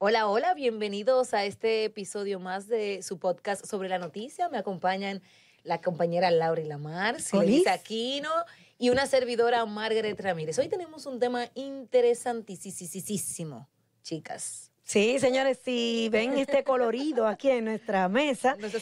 Hola, 0.00 0.28
hola, 0.28 0.54
bienvenidos 0.54 1.34
a 1.34 1.44
este 1.44 1.82
episodio 1.82 2.38
más 2.38 2.68
de 2.68 3.02
su 3.02 3.18
podcast 3.18 3.66
sobre 3.66 3.88
la 3.88 3.98
noticia. 3.98 4.48
Me 4.48 4.56
acompañan 4.56 5.20
la 5.64 5.80
compañera 5.80 6.30
Laura 6.30 6.60
y 6.60 6.66
Lamar, 6.66 7.20
Silvia 7.20 7.72
Aquino 7.72 8.30
y 8.78 8.90
una 8.90 9.06
servidora 9.06 9.66
Margaret 9.66 10.20
Ramírez. 10.20 10.56
Hoy 10.60 10.68
tenemos 10.68 11.04
un 11.06 11.18
tema 11.18 11.50
interesantísimo, 11.56 13.68
chicas. 14.04 14.70
Sí, 14.84 15.18
señores, 15.18 15.58
si 15.64 16.08
ven 16.12 16.38
este 16.38 16.62
colorido 16.62 17.26
aquí 17.26 17.50
en 17.50 17.64
nuestra 17.64 18.08
mesa, 18.08 18.56
no 18.60 18.70
se, 18.70 18.80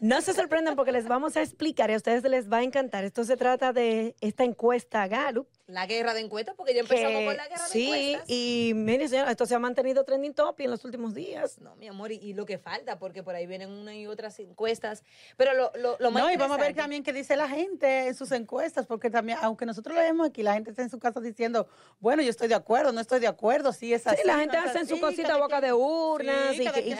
no 0.00 0.20
se 0.20 0.32
sorprendan 0.32 0.76
porque 0.76 0.92
les 0.92 1.08
vamos 1.08 1.36
a 1.36 1.42
explicar 1.42 1.90
y 1.90 1.94
a 1.94 1.96
ustedes 1.96 2.22
les 2.22 2.48
va 2.48 2.58
a 2.58 2.62
encantar. 2.62 3.02
Esto 3.02 3.24
se 3.24 3.36
trata 3.36 3.72
de 3.72 4.14
esta 4.20 4.44
encuesta 4.44 5.08
Gallup 5.08 5.48
la 5.66 5.86
guerra 5.86 6.12
de 6.12 6.20
encuestas, 6.20 6.54
porque 6.56 6.74
ya 6.74 6.80
empezamos 6.80 7.24
con 7.24 7.36
la 7.36 7.48
guerra 7.48 7.68
de 7.68 7.84
encuestas. 7.84 8.26
Sí, 8.26 8.68
y 8.68 8.74
mire, 8.74 9.08
señora, 9.08 9.30
esto 9.30 9.46
se 9.46 9.54
ha 9.54 9.58
mantenido 9.58 10.04
trending 10.04 10.34
topic 10.34 10.64
en 10.64 10.70
los 10.70 10.84
últimos 10.84 11.14
días. 11.14 11.58
No, 11.60 11.76
mi 11.76 11.88
amor, 11.88 12.10
y, 12.12 12.32
lo 12.34 12.44
que 12.46 12.58
falta, 12.58 12.98
porque 12.98 13.22
por 13.22 13.34
ahí 13.34 13.46
vienen 13.46 13.70
una 13.70 13.94
y 13.94 14.06
otras 14.06 14.38
encuestas. 14.40 15.04
Pero 15.36 15.54
lo, 15.54 15.72
lo, 15.76 15.96
lo 16.00 16.10
más 16.10 16.22
No, 16.22 16.32
y 16.32 16.36
vamos 16.36 16.58
a 16.58 16.60
ver 16.60 16.74
también 16.74 17.02
qué 17.02 17.12
dice 17.12 17.36
la 17.36 17.48
gente 17.48 18.08
en 18.08 18.14
sus 18.14 18.32
encuestas, 18.32 18.86
porque 18.86 19.08
también, 19.08 19.38
aunque 19.40 19.64
nosotros 19.64 19.94
lo 19.94 20.02
vemos 20.02 20.28
aquí, 20.28 20.42
la 20.42 20.54
gente 20.54 20.70
está 20.70 20.82
en 20.82 20.90
su 20.90 20.98
casa 20.98 21.20
diciendo, 21.20 21.68
bueno, 22.00 22.22
yo 22.22 22.30
estoy 22.30 22.48
de 22.48 22.54
acuerdo, 22.54 22.92
no 22.92 23.00
estoy 23.00 23.20
de 23.20 23.28
acuerdo, 23.28 23.72
sí 23.72 23.94
es 23.94 24.06
así. 24.06 24.22
Sí, 24.22 24.26
la 24.26 24.38
gente 24.38 24.56
hace 24.56 24.78
en 24.80 24.88
su 24.88 25.00
cosita 25.00 25.36
boca 25.36 25.60
de 25.60 25.72
urnas 25.72 26.54
y, 26.54 26.66
que, 26.66 26.96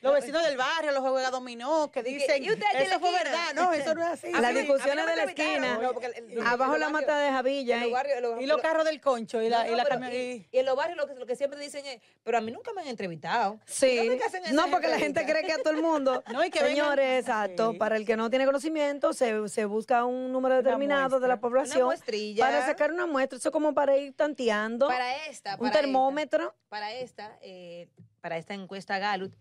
los 0.00 0.14
vecinos 0.14 0.42
del 0.44 0.56
barrio, 0.56 0.92
los 0.92 1.00
juega 1.00 1.30
dominó, 1.30 1.90
que 1.92 2.02
dicen, 2.02 2.42
eso 2.44 2.98
fue 2.98 3.12
verdad, 3.12 3.54
no, 3.54 3.72
eso 3.72 3.94
no 3.94 4.02
es 4.02 4.08
así. 4.08 4.32
Las 4.42 4.54
discusiones 4.54 5.06
de 5.06 5.16
la 5.16 5.24
esquina, 5.24 5.80
abajo 6.46 6.76
la 6.76 6.88
mata 6.88 7.18
de 7.18 7.30
Javilla. 7.30 7.81
Y 8.40 8.46
los 8.46 8.60
carros 8.60 8.84
del 8.84 9.00
concho 9.00 9.42
y 9.42 9.48
la, 9.48 9.68
y, 9.68 9.74
la 9.74 10.10
y, 10.12 10.46
en 10.52 10.66
los 10.66 10.76
barrios 10.76 10.96
lo 10.96 11.06
que, 11.06 11.14
lo 11.14 11.26
que 11.26 11.36
siempre 11.36 11.58
dicen 11.60 11.84
es, 11.86 12.00
pero 12.22 12.38
a 12.38 12.40
mí 12.40 12.50
nunca 12.50 12.72
me 12.72 12.82
han 12.82 12.88
entrevistado. 12.88 13.58
Sí. 13.66 14.10
No, 14.52 14.70
porque 14.70 14.88
la 14.88 14.98
gente 14.98 15.24
cree 15.24 15.44
que 15.44 15.52
a 15.52 15.58
todo 15.58 15.70
el 15.70 15.82
mundo. 15.82 16.22
no, 16.32 16.44
y 16.44 16.50
que 16.50 16.60
Señores, 16.60 17.20
exacto. 17.20 17.76
Para 17.78 17.96
el 17.96 18.06
que 18.06 18.16
no 18.16 18.30
tiene 18.30 18.46
conocimiento, 18.46 19.12
se, 19.12 19.48
se 19.48 19.64
busca 19.64 20.04
un 20.04 20.32
número 20.32 20.56
determinado 20.56 21.20
de 21.20 21.28
la 21.28 21.40
población. 21.40 21.94
Para 22.38 22.66
sacar 22.66 22.92
una 22.92 23.06
muestra. 23.06 23.38
Eso 23.38 23.50
como 23.52 23.74
para 23.74 23.96
ir 23.96 24.14
tanteando. 24.14 24.88
Para 24.88 25.26
esta. 25.26 25.56
un 25.58 25.70
termómetro. 25.70 26.54
para 26.68 26.92
esta, 26.92 27.38
eh, 27.42 27.88
para 28.20 28.38
esta 28.38 28.54
encuesta 28.54 28.98
Gallup, 28.98 29.34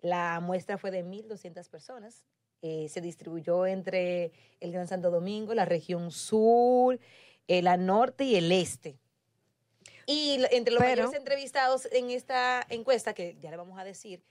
la 0.00 0.40
muestra 0.40 0.78
fue 0.78 0.90
de 0.90 1.04
1.200 1.04 1.68
personas. 1.68 2.24
Eh, 2.66 2.88
se 2.88 3.02
distribuyó 3.02 3.66
entre 3.66 4.32
el 4.60 4.72
Gran 4.72 4.88
Santo 4.88 5.10
Domingo, 5.10 5.52
la 5.52 5.66
región 5.66 6.10
sur, 6.10 6.98
el 7.48 7.66
norte 7.86 8.24
y 8.24 8.36
el 8.36 8.50
este. 8.52 8.98
Y 10.06 10.44
entre 10.50 10.74
los 10.74 10.82
mayores 10.82 11.14
entrevistados 11.14 11.88
en 11.90 12.10
esta 12.10 12.64
encuesta, 12.68 13.14
que 13.14 13.36
ya 13.40 13.50
le 13.50 13.56
vamos 13.56 13.78
a 13.78 13.84
decir, 13.84 14.22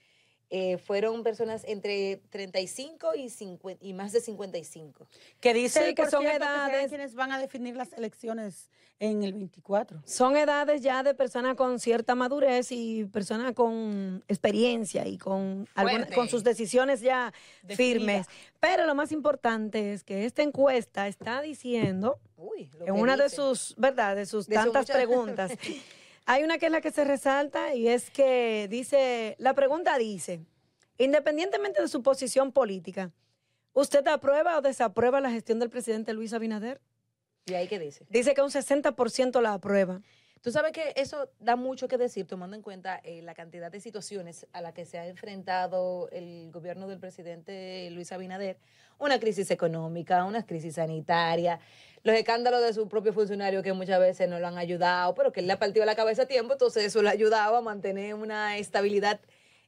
eh, 0.50 0.78
fueron 0.78 1.24
personas 1.24 1.64
entre 1.68 2.22
35 2.30 3.16
y, 3.16 3.30
50, 3.30 3.84
y 3.84 3.94
más 3.94 4.12
de 4.12 4.22
55. 4.22 5.08
Que 5.40 5.54
dice 5.54 5.96
que 5.96 6.10
son 6.10 6.26
edades. 6.26 6.90
quienes 6.90 7.16
van 7.16 7.32
a 7.32 7.40
definir 7.40 7.76
las 7.76 7.94
elecciones 7.94 8.70
en 9.00 9.24
el 9.24 9.34
24. 9.34 10.02
Son 10.06 10.38
edades 10.38 10.82
ya 10.82 11.04
de 11.04 11.14
personas 11.14 11.56
con 11.56 11.80
cierta 11.80 12.16
madurez 12.16 12.72
y 12.72 13.06
personas 13.06 13.54
con 13.54 14.24
experiencia 14.28 15.08
y 15.08 15.18
con, 15.18 15.68
con 16.14 16.30
sus 16.30 16.44
decisiones 16.44 17.02
ya 17.02 17.34
firmes. 17.68 18.28
Pero 18.60 18.86
lo 18.86 18.96
más 18.96 19.12
importante 19.12 19.94
es 19.94 20.04
que 20.04 20.26
esta 20.26 20.44
encuesta 20.44 21.08
está 21.08 21.42
diciendo, 21.42 22.20
en 22.86 22.94
una 22.94 23.18
de 23.18 23.30
sus, 23.30 23.74
¿verdad? 23.78 24.16
De 24.16 24.26
sus 24.26 24.48
tantas 24.48 24.86
preguntas. 24.86 25.52
Hay 26.26 26.44
una 26.44 26.58
que 26.58 26.68
es 26.68 26.72
la 26.72 26.80
que 26.80 26.92
se 26.92 27.04
resalta 27.04 27.76
y 27.76 27.90
es 27.90 28.10
que 28.10 28.68
dice, 28.70 29.36
la 29.40 29.54
pregunta 29.54 29.98
dice, 29.98 30.40
independientemente 30.98 31.82
de 31.82 31.90
su 31.90 32.02
posición 32.02 32.54
política, 32.54 33.12
¿usted 33.74 34.08
aprueba 34.08 34.58
o 34.58 34.62
desaprueba 34.62 35.20
la 35.20 35.32
gestión 35.32 35.60
del 35.60 35.70
presidente 35.70 36.14
Luis 36.14 36.32
Abinader? 36.34 36.80
¿Y 37.46 37.56
ahí 37.56 37.68
qué 37.68 37.78
dice? 37.78 38.06
Dice 38.10 38.34
que 38.34 38.42
un 38.42 38.52
60% 38.52 39.42
la 39.42 39.54
aprueba. 39.54 40.02
Tú 40.44 40.52
sabes 40.52 40.74
que 40.74 40.94
eso 40.96 41.30
da 41.40 41.56
mucho 41.56 41.88
que 41.88 41.98
decir, 41.98 42.28
tomando 42.28 42.56
en 42.56 42.62
cuenta 42.62 43.00
eh, 43.04 43.22
la 43.22 43.34
cantidad 43.34 43.72
de 43.72 43.80
situaciones 43.80 44.46
a 44.52 44.60
las 44.60 44.74
que 44.74 44.86
se 44.86 44.98
ha 44.98 45.08
enfrentado 45.08 46.10
el 46.12 46.52
gobierno 46.52 46.88
del 46.88 47.00
presidente 47.00 47.90
Luis 47.92 48.12
Abinader. 48.12 48.58
Una 49.00 49.20
crisis 49.20 49.52
económica, 49.52 50.26
una 50.26 50.46
crisis 50.46 50.76
sanitaria, 50.76 51.62
los 52.04 52.16
escándalos 52.16 52.62
de 52.62 52.74
su 52.74 52.88
propio 52.88 53.14
funcionario 53.14 53.64
que 53.64 53.74
muchas 53.74 54.00
veces 54.00 54.30
no 54.30 54.40
lo 54.40 54.48
han 54.48 54.58
ayudado, 54.58 55.14
pero 55.16 55.32
que 55.32 55.40
él 55.40 55.48
le 55.48 55.54
ha 55.54 55.60
partido 55.60 55.86
la 55.86 55.96
cabeza 55.96 56.24
a 56.24 56.26
tiempo, 56.26 56.54
entonces 56.54 56.84
eso 56.84 57.02
le 57.02 57.10
ha 57.10 57.14
ayudado 57.14 57.56
a 57.56 57.62
mantener 57.62 58.14
una 58.16 58.58
estabilidad 58.58 59.20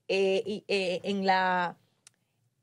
eh, 0.07 0.63
eh, 0.67 1.01
en 1.03 1.25
la 1.25 1.77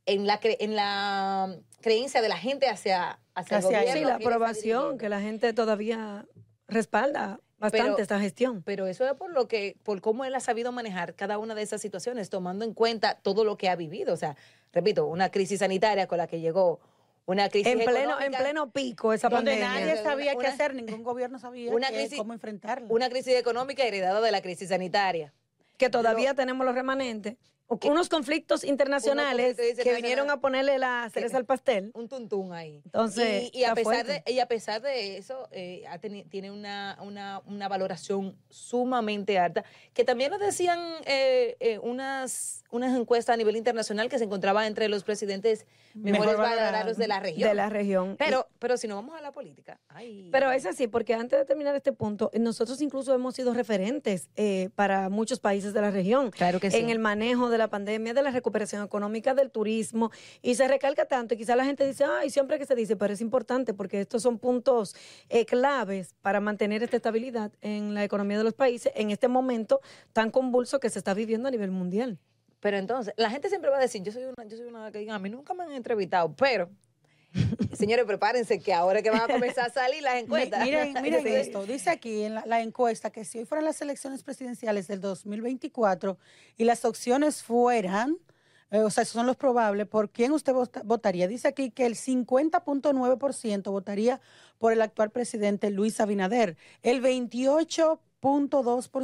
en 0.06 0.26
la 0.26 0.40
en 0.42 0.76
la 0.76 1.56
creencia 1.80 2.20
de 2.22 2.28
la 2.28 2.36
gente 2.36 2.68
hacia 2.68 3.18
hacia, 3.34 3.58
el 3.58 3.64
gobierno. 3.64 3.92
Sí, 3.92 4.04
la 4.04 4.14
aprobación 4.16 4.98
que 4.98 5.08
la 5.08 5.20
gente 5.20 5.52
todavía 5.52 6.26
respalda 6.68 7.40
bastante 7.62 8.02
esta 8.02 8.18
gestión. 8.18 8.62
Pero 8.62 8.86
eso 8.86 9.06
es 9.06 9.14
por 9.14 9.30
lo 9.30 9.48
que, 9.48 9.76
por 9.84 10.00
cómo 10.00 10.24
él 10.24 10.34
ha 10.34 10.40
sabido 10.40 10.72
manejar 10.72 11.14
cada 11.14 11.38
una 11.38 11.54
de 11.54 11.62
esas 11.62 11.80
situaciones, 11.80 12.28
tomando 12.28 12.64
en 12.64 12.74
cuenta 12.74 13.14
todo 13.14 13.44
lo 13.44 13.56
que 13.56 13.68
ha 13.68 13.76
vivido. 13.76 14.12
O 14.12 14.16
sea, 14.16 14.36
repito, 14.72 15.06
una 15.06 15.30
crisis 15.30 15.60
sanitaria 15.60 16.06
con 16.06 16.18
la 16.18 16.26
que 16.26 16.40
llegó 16.40 16.80
una 17.26 17.48
crisis 17.48 17.72
en 17.72 17.84
pleno 17.84 18.20
en 18.20 18.32
pleno 18.32 18.70
pico 18.70 19.12
esa 19.12 19.28
donde 19.28 19.52
pandemia. 19.52 19.80
nadie 19.80 20.02
sabía 20.02 20.36
qué 20.36 20.46
hacer 20.46 20.74
ningún 20.74 21.02
gobierno 21.02 21.38
sabía 21.38 21.70
cómo 22.16 22.32
enfrentarla. 22.32 22.86
una 22.90 23.08
crisis 23.08 23.34
económica 23.34 23.84
heredada 23.84 24.20
de 24.20 24.30
la 24.30 24.42
crisis 24.42 24.68
sanitaria. 24.68 25.32
Que 25.78 25.90
todavía 25.90 26.34
tenemos 26.34 26.64
los 26.64 26.74
remanentes. 26.76 27.36
Unos 27.84 28.08
conflictos 28.08 28.64
internacionales 28.64 29.56
que 29.56 29.94
vinieron 29.94 30.30
a 30.30 30.40
ponerle 30.40 30.78
la 30.78 31.08
cereza 31.12 31.38
al 31.38 31.46
pastel. 31.46 31.90
Un 31.94 32.08
tuntún 32.08 32.52
ahí. 32.52 32.82
Entonces, 32.84 33.50
y, 33.52 33.64
a, 33.64 33.74
pesar 33.74 34.06
de, 34.06 34.22
y 34.26 34.40
a 34.40 34.46
pesar 34.46 34.82
de 34.82 35.16
eso, 35.16 35.48
eh, 35.52 35.84
tiene 36.28 36.50
una, 36.50 36.98
una, 37.00 37.40
una, 37.46 37.68
valoración 37.68 38.36
sumamente 38.50 39.38
alta, 39.38 39.64
que 39.94 40.04
también 40.04 40.30
lo 40.30 40.38
decían 40.38 40.78
eh, 41.06 41.56
eh, 41.60 41.78
unas, 41.78 42.61
unas 42.72 42.98
encuestas 42.98 43.34
a 43.34 43.36
nivel 43.36 43.54
internacional 43.54 44.08
que 44.08 44.18
se 44.18 44.24
encontraba 44.24 44.66
entre 44.66 44.88
los 44.88 45.04
presidentes 45.04 45.66
mejores 45.94 46.36
de 46.96 47.06
la 47.06 47.20
región. 47.20 47.48
De 47.48 47.54
la 47.54 47.68
región. 47.68 48.16
Pero, 48.18 48.48
pero 48.58 48.76
si 48.76 48.88
no 48.88 48.96
vamos 48.96 49.14
a 49.14 49.20
la 49.20 49.30
política. 49.30 49.78
Pero 50.32 50.50
es 50.50 50.66
así, 50.66 50.88
porque 50.88 51.14
antes 51.14 51.38
de 51.38 51.44
terminar 51.44 51.76
este 51.76 51.92
punto, 51.92 52.30
nosotros 52.34 52.80
incluso 52.80 53.14
hemos 53.14 53.34
sido 53.34 53.54
referentes 53.54 54.28
para 54.74 55.08
muchos 55.10 55.38
países 55.38 55.72
de 55.74 55.80
la 55.80 55.90
región. 55.90 56.30
Claro 56.30 56.58
que 56.58 56.70
sí. 56.70 56.78
En 56.78 56.88
el 56.88 56.98
manejo 56.98 57.50
de 57.50 57.58
la 57.58 57.68
pandemia, 57.68 58.14
de 58.14 58.22
la 58.22 58.30
recuperación 58.30 58.82
económica, 58.82 59.34
del 59.34 59.50
turismo, 59.50 60.10
y 60.40 60.54
se 60.54 60.66
recalca 60.66 61.04
tanto, 61.04 61.34
y 61.34 61.36
quizá 61.36 61.54
la 61.54 61.64
gente 61.64 61.86
dice, 61.86 62.04
ay, 62.04 62.30
siempre 62.30 62.58
que 62.58 62.66
se 62.66 62.74
dice, 62.74 62.96
pero 62.96 63.12
es 63.12 63.20
importante 63.20 63.74
porque 63.74 64.00
estos 64.00 64.22
son 64.22 64.38
puntos 64.38 64.96
eh, 65.28 65.44
claves 65.44 66.14
para 66.22 66.40
mantener 66.40 66.82
esta 66.82 66.96
estabilidad 66.96 67.52
en 67.60 67.92
la 67.92 68.02
economía 68.02 68.38
de 68.38 68.44
los 68.44 68.54
países 68.54 68.92
en 68.96 69.10
este 69.10 69.28
momento 69.28 69.80
tan 70.12 70.30
convulso 70.30 70.80
que 70.80 70.88
se 70.88 70.98
está 70.98 71.12
viviendo 71.12 71.48
a 71.48 71.50
nivel 71.50 71.70
mundial. 71.70 72.18
Pero 72.62 72.78
entonces, 72.78 73.12
la 73.16 73.28
gente 73.28 73.48
siempre 73.48 73.70
va 73.70 73.78
a 73.78 73.80
decir, 73.80 74.04
yo 74.04 74.12
soy 74.12 74.22
una, 74.22 74.44
yo 74.44 74.56
soy 74.56 74.66
una 74.66 74.92
que 74.92 75.00
digan, 75.00 75.16
a 75.16 75.18
mí 75.18 75.28
nunca 75.28 75.52
me 75.52 75.64
han 75.64 75.72
entrevistado, 75.72 76.32
pero 76.36 76.70
Señores, 77.72 78.04
prepárense 78.04 78.60
que 78.60 78.72
ahora 78.72 79.02
que 79.02 79.10
van 79.10 79.22
a 79.22 79.26
comenzar 79.26 79.66
a 79.66 79.72
salir 79.72 80.02
las 80.02 80.22
encuestas. 80.22 80.64
Miren, 80.64 80.94
miren 81.02 81.26
esto, 81.26 81.64
dice 81.64 81.90
aquí 81.90 82.22
en 82.22 82.34
la, 82.34 82.60
encuesta 82.60 83.10
que 83.10 83.24
si 83.24 83.38
hoy 83.38 83.46
fueran 83.46 83.64
las 83.64 83.80
elecciones 83.82 84.22
presidenciales 84.22 84.86
del 84.86 85.00
2024 85.00 86.18
y 86.56 86.64
las 86.64 86.84
opciones 86.84 87.42
fueran, 87.42 88.18
eh, 88.70 88.80
o 88.80 88.90
sea, 88.90 89.02
esos 89.02 89.14
son 89.14 89.26
los 89.26 89.36
probables, 89.36 89.86
¿por 89.86 90.10
quién 90.10 90.32
usted 90.32 90.52
votaría? 90.84 91.26
Dice 91.26 91.48
aquí 91.48 91.70
que 91.70 91.86
el 91.86 91.94
50.9% 91.94 93.70
votaría 93.70 94.20
por 94.58 94.72
el 94.72 94.82
actual 94.82 95.10
presidente 95.10 95.70
Luis 95.70 96.00
Abinader, 96.00 96.56
el 96.82 97.00
28 97.00 97.98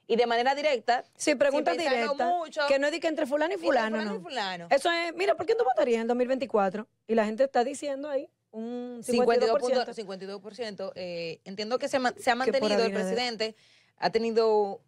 Y 0.06 0.16
de 0.18 0.26
manera 0.28 0.54
directa, 0.54 1.06
Sí, 1.16 1.36
pregunta 1.36 1.72
sin 1.72 1.80
pensarlo 1.80 2.02
directa. 2.14 2.28
mucho, 2.38 2.62
que 2.68 2.78
no 2.78 2.88
es 2.88 2.92
de 2.92 3.00
que 3.00 3.08
entre 3.08 3.26
fulano 3.26 3.52
y 3.52 3.56
entre 3.56 3.68
fulano, 3.68 3.98
fulano 3.98 4.12
no. 4.14 4.20
y 4.20 4.24
fulano. 4.24 4.68
Eso 4.70 4.92
es, 4.92 5.16
mira, 5.16 5.36
¿por 5.36 5.46
qué 5.46 5.56
tú 5.56 5.64
votarías 5.64 6.02
en 6.02 6.08
2024? 6.08 6.88
Y 7.08 7.16
la 7.16 7.26
gente 7.26 7.46
está 7.46 7.64
diciendo 7.64 8.10
ahí 8.10 8.30
un 8.52 9.02
52%. 9.02 9.86
52%. 9.86 10.42
52%. 10.42 10.92
eh, 10.96 11.40
entiendo 11.46 11.80
que 11.80 11.88
se, 11.88 11.98
ha 11.98 12.36
mantenido 12.36 12.84
el 12.84 12.92
presidente, 12.92 13.56
ha 13.98 14.10
tenido, 14.10 14.82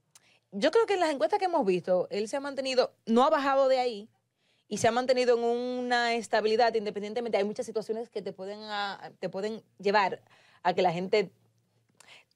yo 0.51 0.71
creo 0.71 0.85
que 0.85 0.95
en 0.95 0.99
las 0.99 1.11
encuestas 1.11 1.39
que 1.39 1.45
hemos 1.45 1.65
visto, 1.65 2.07
él 2.11 2.27
se 2.27 2.35
ha 2.35 2.41
mantenido, 2.41 2.93
no 3.05 3.23
ha 3.23 3.29
bajado 3.29 3.69
de 3.69 3.79
ahí 3.79 4.09
y 4.67 4.77
se 4.79 4.87
ha 4.89 4.91
mantenido 4.91 5.37
en 5.37 5.43
una 5.45 6.13
estabilidad 6.15 6.73
independientemente. 6.75 7.37
Hay 7.37 7.43
muchas 7.45 7.65
situaciones 7.65 8.09
que 8.09 8.21
te 8.21 8.33
pueden, 8.33 8.59
a- 8.63 9.11
te 9.19 9.29
pueden 9.29 9.63
llevar 9.79 10.21
a 10.61 10.73
que 10.73 10.81
la 10.81 10.91
gente... 10.91 11.31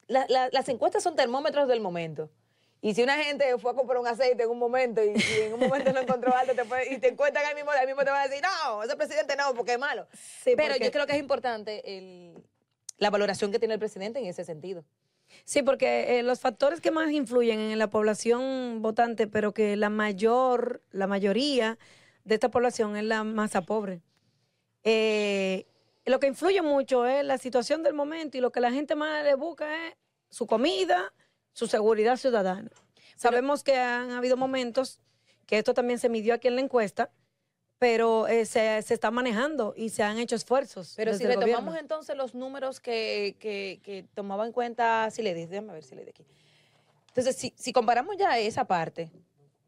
la- 0.07 0.25
la- 0.29 0.49
las 0.51 0.69
encuestas 0.69 1.03
son 1.03 1.15
termómetros 1.17 1.67
del 1.67 1.81
momento. 1.81 2.29
Y 2.81 2.93
si 2.95 3.03
una 3.03 3.17
gente 3.17 3.57
fue 3.57 3.71
a 3.71 3.73
comprar 3.73 3.99
un 3.99 4.07
aceite 4.07 4.43
en 4.43 4.49
un 4.49 4.57
momento 4.57 5.03
y, 5.03 5.09
y 5.09 5.41
en 5.41 5.53
un 5.53 5.59
momento 5.59 5.91
no 5.91 5.99
encontró 5.99 6.33
algo 6.33 6.53
te 6.53 6.63
puede- 6.63 6.93
y 6.93 6.97
te 6.97 7.09
encuentran 7.09 7.45
ahí 7.45 7.53
mismo, 7.55 7.71
ahí 7.71 7.85
mismo 7.85 8.03
te 8.05 8.09
van 8.11 8.21
a 8.21 8.27
decir, 8.27 8.41
no, 8.41 8.83
ese 8.83 8.95
presidente 8.95 9.35
no, 9.35 9.53
porque 9.53 9.73
es 9.73 9.79
malo. 9.79 10.07
Sí, 10.13 10.53
Pero 10.55 10.69
porque- 10.75 10.85
yo 10.85 10.91
creo 10.91 11.05
que 11.05 11.13
es 11.13 11.19
importante 11.19 11.97
el- 11.97 12.41
la 12.97 13.09
valoración 13.09 13.51
que 13.51 13.59
tiene 13.59 13.73
el 13.73 13.79
presidente 13.79 14.19
en 14.19 14.25
ese 14.27 14.45
sentido. 14.45 14.85
Sí, 15.43 15.61
porque 15.61 16.19
eh, 16.19 16.23
los 16.23 16.39
factores 16.39 16.79
que 16.81 16.89
más 16.91 17.11
influyen 17.11 17.59
en 17.59 17.77
la 17.79 17.89
población 17.89 18.81
votante, 18.81 19.27
pero 19.27 19.53
que 19.53 19.75
la 19.75 19.89
mayor, 19.89 20.81
la 20.91 21.05
mayoría 21.05 21.77
de 22.23 22.35
esta 22.35 22.49
población 22.49 22.95
es 22.95 23.03
la 23.03 23.23
masa 23.23 23.61
pobre. 23.61 24.01
Eh, 24.83 25.65
lo 26.05 26.19
que 26.19 26.27
influye 26.27 26.61
mucho 26.61 27.05
es 27.05 27.23
la 27.25 27.37
situación 27.37 27.83
del 27.83 27.93
momento 27.93 28.37
y 28.37 28.41
lo 28.41 28.51
que 28.51 28.61
la 28.61 28.71
gente 28.71 28.95
más 28.95 29.23
le 29.23 29.35
busca 29.35 29.87
es 29.87 29.95
su 30.29 30.47
comida, 30.47 31.13
su 31.53 31.67
seguridad 31.67 32.17
ciudadana. 32.17 32.69
Sabemos 33.15 33.63
que 33.63 33.75
han 33.75 34.11
habido 34.11 34.37
momentos 34.37 34.99
que 35.45 35.57
esto 35.57 35.73
también 35.73 35.99
se 35.99 36.09
midió 36.09 36.33
aquí 36.33 36.47
en 36.47 36.55
la 36.55 36.61
encuesta, 36.61 37.11
pero 37.79 38.27
eh, 38.27 38.45
se, 38.45 38.81
se 38.81 38.93
está 38.93 39.09
manejando 39.09 39.73
y 39.75 39.89
se 39.89 40.03
han 40.03 40.19
hecho 40.19 40.35
esfuerzos. 40.35 40.93
Pero 40.95 41.13
si 41.17 41.25
retomamos 41.25 41.77
entonces 41.77 42.15
los 42.15 42.35
números 42.35 42.79
que, 42.79 43.35
que, 43.39 43.79
que 43.83 44.05
tomaba 44.13 44.45
en 44.45 44.51
cuenta 44.51 45.09
Siledi, 45.11 45.45
déjame 45.45 45.73
ver 45.73 45.83
Siledi 45.83 46.09
aquí. 46.09 46.25
Entonces, 47.07 47.35
si, 47.35 47.53
si 47.57 47.73
comparamos 47.73 48.17
ya 48.17 48.37
esa 48.37 48.65
parte, 48.65 49.11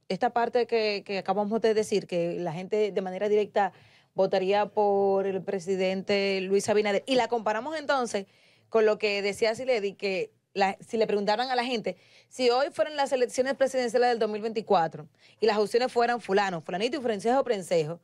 esta 0.09 0.31
parte 0.31 0.67
que, 0.67 1.03
que 1.05 1.17
acabamos 1.17 1.61
de 1.61 1.73
decir, 1.73 2.05
que 2.05 2.37
la 2.39 2.53
gente 2.53 2.91
de 2.91 3.01
manera 3.01 3.29
directa 3.29 3.71
votaría 4.13 4.65
por 4.67 5.25
el 5.25 5.41
presidente 5.41 6.41
Luis 6.41 6.67
Abinader, 6.69 7.03
y 7.05 7.15
la 7.15 7.27
comparamos 7.29 7.77
entonces 7.77 8.27
con 8.69 8.85
lo 8.85 8.97
que 8.97 9.21
decía 9.21 9.55
Siledi, 9.55 9.93
que 9.93 10.31
la- 10.53 10.77
si 10.85 10.97
le 10.97 11.07
preguntaran 11.07 11.49
a 11.49 11.55
la 11.55 11.63
gente, 11.63 11.97
si 12.29 12.49
hoy 12.49 12.67
fueran 12.71 12.95
las 12.95 13.11
elecciones 13.11 13.55
presidenciales 13.55 14.09
del 14.09 14.19
2024 14.19 15.07
y 15.39 15.45
las 15.45 15.57
opciones 15.57 15.91
fueran 15.91 16.21
fulano, 16.21 16.61
fulanito 16.61 16.97
y 16.97 17.01
Francejo 17.01 17.43
Prensejo, 17.43 17.99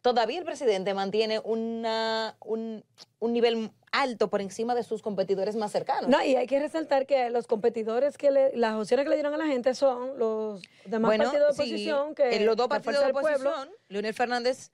todavía 0.00 0.38
el 0.38 0.44
presidente 0.44 0.94
mantiene 0.94 1.40
una, 1.40 2.36
un, 2.44 2.84
un 3.18 3.32
nivel 3.32 3.70
alto 3.90 4.28
por 4.28 4.40
encima 4.40 4.74
de 4.74 4.82
sus 4.84 5.02
competidores 5.02 5.56
más 5.56 5.72
cercanos. 5.72 6.08
No, 6.08 6.22
y 6.22 6.36
hay 6.36 6.46
que 6.46 6.60
resaltar 6.60 7.06
que 7.06 7.30
los 7.30 7.46
competidores 7.46 8.16
que 8.16 8.30
le, 8.30 8.56
las 8.56 8.76
opciones 8.76 9.04
que 9.04 9.10
le 9.10 9.16
dieron 9.16 9.34
a 9.34 9.38
la 9.38 9.46
gente 9.46 9.74
son 9.74 10.18
los 10.18 10.62
demás 10.84 11.16
partidos 11.18 11.56
de 11.56 11.64
sí, 11.64 11.70
oposición 11.70 12.14
que 12.14 12.36
en 12.36 12.46
los 12.46 12.56
dos 12.56 12.68
partidos 12.68 13.04
de 13.04 13.10
oposición, 13.10 13.70
Leonel 13.88 14.14
Fernández 14.14 14.70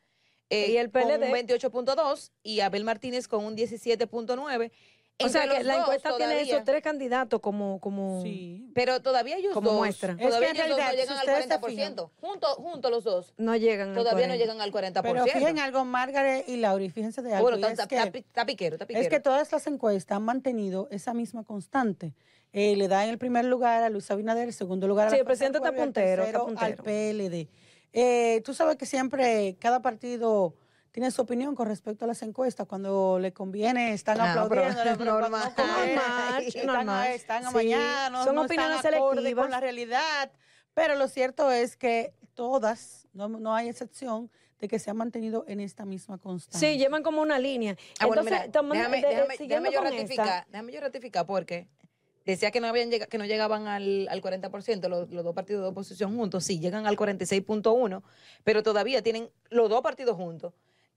eh, 0.51 0.73
Y 0.73 0.77
el 0.77 0.91
con 0.91 1.03
PLD. 1.05 1.25
un 1.25 1.33
28.2 1.33 2.31
y 2.43 2.61
Abel 2.61 2.85
Martínez 2.85 3.27
con 3.29 3.45
un 3.47 3.57
17.9. 3.57 4.71
O 5.23 5.29
sea 5.29 5.43
que 5.49 5.63
la 5.63 5.77
encuesta 5.77 6.09
tiene 6.17 6.33
todavía- 6.35 6.55
esos 6.55 6.65
tres 6.65 6.83
candidatos 6.83 7.41
como, 7.41 7.79
como 7.79 8.21
Sí. 8.23 8.69
Pero 8.75 9.01
todavía 9.01 9.37
ellos 9.37 9.53
Como 9.55 9.71
dos, 9.71 9.79
muestra. 9.79 10.17
todavía 10.17 10.29
Es 10.51 10.55
que 10.55 10.61
en 10.61 10.67
ellos 10.67 10.69
dos 10.71 10.79
no 10.79 10.85
realidad, 10.85 11.03
llegan 11.03 11.07
si 11.07 11.13
al 11.13 11.19
ustedes 11.29 11.45
se 11.45 11.61
40%. 11.61 12.11
Juntos 12.21 12.55
juntos 12.57 12.91
los 12.91 13.05
dos. 13.05 13.35
no 13.37 13.55
llegan 13.55 13.91
al 13.91 13.95
Todavía 13.95 14.27
no 14.27 14.33
40. 14.35 14.45
llegan 14.45 14.61
al 14.61 14.73
40%. 14.73 15.25
Pero 15.25 15.25
fíjense 15.39 15.61
algo, 15.63 15.85
Margaret 15.85 16.49
y 16.49 16.57
Lauri, 16.57 16.91
fíjense 16.91 17.23
de 17.23 17.33
algo. 17.33 17.43
bueno, 17.43 17.57
está, 17.59 17.69
es 17.69 17.73
está- 17.75 17.87
que- 17.87 17.97
está 17.97 18.11
pi- 18.11 18.19
está 18.19 18.45
piquero, 18.47 18.75
está 18.75 18.87
piquero. 18.87 19.03
Es 19.05 19.09
que 19.09 19.21
todas 19.21 19.53
las 19.53 19.67
encuestas 19.69 20.17
han 20.17 20.25
mantenido 20.25 20.89
esa 20.91 21.15
misma 21.15 21.45
constante. 21.45 22.13
Eh, 22.53 22.75
le 22.77 22.89
da 22.89 23.05
en 23.05 23.11
el 23.11 23.19
primer 23.19 23.45
lugar 23.45 23.85
a 23.85 23.91
Luis 23.91 24.11
Abinader, 24.11 24.49
el 24.49 24.53
segundo 24.55 24.89
lugar 24.89 25.07
a 25.07 25.11
Sí, 25.11 25.17
la 25.17 25.21
el 25.21 25.27
presidente 25.27 25.59
está 25.59 25.71
puntero, 25.73 26.25
está 26.25 26.39
tercero 26.41 26.59
al 26.61 26.75
puntero. 26.75 26.83
PLD. 26.85 27.49
Eh, 27.93 28.43
tú 28.45 28.53
sabes 28.53 28.75
que 28.77 28.87
siempre 28.87 29.57
cada 29.61 29.81
partido 29.81 30.55
tiene 30.95 31.11
su 31.11 31.23
opinión 31.23 31.57
con 31.57 31.67
respecto 31.67 32.05
a 32.05 32.09
las 32.09 32.23
encuestas. 32.23 32.69
Cuando 32.69 33.19
le 33.19 33.33
conviene 33.33 33.93
están 33.95 34.21
Ah, 34.21 34.31
aplaudiendo. 34.31 34.77
pero- 34.81 34.97
pero 34.97 34.97
cuando 34.97 35.21
normal. 35.21 35.53
no 35.57 35.65
conviene, 35.65 35.95
Normal, 36.37 36.45
están, 36.45 36.67
normal. 36.67 37.09
están 37.09 37.43
Sí, 37.43 37.49
amañados, 37.49 38.25
son 38.25 38.35
no 38.37 38.43
opiniones 38.43 38.77
están 38.77 38.93
selectivas. 38.93 39.43
con 39.43 39.51
la 39.51 39.59
realidad. 39.61 40.31
Pero 40.73 40.95
lo 40.95 41.09
cierto 41.09 41.51
es 41.51 41.77
que 41.77 42.15
todas, 42.35 43.09
no, 43.13 43.29
no 43.29 43.57
hay 43.57 43.69
excepción, 43.69 44.31
de 44.61 44.69
que 44.69 44.79
se 44.79 44.89
han 44.89 44.97
mantenido 44.97 45.45
en 45.49 45.59
esta 45.59 45.85
misma 45.85 46.17
constante. 46.19 46.65
Sí, 46.65 46.79
llevan 46.79 47.03
como 47.03 47.21
una 47.21 47.41
línea. 47.41 47.77
Ah, 47.99 48.07
bueno, 48.07 48.23
Entonces, 48.23 48.41
mira, 48.47 48.53
tomando- 48.53 48.75
déjame, 48.77 49.01
de- 49.03 49.09
déjame- 49.09 49.49
déjame 49.49 49.73
yo 49.73 49.81
ratificar, 49.83 50.27
esta, 50.27 50.47
déjame 50.53 50.73
yo 50.73 50.81
ratificar 50.81 51.27
porque 51.27 51.67
decía 52.25 52.53
que 52.53 52.61
no 52.61 52.69
habían 52.69 52.89
llega- 52.89 53.07
que 53.07 53.19
no 53.19 53.25
llegaban 53.25 53.67
al, 53.67 54.07
al 54.09 54.23
40% 54.23 54.89
los, 54.89 55.11
los 55.11 55.25
dos 55.25 55.35
partidos 55.35 55.63
de 55.65 55.69
oposición 55.71 56.17
juntos, 56.17 56.45
sí, 56.45 56.61
llegan 56.61 56.87
al 56.87 56.97
46.1, 56.97 58.05
pero 58.45 58.63
todavía 58.63 59.03
tienen 59.03 59.29
los 59.51 59.69
dos 59.69 59.83
partidos 59.83 60.17
juntos. 60.17 60.55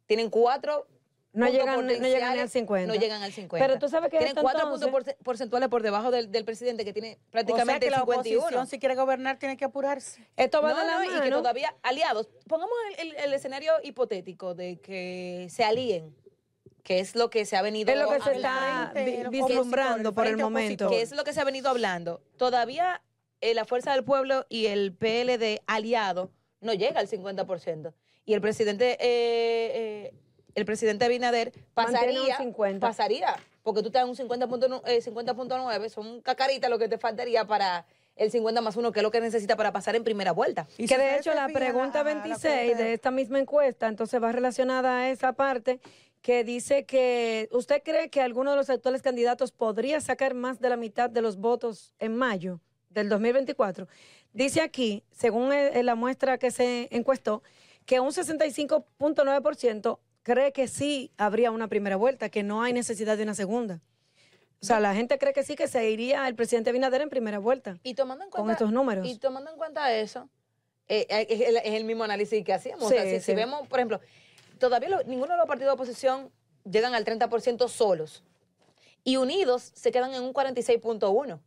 Tienen 0.08 0.30
cuatro 0.30 0.88
No 1.34 1.46
puntos 1.46 1.62
llegan- 1.62 1.76
no 1.76 1.82
llegan 1.92 2.02
ni 2.02 2.08
al 2.08 2.16
potenciales, 2.48 2.52
50. 2.52 2.94
No 2.94 3.00
llegan 3.00 3.22
al 3.22 3.32
50. 3.32 3.66
Pero 3.68 3.80
tú 3.80 3.90
sabes 3.90 4.10
que 4.10 4.18
tienen 4.18 4.36
cuatro 4.42 4.64
entonces- 4.64 4.88
puntos 4.90 5.14
porce- 5.14 5.18
porcentuales 5.24 5.70
por 5.70 5.84
debajo 5.84 6.10
del, 6.10 6.32
del 6.32 6.46
presidente 6.46 6.84
que 6.86 6.94
tiene 6.94 7.12
o 7.12 7.14
sea 7.16 7.32
prácticamente 7.32 7.90
la 7.92 8.00
51. 8.00 8.40
oposición, 8.40 8.68
si 8.68 8.80
quiere 8.80 8.96
gobernar, 8.96 9.38
tiene 9.38 9.56
que 9.58 9.66
apurarse. 9.66 10.26
Esto 10.36 10.62
va 10.64 10.72
No, 10.72 10.80
de 10.80 10.86
la 10.86 10.98
no, 10.98 11.04
y 11.04 11.22
que 11.22 11.30
todavía 11.30 11.76
aliados. 11.84 12.28
Pongamos 12.48 12.74
el, 12.98 13.10
el- 13.10 13.16
el 13.18 13.34
escenario 13.34 13.74
hipotético 13.84 14.56
de 14.56 14.80
que 14.80 15.48
se 15.52 15.64
alíen, 15.64 16.16
que 16.84 17.00
es 17.02 17.16
lo 17.16 17.30
que 17.30 17.46
se 17.46 17.58
ha 17.58 17.62
venido 17.62 17.92
Es 17.92 18.00
lo 18.00 18.10
que 18.10 18.22
se 18.22 18.30
hablando. 18.32 18.98
está 19.00 19.30
vislumbrando 19.30 20.14
por 20.16 20.26
el 20.26 20.38
momento. 20.38 20.90
que 20.90 21.02
es 21.02 21.12
lo 21.12 21.24
que 21.26 21.34
se 21.34 21.42
ha 21.42 21.44
venido 21.44 21.70
hablando. 21.70 22.22
Todavía 22.38 23.02
eh, 23.42 23.54
la 23.54 23.66
Fuerza 23.66 23.92
del 23.92 24.04
Pueblo 24.06 24.46
y 24.50 24.68
el 24.68 24.94
PLD 24.96 25.62
aliado 25.68 26.32
no 26.62 26.74
llega 26.74 27.00
al 27.02 27.08
50%. 27.08 27.94
Y 28.28 28.34
el 28.34 28.42
presidente, 28.42 28.98
eh, 29.00 29.72
eh, 30.10 30.14
el 30.54 30.66
presidente 30.66 31.06
Abinader 31.06 31.54
pasaría, 31.74 32.36
50. 32.36 32.86
pasaría, 32.86 33.34
porque 33.64 33.82
tú 33.82 33.88
estás 33.88 34.04
en 34.04 34.10
un 34.10 34.16
50.9, 34.18 34.82
eh, 34.86 35.02
50.9, 35.02 35.90
son 35.90 36.20
cacaritas 36.20 36.70
lo 36.70 36.78
que 36.78 36.90
te 36.90 36.98
faltaría 36.98 37.46
para 37.48 37.86
el 38.18 38.30
50 38.30 38.60
más 38.60 38.76
1, 38.76 38.92
que 38.92 39.00
es 39.00 39.04
lo 39.04 39.12
que 39.12 39.22
necesita 39.22 39.56
para 39.56 39.72
pasar 39.72 39.96
en 39.96 40.04
primera 40.04 40.34
vuelta. 40.34 40.68
Y 40.78 40.88
que 40.88 40.96
si 40.96 41.00
de 41.00 41.18
hecho 41.18 41.34
la 41.34 41.48
pregunta 41.48 42.00
la 42.00 42.04
26 42.04 42.42
pregunta 42.42 42.84
de 42.84 42.94
esta 42.94 43.12
misma 43.12 43.40
encuesta 43.40 43.88
entonces 43.88 44.22
va 44.22 44.34
relacionada 44.34 44.98
a 44.98 45.10
esa 45.10 45.32
parte 45.32 45.80
que 46.22 46.44
dice 46.44 46.84
que 46.84 47.48
usted 47.54 47.82
cree 47.82 48.10
que 48.10 48.20
alguno 48.20 48.52
de 48.52 48.58
los 48.58 48.70
actuales 48.70 49.02
candidatos 49.02 49.54
podría 49.54 50.02
sacar 50.02 50.34
más 50.34 50.60
de 50.60 50.68
la 50.68 50.76
mitad 50.76 51.10
de 51.10 51.22
los 51.22 51.38
votos 51.38 51.94
en 52.00 52.18
mayo 52.18 52.60
del 52.90 53.08
2024. 53.08 53.88
Dice 54.34 54.60
aquí, 54.60 55.06
según 55.12 55.54
eh, 55.54 55.82
la 55.82 55.96
muestra 55.96 56.38
que 56.38 56.52
se 56.52 56.90
encuestó, 56.92 57.42
que 57.88 58.00
un 58.02 58.12
65.9% 58.12 60.00
cree 60.22 60.52
que 60.52 60.68
sí 60.68 61.12
habría 61.18 61.52
una 61.52 61.68
primera 61.70 61.96
vuelta, 61.96 62.30
que 62.30 62.44
no 62.44 62.62
hay 62.62 62.74
necesidad 62.74 63.18
de 63.18 63.24
una 63.24 63.34
segunda. 63.34 63.82
O 64.62 64.66
sea, 64.66 64.80
la 64.80 64.94
gente 64.94 65.18
cree 65.18 65.34
que 65.34 65.44
sí, 65.44 65.56
que 65.56 65.68
se 65.68 65.90
iría 65.90 66.28
el 66.28 66.36
presidente 66.36 66.72
Binader 66.74 67.02
en 67.02 67.10
primera 67.10 67.40
vuelta. 67.40 67.78
Y 67.84 67.94
tomando 67.94 68.26
en 68.26 68.30
Con 68.30 68.42
cuenta, 68.42 68.54
estos 68.54 68.72
números. 68.74 69.08
Y 69.08 69.18
tomando 69.18 69.50
en 69.52 69.58
cuenta 69.58 69.94
eso, 69.94 70.30
eh, 70.90 71.06
eh, 71.10 71.28
es, 71.30 71.42
el, 71.42 71.58
es 71.58 71.74
el 71.76 71.86
mismo 71.86 72.04
análisis 72.04 72.44
que 72.44 72.54
hacíamos. 72.54 72.84
o 72.86 72.90
sea, 72.90 73.04
Sí, 73.06 73.22
si, 73.22 73.34
vemos, 73.34 73.66
por 73.68 73.80
ejemplo, 73.80 74.02
todavía 74.60 74.90
lo- 74.90 75.04
ninguno 75.04 75.32
de 75.34 75.38
los 75.38 75.48
partidos 75.48 75.70
de 75.72 75.76
oposición 75.76 76.30
llegan 76.70 76.94
al 76.94 77.06
30% 77.06 77.70
solos. 77.70 78.24
Y 79.06 79.16
unidos 79.16 79.72
se 79.76 79.92
quedan 79.94 80.14
en 80.14 80.24
un 80.24 80.34
46.1. 80.34 81.40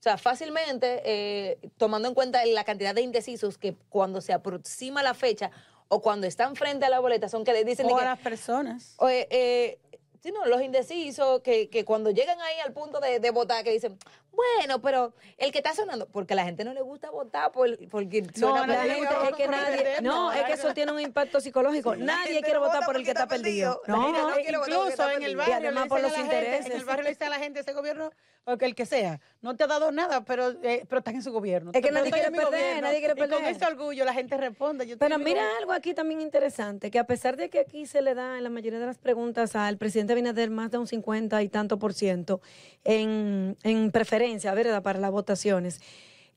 O 0.00 0.02
sea, 0.02 0.16
fácilmente, 0.16 1.02
eh, 1.04 1.58
tomando 1.76 2.08
en 2.08 2.14
cuenta 2.14 2.42
la 2.46 2.64
cantidad 2.64 2.94
de 2.94 3.02
indecisos 3.02 3.58
que 3.58 3.76
cuando 3.90 4.22
se 4.22 4.32
aproxima 4.32 5.02
la 5.02 5.12
fecha 5.12 5.50
o 5.88 6.00
cuando 6.00 6.26
están 6.26 6.56
frente 6.56 6.86
a 6.86 6.88
la 6.88 7.00
boleta 7.00 7.28
son 7.28 7.44
que 7.44 7.52
le 7.52 7.64
dicen 7.64 7.84
O 7.84 7.96
a 7.96 7.98
que, 7.98 8.04
las 8.06 8.18
personas. 8.18 8.96
Eh, 9.10 9.78
sí, 10.22 10.32
no, 10.32 10.46
los 10.46 10.62
indecisos 10.62 11.42
que, 11.42 11.68
que 11.68 11.84
cuando 11.84 12.10
llegan 12.10 12.40
ahí 12.40 12.58
al 12.60 12.72
punto 12.72 12.98
de, 12.98 13.20
de 13.20 13.30
votar, 13.30 13.62
que 13.62 13.72
dicen, 13.72 13.98
Bueno, 14.32 14.80
pero 14.80 15.12
el 15.38 15.52
que 15.52 15.58
está 15.58 15.74
sonando, 15.74 16.06
porque 16.06 16.34
a 16.34 16.36
la 16.36 16.44
gente 16.44 16.64
no 16.64 16.72
le 16.72 16.82
gusta 16.82 17.10
votar 17.10 17.52
por, 17.52 17.76
porque 17.88 18.22
no, 18.36 18.66
la 18.66 18.82
gente, 18.84 19.08
es 19.28 19.36
que 19.36 19.48
nadie, 19.48 20.00
no, 20.02 20.32
es 20.32 20.44
que 20.44 20.52
eso 20.52 20.72
tiene 20.72 20.92
un 20.92 21.00
impacto 21.00 21.40
psicológico. 21.40 21.96
nadie 21.96 22.40
quiere 22.42 22.58
votar 22.58 22.84
por 22.84 22.96
el 22.96 23.04
que 23.04 23.10
está 23.10 23.26
perdido. 23.26 23.82
No, 23.86 24.12
no, 24.12 24.38
incluso 24.38 25.10
en 25.10 25.22
el 25.22 25.36
barrio, 25.36 25.54
y 25.54 25.56
además 25.56 25.88
por 25.88 26.00
los 26.00 26.16
intereses. 26.16 26.66
en 26.66 26.72
el 26.72 26.84
barrio 26.84 27.04
le 27.04 27.10
dice 27.10 27.24
a 27.24 27.30
la 27.30 27.38
gente, 27.38 27.60
ese 27.60 27.72
gobierno 27.72 28.10
o 28.44 28.56
que 28.56 28.64
el 28.64 28.74
que 28.74 28.86
sea, 28.86 29.20
no 29.42 29.54
te 29.54 29.64
ha 29.64 29.66
dado 29.66 29.92
nada, 29.92 30.24
pero, 30.24 30.50
eh, 30.62 30.84
pero 30.88 30.98
estás 30.98 31.14
en 31.14 31.22
su 31.22 31.30
gobierno. 31.32 31.72
Es 31.74 31.82
que 31.82 31.90
nadie 31.90 32.10
quiere 32.10 32.30
perder, 32.30 32.82
nadie 32.82 32.98
quiere 32.98 33.14
perder. 33.14 33.38
Y 33.38 33.42
con 33.42 33.44
ese 33.44 33.66
orgullo 33.66 34.04
la 34.04 34.14
gente 34.14 34.36
responde. 34.36 34.96
pero 34.98 35.18
mira 35.18 35.42
algo 35.58 35.72
aquí 35.72 35.94
también 35.94 36.20
interesante, 36.20 36.90
que 36.90 36.98
a 36.98 37.04
pesar 37.04 37.36
de 37.36 37.50
que 37.50 37.60
aquí 37.60 37.86
se 37.86 38.00
le 38.00 38.14
da 38.14 38.38
en 38.38 38.44
la 38.44 38.50
mayoría 38.50 38.78
de 38.78 38.86
las 38.86 38.98
preguntas 38.98 39.54
al 39.56 39.76
presidente 39.76 40.14
Binader 40.14 40.50
más 40.50 40.70
de 40.70 40.78
un 40.78 40.86
50 40.86 41.42
y 41.42 41.48
tanto 41.48 41.78
por 41.78 41.92
ciento 41.92 42.40
en, 42.84 43.56
en 43.62 43.90
preferencia, 43.90 44.19
¿verdad?, 44.54 44.82
para 44.82 44.98
las 44.98 45.10
votaciones. 45.10 45.80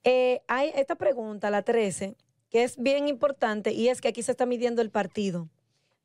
Eh, 0.03 0.41
hay 0.47 0.71
esta 0.75 0.95
pregunta, 0.95 1.49
la 1.49 1.61
13, 1.61 2.15
que 2.49 2.63
es 2.63 2.77
bien 2.77 3.07
importante 3.07 3.71
y 3.71 3.89
es 3.89 4.01
que 4.01 4.09
aquí 4.09 4.23
se 4.23 4.31
está 4.31 4.45
midiendo 4.45 4.81
el 4.81 4.89
partido 4.89 5.49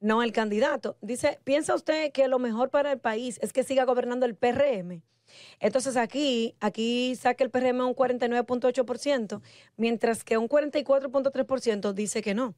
no 0.00 0.22
el 0.22 0.32
candidato. 0.32 0.96
Dice, 1.00 1.40
¿piensa 1.44 1.74
usted 1.74 2.12
que 2.12 2.28
lo 2.28 2.38
mejor 2.38 2.70
para 2.70 2.92
el 2.92 2.98
país 2.98 3.38
es 3.42 3.52
que 3.52 3.64
siga 3.64 3.84
gobernando 3.84 4.26
el 4.26 4.34
PRM? 4.34 5.02
Entonces 5.60 5.96
aquí, 5.96 6.54
aquí 6.60 7.14
saca 7.16 7.44
el 7.44 7.50
PRM 7.50 7.80
un 7.80 7.94
49.8%, 7.94 9.42
mientras 9.76 10.24
que 10.24 10.38
un 10.38 10.48
44.3% 10.48 11.92
dice 11.92 12.22
que 12.22 12.34
no. 12.34 12.54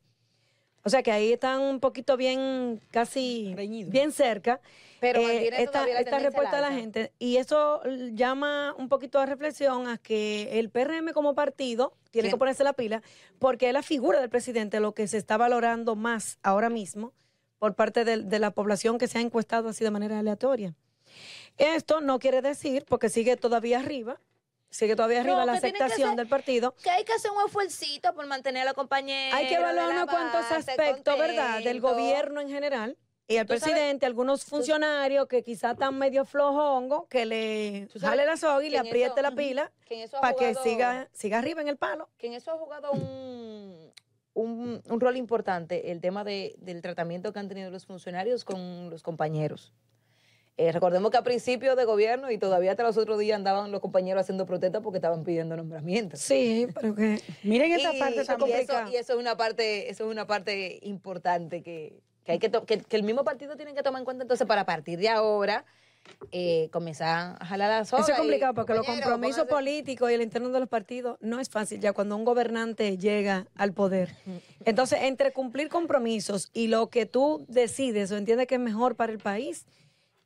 O 0.83 0.91
sea 0.91 1.03
que 1.03 1.13
ahí 1.13 1.33
están 1.33 1.61
un 1.61 1.81
poquito 1.81 2.17
bien, 2.17 2.81
casi 2.91 3.55
bien 3.89 4.13
cerca. 4.13 4.61
Pero 4.99 5.21
eh, 5.21 5.51
esta, 5.59 5.87
esta 5.89 6.19
respuesta 6.19 6.57
de 6.57 6.63
la 6.63 6.73
gente. 6.73 7.13
Y 7.19 7.37
eso 7.37 7.83
llama 8.13 8.75
un 8.79 8.89
poquito 8.89 9.19
a 9.19 9.27
reflexión 9.27 9.89
a 9.89 9.99
que 9.99 10.59
el 10.59 10.71
PRM 10.71 11.13
como 11.13 11.35
partido 11.35 11.95
tiene 12.11 12.29
que 12.29 12.37
ponerse 12.37 12.65
la 12.65 12.75
pila, 12.75 13.03
porque 13.39 13.69
es 13.69 13.73
la 13.73 13.83
figura 13.83 14.21
del 14.21 14.29
presidente 14.29 14.81
lo 14.81 14.93
que 14.93 15.09
se 15.09 15.17
está 15.17 15.37
valorando 15.37 15.97
más 15.97 16.39
ahora 16.43 16.69
mismo 16.69 17.13
por 17.59 17.75
parte 17.75 18.05
de 18.05 18.39
la 18.39 18.51
población 18.53 18.99
que 18.99 19.07
se 19.07 19.19
ha 19.19 19.21
encuestado 19.21 19.69
así 19.69 19.85
de 19.85 19.91
manera 19.91 20.19
aleatoria. 20.19 20.75
Esto 21.59 22.01
no 22.01 22.19
quiere 22.19 22.41
decir, 22.41 22.87
porque 22.89 23.11
sigue 23.11 23.37
todavía 23.37 23.81
arriba, 23.81 24.19
sigue 24.71 24.97
todavía 24.97 25.21
arriba 25.21 25.45
la 25.45 25.55
aceptación 25.55 26.17
del 26.17 26.29
partido. 26.29 26.75
Que 26.83 26.91
hay 26.91 27.05
que 27.05 27.13
hacer 27.13 27.31
un 27.31 27.45
esfuerzo 27.45 27.87
por 28.15 28.27
mantener 28.27 28.63
a 28.63 28.65
la 28.67 28.75
compañera. 28.75 29.37
Hay 29.37 29.49
que 29.49 29.55
evaluar 29.55 29.91
unos 29.91 30.07
cuantos 30.07 30.51
aspectos, 30.51 31.19
¿verdad? 31.19 31.63
Del 31.63 31.81
gobierno 31.81 32.41
en 32.41 32.49
general. 32.49 32.97
Y 33.29 33.37
al 33.37 33.47
presidente, 33.47 34.07
algunos 34.07 34.45
funcionarios 34.45 35.29
que 35.29 35.45
quizá 35.45 35.71
están 35.71 35.97
medio 35.97 36.25
flojongo, 36.25 37.07
que 37.07 37.27
le 37.27 37.89
jale 38.01 38.27
la 38.27 38.37
soga 38.37 38.65
y 38.65 38.71
le 38.71 38.79
apriete 38.79 39.23
la 39.23 39.31
pila 39.31 39.71
para 40.21 40.35
que 40.35 40.55
siga, 40.57 41.09
siga 41.13 41.39
arriba 41.39 41.61
en 41.61 41.69
el 41.69 41.77
palo. 41.77 42.09
Que 42.19 42.27
en 42.27 42.33
eso 42.33 42.51
ha 42.51 42.59
jugado 42.59 42.91
un, 42.91 43.93
un, 44.35 44.83
un 44.85 45.01
rol 45.01 45.17
importante 45.17 45.93
el 45.93 46.01
tema 46.01 46.25
de, 46.25 46.57
del 46.59 46.83
tratamiento 46.83 47.33
que 47.33 47.39
han 47.39 47.49
tenido 47.49 47.71
los 47.71 47.87
funcionarios 47.87 48.45
con 48.45 48.91
los 48.91 49.05
compañeros. 49.05 49.73
Eh, 50.61 50.73
recordemos 50.73 51.11
que 51.11 51.17
a 51.17 51.23
principio 51.23 51.75
de 51.75 51.87
gobierno 51.87 52.31
y 52.31 52.37
todavía 52.37 52.73
hasta 52.73 52.83
los 52.83 52.99
otros 52.99 53.19
días 53.19 53.35
andaban 53.37 53.73
los 53.73 53.81
compañeros 53.81 54.21
haciendo 54.21 54.45
protestas 54.45 54.83
porque 54.83 54.99
estaban 54.99 55.25
pidiendo 55.25 55.57
nombramientos. 55.57 56.21
Sí, 56.21 56.67
pero 56.75 56.95
que 56.95 57.19
miren 57.43 57.73
esta 57.73 57.95
parte 57.99 58.23
tan 58.27 58.47
y 58.47 58.53
eso, 58.53 58.75
y 58.93 58.97
eso 58.97 59.15
es 59.15 59.19
una 59.19 59.39
parte, 59.39 59.89
eso 59.89 60.05
es 60.05 60.11
una 60.11 60.27
parte 60.27 60.79
importante 60.83 61.63
que, 61.63 62.03
que 62.25 62.33
hay 62.33 62.39
que, 62.39 62.51
que, 62.51 62.83
que, 62.83 62.97
el 62.97 63.05
mismo 63.05 63.25
partido 63.25 63.57
tiene 63.57 63.73
que 63.73 63.83
tomar 63.83 64.01
en 64.01 64.05
cuenta 64.05 64.23
entonces 64.23 64.47
para 64.47 64.67
partir 64.67 64.99
de 64.99 65.09
ahora 65.09 65.65
eh, 66.31 66.69
comenzar 66.71 67.39
a 67.41 67.47
jalar 67.47 67.71
las. 67.71 67.89
Eso 67.91 68.13
es 68.13 68.19
complicado 68.19 68.53
porque 68.53 68.75
los 68.75 68.85
compromisos 68.85 69.47
políticos 69.47 70.11
y 70.11 70.15
el 70.15 70.21
interno 70.21 70.51
de 70.51 70.61
los 70.61 70.69
partidos 70.69 71.17
no 71.23 71.41
es 71.41 71.49
fácil 71.49 71.81
ya 71.81 71.95
cuando 71.95 72.17
un 72.17 72.27
gobernante 72.27 72.99
llega 72.99 73.47
al 73.55 73.73
poder. 73.73 74.15
Entonces, 74.67 74.99
entre 75.05 75.33
cumplir 75.33 75.71
compromisos 75.71 76.51
y 76.53 76.67
lo 76.67 76.91
que 76.91 77.07
tú 77.07 77.47
decides 77.49 78.13
o 78.13 78.19
entiendes 78.19 78.47
que 78.47 78.57
es 78.57 78.61
mejor 78.61 78.97
para 78.97 79.11
el 79.11 79.21
país, 79.21 79.65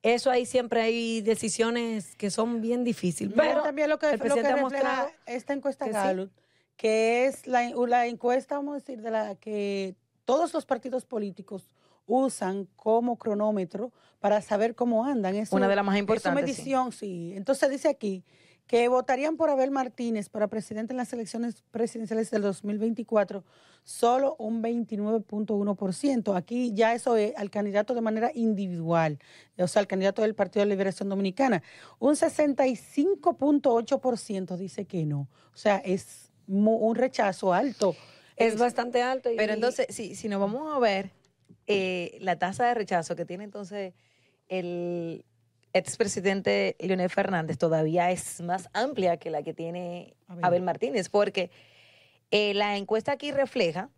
eso 0.05 0.31
ahí 0.31 0.45
siempre 0.45 0.83
hay 0.83 1.23
decisiones 1.23 2.15
que 2.17 2.31
son 2.31 2.61
bien 2.61 2.85
difíciles. 2.85 3.33
Pero 3.35 3.63
también 3.63 3.89
lo 3.89 3.99
que, 3.99 4.11
el 4.11 4.19
presidente 4.19 4.53
ha 4.53 4.57
mostrado 4.59 5.11
esta 5.25 5.55
encuesta 5.55 5.87
que 5.87 6.29
que 6.77 7.27
es 7.27 7.47
la, 7.47 7.71
la, 7.71 8.07
encuesta, 8.07 8.57
vamos 8.57 8.73
a 8.73 8.79
decir, 8.81 9.01
de 9.01 9.11
la 9.11 9.37
que 9.37 9.95
todos 10.25 10.53
los 10.53 10.67
partidos 10.67 11.07
políticos 11.07 11.71
usan 12.07 12.69
como 12.77 13.17
cronómetro 13.17 13.93
para 14.21 14.43
saber 14.43 14.75
cómo 14.75 15.07
andan. 15.07 15.37
Es 15.37 15.53
una 15.53 15.69
de 15.69 15.77
las 15.77 15.85
más 15.85 15.97
importantes. 15.97 16.43
Es 16.43 16.59
medición, 16.59 16.93
sí. 16.93 17.33
Entonces 17.35 17.71
dice 17.71 17.89
aquí 17.89 18.25
que 18.67 18.89
votarían 18.89 19.37
por 19.37 19.51
Abel 19.51 19.71
Martínez 19.71 20.29
para 20.29 20.49
presidente 20.49 20.93
en 20.93 20.97
las 20.97 21.13
elecciones 21.13 21.63
presidenciales 21.71 22.31
del 22.31 22.43
2024 22.43 23.45
solo 23.85 24.35
un 24.39 24.63
29.1%. 24.63 26.37
Aquí 26.37 26.73
ya 26.75 26.93
eso 26.95 27.17
es 27.17 27.35
al 27.37 27.51
candidato 27.51 27.95
de 27.95 28.01
manera 28.01 28.31
individual, 28.35 29.19
o 29.59 29.69
sea, 29.69 29.81
al 29.81 29.87
candidato 29.87 30.23
del 30.23 30.35
Partido 30.35 30.65
de 30.65 30.71
Liberación 30.71 31.11
Dominicana. 31.11 31.63
Un 31.99 32.15
65.8% 32.15 34.57
dice 34.57 34.87
que 34.87 35.05
no. 35.05 35.29
O 35.53 35.57
sea, 35.57 35.77
es 35.79 36.31
un 36.49 36.95
rechazo 36.95 37.53
alto. 37.53 37.95
Es, 38.37 38.57
bastante 38.59 39.03
alto. 39.03 39.31
Pero 39.37 39.53
entonces, 39.53 39.87
si, 39.91 40.15
si 40.17 40.29
nos 40.29 40.41
vamos 40.41 40.75
a 40.75 40.79
ver 40.79 41.11
eh, 41.67 42.17
la 42.21 42.39
tasa 42.39 42.67
de 42.67 42.75
rechazo 42.75 43.17
que 43.17 43.25
tiene 43.25 43.45
entonces 43.45 43.95
el 44.49 45.25
expresidente 45.75 46.77
Leonel 46.79 47.11
Fernández 47.11 47.59
todavía 47.59 48.11
es 48.11 48.41
más 48.41 48.71
amplia 48.73 49.19
que 49.19 49.29
la 49.29 49.43
que 49.43 49.53
tiene 49.53 50.17
Abel 50.41 50.63
Martínez, 50.63 51.11
porque 51.11 51.51
eh, 52.31 52.55
la 52.55 52.79
encuesta 52.79 53.13
aquí 53.13 53.33
refleja 53.33 53.91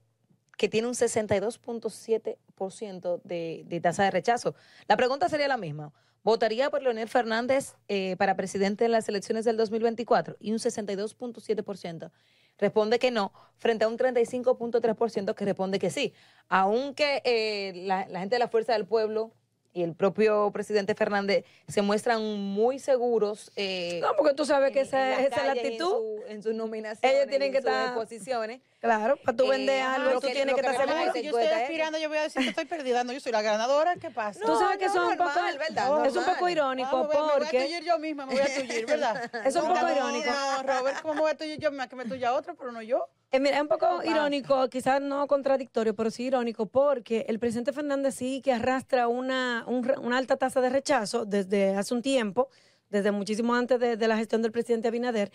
que 0.57 0.69
tiene 0.69 0.89
un 0.89 0.95
62.7% 0.95 3.21
de, 3.23 3.63
de 3.67 3.81
tasa 3.81 4.03
de 4.05 4.11
rechazo. 4.11 4.55
La 4.89 4.97
pregunta 4.97 5.29
sería 5.29 5.49
la 5.49 5.59
misma. 5.59 5.93
¿Votaría 6.25 6.71
por 6.71 6.83
Leonel 6.83 7.09
Fernández 7.09 7.75
eh, 7.89 8.17
para 8.17 8.35
presidente 8.35 8.87
en 8.87 8.93
las 8.93 9.07
elecciones 9.09 9.45
del 9.45 9.57
2024? 9.59 10.39
Y 10.41 10.51
un 10.51 10.59
62.7% 10.59 12.11
responde 12.59 12.99
que 12.99 13.11
no, 13.11 13.33
frente 13.59 13.85
a 13.85 13.89
un 13.89 13.99
35.3% 13.99 15.35
que 15.35 15.45
responde 15.45 15.79
que 15.79 15.91
sí. 15.91 16.15
Aunque 16.49 17.21
eh, 17.25 17.73
la, 17.85 18.09
la 18.09 18.21
gente 18.21 18.37
de 18.37 18.41
la 18.41 18.49
Fuerza 18.49 18.73
del 18.73 18.87
Pueblo 18.87 19.35
y 19.77 19.83
el 19.83 19.95
propio 19.95 20.51
presidente 20.53 20.95
Fernández 20.95 21.45
se 21.69 21.83
muestran 21.83 22.23
muy 22.23 22.79
seguros. 22.79 23.53
Eh, 23.57 24.01
no, 24.01 24.09
porque 24.17 24.33
tú 24.33 24.47
sabes 24.47 24.73
que 24.73 24.81
esa, 24.81 25.21
es 25.21 25.31
la 25.37 25.53
actitud. 25.53 26.23
En, 26.29 26.43
sus 26.43 26.55
nominaciones, 26.55 27.15
Ellos 27.15 27.29
tienen 27.29 27.53
que 27.53 27.59
estar. 27.59 27.95
posiciones. 27.95 28.63
Claro, 28.81 29.17
para 29.17 29.37
tú 29.37 29.49
vender 29.49 29.79
eh, 29.79 29.83
algo, 29.83 30.21
tú 30.21 30.27
tienes 30.29 30.55
que, 30.55 30.61
estar 30.61 30.77
seguro. 30.77 31.13
Si 31.13 31.23
yo 31.23 31.39
estoy 31.39 31.63
aspirando, 31.63 31.99
yo 31.99 32.09
voy 32.09 32.19
a 32.19 32.23
decir 32.23 32.43
que 32.43 32.49
estoy 32.51 32.67
perdida. 32.67 33.05
No, 33.05 33.13
yo 33.13 33.21
soy 33.21 33.33
la 33.33 33.43
ganadora. 33.43 33.97
¿Qué 33.97 34.11
pasa? 34.11 34.41
tú 34.45 34.57
sabes 34.59 34.77
que 34.77 34.85
eso 34.87 35.03
es 35.03 35.11
un 35.13 35.17
poco, 35.17 35.31
¿verdad? 35.59 36.07
es 36.07 36.17
un 36.17 36.25
poco 36.25 36.49
irónico 36.49 37.09
porque. 37.09 37.17
Me 37.17 37.23
voy 37.25 37.47
a 37.47 37.67
tullir 37.67 37.85
yo 37.85 37.99
misma, 37.99 38.27
me 38.27 38.35
voy 38.35 38.43
a 38.43 38.55
tullir, 38.55 38.87
¿verdad? 38.87 39.31
es 39.45 39.57
un 39.57 39.67
poco 39.67 39.91
irónico. 39.91 40.31
No, 40.31 40.63
Robert, 40.63 41.03
¿cómo 41.03 41.15
me 41.15 41.21
voy 41.21 41.31
a 41.31 41.37
tullir 41.37 41.59
yo 41.59 41.71
misma? 41.71 41.89
Que 41.89 41.97
me 41.97 42.05
tuya 42.05 42.35
otro, 42.35 42.55
pero 42.55 42.71
no 42.71 42.83
yo. 42.83 43.09
Eh, 43.33 43.41
mira, 43.41 43.57
es 43.57 43.63
un 43.63 43.69
poco 43.69 44.03
irónico, 44.05 44.69
quizás 44.69 45.01
no 45.01 45.27
contradictorio, 45.27 45.95
pero 45.95 46.11
sí 46.11 46.25
irónico, 46.25 46.67
porque 46.67 47.27
el 47.29 47.39
presidente 47.41 47.73
Fernández 47.73 48.15
sí 48.15 48.41
que 48.41 48.53
arrastra 48.53 49.09
una, 49.09 49.65
una 49.67 50.19
alta 50.19 50.37
tasa 50.37 50.61
de 50.61 50.71
rechazo 50.71 51.25
desde 51.25 51.75
hace 51.75 51.93
un 51.93 52.03
tiempo, 52.03 52.49
desde 52.91 53.11
muchísimo 53.11 53.55
antes 53.55 53.79
de, 53.81 53.97
de, 53.97 54.09
la 54.09 54.17
gestión 54.17 54.43
del 54.43 54.53
presidente 54.53 54.89
Abinader, 54.89 55.31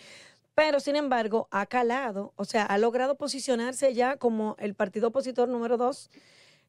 pero 0.55 0.79
sin 0.79 0.95
embargo 0.95 1.47
ha 1.51 1.65
calado, 1.65 2.33
o 2.35 2.45
sea, 2.45 2.65
ha 2.65 2.77
logrado 2.77 3.15
posicionarse 3.15 3.93
ya 3.93 4.17
como 4.17 4.55
el 4.59 4.75
partido 4.75 5.09
opositor 5.09 5.47
número 5.49 5.77
dos 5.77 6.09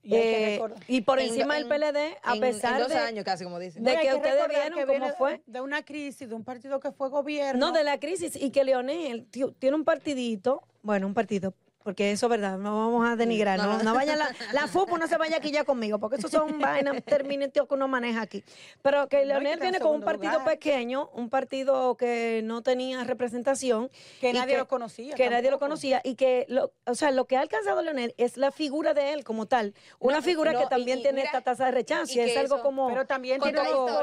y, 0.05 0.15
eh, 0.17 0.61
y 0.89 1.03
por 1.03 1.21
encima 1.21 1.55
del 1.55 1.69
PLD, 1.69 2.19
a 2.25 2.35
pesar 2.35 2.75
en 2.75 2.79
dos 2.81 2.89
de, 2.89 2.99
años 2.99 3.25
casi, 3.25 3.45
como 3.45 3.61
dicen. 3.61 3.85
de 3.85 3.97
que, 4.01 4.13
ustedes 4.13 4.49
vieron 4.49 4.87
cómo 4.87 5.15
fue. 5.17 5.43
De 5.47 5.61
una 5.61 5.85
crisis, 5.85 6.29
de 6.29 6.35
un 6.35 6.43
partido 6.43 6.81
que 6.81 6.91
fue 6.91 7.09
gobierno. 7.09 7.69
No, 7.69 7.73
de 7.73 7.85
la 7.85 8.01
crisis 8.01 8.35
y 8.35 8.51
que 8.51 8.65
Leonel 8.65 9.29
tiene 9.31 9.77
un 9.77 9.85
partidito, 9.85 10.65
bueno, 10.83 11.07
un 11.07 11.15
partido 11.15 11.55
porque 11.83 12.13
eso 12.13 12.27
es 12.27 12.31
verdad, 12.31 12.59
no 12.59 12.77
vamos 12.77 13.09
a 13.09 13.17
denigrar, 13.17 13.59
no, 13.59 13.83
no, 13.83 13.95
vaya 13.95 14.17
la, 14.17 14.35
la 14.53 14.67
FUPU 14.67 14.99
no 14.99 15.07
se 15.07 15.17
vaya 15.17 15.37
aquí 15.37 15.51
ya 15.51 15.65
conmigo, 15.65 15.99
porque 15.99 16.17
eso 16.17 16.29
son 16.29 16.59
vainas 16.59 17.03
terminativas 17.05 17.69
que 17.69 17.75
uno 17.75 17.89
maneja 17.89 18.23
aquí. 18.23 18.45
Pero 18.83 19.09
que 19.09 19.25
Leonel 19.25 19.59
viene 19.61 19.81
con 19.81 19.95
un 19.95 20.03
partido 20.03 20.45
pequeño, 20.45 21.11
un 21.15 21.29
partido 21.29 21.97
que 21.97 22.41
no 22.45 22.63
tenía 22.63 23.05
representación. 23.05 23.91
Que 24.21 24.33
nadie 24.33 24.57
lo 24.57 24.69
conocía. 24.69 25.15
Que 25.15 25.31
nadie 25.31 25.51
lo 25.51 25.59
conocía 25.59 26.01
y 26.05 26.15
que, 26.15 26.47
lo, 26.49 26.73
o 26.87 26.95
sea, 26.95 27.11
lo 27.11 27.27
que 27.27 27.37
ha 27.37 27.41
alcanzado 27.41 27.83
Leonel 27.83 28.15
es 28.19 28.37
la 28.37 28.51
figura 28.51 28.95
de 28.95 29.13
él 29.13 29.25
como 29.25 29.47
tal, 29.47 29.75
una 29.99 30.23
figura 30.23 30.55
que 30.55 30.67
también 30.67 31.03
tiene 31.03 31.23
esta 31.23 31.41
tasa 31.41 31.67
de 31.67 31.73
rechazo, 31.73 32.13
y, 32.15 32.21
es 32.21 32.37
algo 32.37 32.63
como... 32.63 32.89
Pero 32.89 33.07
también 33.07 33.41
tiene 33.41 33.61
votos, 33.61 34.03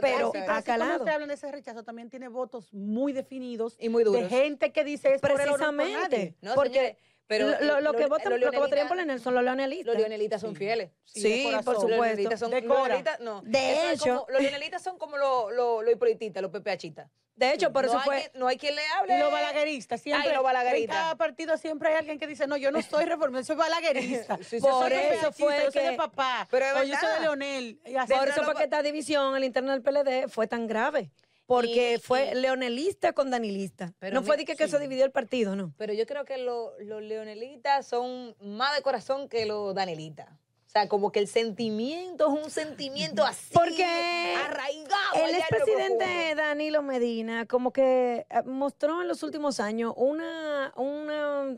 pero 0.00 0.32
ha 0.48 0.62
calado. 0.62 0.98
Cuando 0.98 1.12
hablan 1.12 1.28
de 1.28 1.34
ese 1.34 1.50
rechazo, 1.50 1.82
también 1.82 2.10
tiene 2.10 2.28
votos 2.28 2.72
muy 2.72 3.12
definidos. 3.12 3.76
Y 3.78 3.88
muy 3.88 4.04
duros. 4.04 4.22
De 4.22 4.28
gente 4.28 4.72
que 4.72 4.84
dice 4.84 5.14
es 5.14 5.20
Precisamente, 5.20 6.34
porque... 6.54 6.96
Pero 7.28 7.60
lo, 7.60 7.80
lo, 7.82 7.92
que 7.92 8.06
votan, 8.06 8.40
lo 8.40 8.50
que 8.50 8.58
votarían 8.58 8.88
por 8.88 8.96
Leonel 8.96 9.20
son 9.20 9.34
los 9.34 9.44
leonelistas. 9.44 9.86
Los 9.86 9.96
leonelitas 9.98 10.40
son 10.40 10.56
fieles. 10.56 10.90
Sí, 11.04 11.50
por 11.62 11.74
supuesto. 11.74 11.88
Los 11.88 12.00
leonelitas 12.00 12.40
son, 12.40 12.50
los 12.50 13.20
no. 13.20 13.42
De 13.42 13.92
hecho. 13.92 14.26
los 14.30 14.40
leonelitas 14.40 14.82
son 14.82 14.98
como 14.98 15.18
los 15.18 15.52
lo, 15.52 15.82
lo 15.82 15.92
los 15.92 16.50
pepeachitas. 16.50 17.10
De 17.36 17.52
hecho, 17.52 17.72
por 17.72 17.84
no 17.84 17.92
eso 17.92 18.00
fue. 18.00 18.16
Hay, 18.16 18.24
no 18.34 18.48
hay 18.48 18.56
quien 18.56 18.74
le 18.74 18.82
hable. 18.98 19.18
Los 19.18 19.30
balagueristas. 19.30 20.00
Siempre. 20.00 20.28
Ay, 20.28 20.34
los 20.34 20.42
balagueristas. 20.42 20.96
En 20.96 21.02
cada 21.02 21.16
partido 21.16 21.56
siempre 21.56 21.90
hay 21.90 21.96
alguien 21.96 22.18
que 22.18 22.26
dice, 22.26 22.46
no, 22.48 22.56
yo 22.56 22.72
no 22.72 22.82
soy 22.82 23.04
reformista, 23.04 23.44
soy 23.44 23.56
balaguerista. 23.56 24.38
sí, 24.42 24.58
por 24.58 24.92
eso 24.92 25.30
fue 25.30 25.56
yo 25.64 25.70
que. 25.70 25.80
Soy 25.80 25.90
de 25.90 25.96
papá. 25.96 26.48
Pero 26.50 26.80
o 26.80 26.82
yo 26.82 26.96
soy 26.98 27.14
de 27.14 27.20
Leonel. 27.20 27.80
Por 28.08 28.28
eso 28.28 28.42
fue 28.42 28.54
que 28.56 28.64
esta 28.64 28.82
división 28.82 29.34
al 29.34 29.44
interno 29.44 29.72
del 29.72 29.82
PLD 29.82 30.28
fue 30.28 30.46
tan 30.48 30.66
grave. 30.66 31.10
Porque 31.48 31.98
fue 31.98 32.34
leonelista 32.34 33.14
con 33.14 33.30
danilista. 33.30 33.94
Pero 34.00 34.14
no 34.14 34.22
fue 34.22 34.36
de 34.36 34.44
que, 34.44 34.54
que, 34.54 34.68
se 34.68 34.78
dividió 34.78 35.06
el 35.06 35.12
partido, 35.12 35.56
¿no? 35.56 35.72
Pero 35.78 35.94
yo 35.94 36.04
creo 36.04 36.26
que 36.26 36.36
los 36.36 36.78
leonelistas 36.78 37.86
son 37.86 38.36
más 38.38 38.76
de 38.76 38.82
corazón 38.82 39.30
que 39.30 39.46
los 39.46 39.74
danelistas. 39.74 40.28
O 40.28 40.70
sea, 40.70 40.86
como 40.88 41.10
que 41.10 41.20
el 41.20 41.26
sentimiento 41.26 42.26
es 42.26 42.44
un 42.44 42.50
sentimiento 42.50 43.24
así. 43.24 43.54
Porque 43.54 43.82
arraigado. 43.82 45.24
El 45.26 45.36
expresidente 45.36 46.34
Danilo 46.34 46.82
Medina, 46.82 47.46
como 47.46 47.72
que 47.72 48.26
eh, 48.28 48.42
mostró 48.44 49.00
en 49.00 49.08
los 49.08 49.22
últimos 49.22 49.58
años 49.58 49.94
una, 49.96 50.74
una 50.76 51.56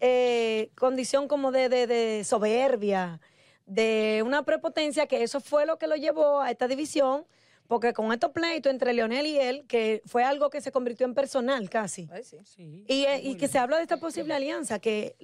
eh, 0.00 0.70
condición 0.78 1.28
como 1.28 1.52
de, 1.52 1.68
de, 1.68 1.86
de 1.86 2.24
soberbia, 2.24 3.20
de 3.66 4.22
una 4.24 4.46
prepotencia, 4.46 5.06
que 5.06 5.22
eso 5.22 5.42
fue 5.42 5.66
lo 5.66 5.76
que 5.76 5.88
lo 5.88 5.96
llevó 5.96 6.40
a 6.40 6.50
esta 6.50 6.66
división 6.66 7.26
porque 7.70 7.92
con 7.92 8.12
estos 8.12 8.32
pleitos 8.32 8.68
entre 8.68 8.92
Leonel 8.92 9.26
y 9.26 9.38
él, 9.38 9.64
que 9.68 10.02
fue 10.04 10.24
algo 10.24 10.50
que 10.50 10.60
se 10.60 10.72
convirtió 10.72 11.06
en 11.06 11.14
personal 11.14 11.70
casi. 11.70 12.08
sí. 12.44 12.84
Y, 12.88 13.04
eh, 13.04 13.20
y 13.22 13.36
que 13.36 13.46
se 13.46 13.58
habla 13.58 13.76
de 13.76 13.82
esta 13.82 13.98
posible 13.98 14.34
alianza, 14.34 14.80
que 14.80 15.14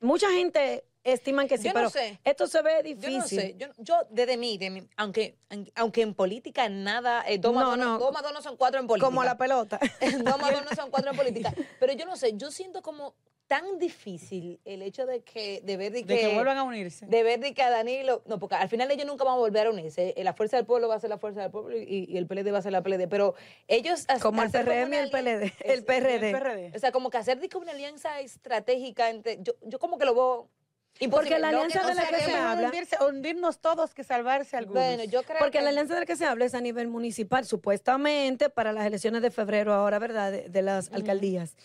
mucha 0.00 0.30
gente 0.30 0.84
estima 1.04 1.46
que 1.46 1.58
sí, 1.58 1.68
pero 1.70 1.90
esto 2.24 2.46
se 2.46 2.62
ve 2.62 2.82
difícil. 2.82 3.58
Yo 3.58 3.68
no 3.68 3.74
sé, 3.74 3.82
yo, 3.82 3.96
desde 4.08 4.38
mí, 4.38 4.56
de 4.56 4.70
mí 4.70 4.88
aunque, 4.96 5.36
aunque 5.74 6.00
en 6.00 6.14
política 6.14 6.66
nada, 6.70 7.24
eh, 7.28 7.36
dos, 7.36 7.52
no, 7.52 7.76
no. 7.76 7.98
dos 7.98 8.32
no 8.32 8.40
son 8.40 8.56
cuatro 8.56 8.80
en 8.80 8.86
política. 8.86 9.06
Como 9.06 9.22
la 9.22 9.36
pelota. 9.36 9.78
dos 10.24 10.40
más 10.40 10.50
dos 10.50 10.64
no 10.64 10.74
son 10.74 10.90
cuatro 10.90 11.10
en 11.10 11.16
política. 11.18 11.52
Pero 11.78 11.92
yo 11.92 12.06
no 12.06 12.16
sé, 12.16 12.32
yo 12.38 12.50
siento 12.50 12.80
como 12.80 13.14
tan 13.46 13.78
difícil 13.78 14.60
el 14.64 14.82
hecho 14.82 15.06
de 15.06 15.22
que 15.22 15.60
de 15.62 15.76
ver 15.76 15.92
de 15.92 16.04
que, 16.04 16.34
vuelvan 16.34 16.56
a 16.56 16.62
unirse 16.62 17.06
de 17.06 17.22
ver 17.22 17.40
de 17.40 17.52
que 17.54 17.62
a 17.62 17.70
Danilo 17.70 18.22
no 18.26 18.38
porque 18.38 18.54
al 18.54 18.68
final 18.68 18.90
ellos 18.90 19.06
nunca 19.06 19.24
van 19.24 19.34
a 19.34 19.38
volver 19.38 19.66
a 19.66 19.70
unirse 19.70 20.14
eh, 20.16 20.24
la 20.24 20.32
fuerza 20.32 20.56
del 20.56 20.66
pueblo 20.66 20.88
va 20.88 20.94
a 20.94 21.00
ser 21.00 21.10
la 21.10 21.18
fuerza 21.18 21.42
del 21.42 21.50
pueblo 21.50 21.76
y, 21.76 22.16
el 22.16 22.26
PLD 22.26 22.52
va 22.52 22.58
a 22.58 22.62
ser 22.62 22.72
la 22.72 22.82
PLD 22.82 23.08
pero 23.08 23.34
ellos 23.68 24.06
como 24.20 24.42
el 24.42 24.50
PRM 24.50 24.92
y 24.92 24.96
el 24.96 25.10
PLD 25.10 25.52
el 25.64 25.84
PRD. 25.84 26.72
o 26.74 26.78
sea 26.78 26.92
como 26.92 27.10
que 27.10 27.18
hacer 27.18 27.40
de 27.40 27.48
que 27.48 27.58
una 27.58 27.72
alianza 27.72 28.20
estratégica 28.20 29.10
entre 29.10 29.38
yo, 29.42 29.54
yo 29.62 29.78
como 29.78 29.98
que 29.98 30.06
lo 30.06 30.14
veo 30.14 30.48
porque 31.10 31.38
la 31.38 31.48
alianza 31.48 31.86
de 31.86 31.94
la 31.94 32.06
que 32.06 32.20
se 32.20 32.34
habla. 32.34 32.72
hundirnos 33.06 33.58
todos 33.58 33.94
que 33.94 34.04
salvarse 34.04 34.56
algunos. 34.56 34.82
Bueno, 34.82 35.04
yo 35.04 35.22
creo 35.22 35.38
Porque 35.38 35.60
la 35.60 35.70
alianza 35.70 35.94
de 35.94 36.00
la 36.00 36.06
que 36.06 36.16
se 36.16 36.24
habla 36.24 36.44
es 36.44 36.54
a 36.54 36.60
nivel 36.60 36.88
municipal, 36.88 37.44
supuestamente 37.44 38.50
para 38.50 38.72
las 38.72 38.86
elecciones 38.86 39.22
de 39.22 39.30
febrero, 39.30 39.72
ahora, 39.72 39.98
¿verdad? 39.98 40.32
De, 40.32 40.62
las 40.62 40.92
alcaldías 40.92 41.56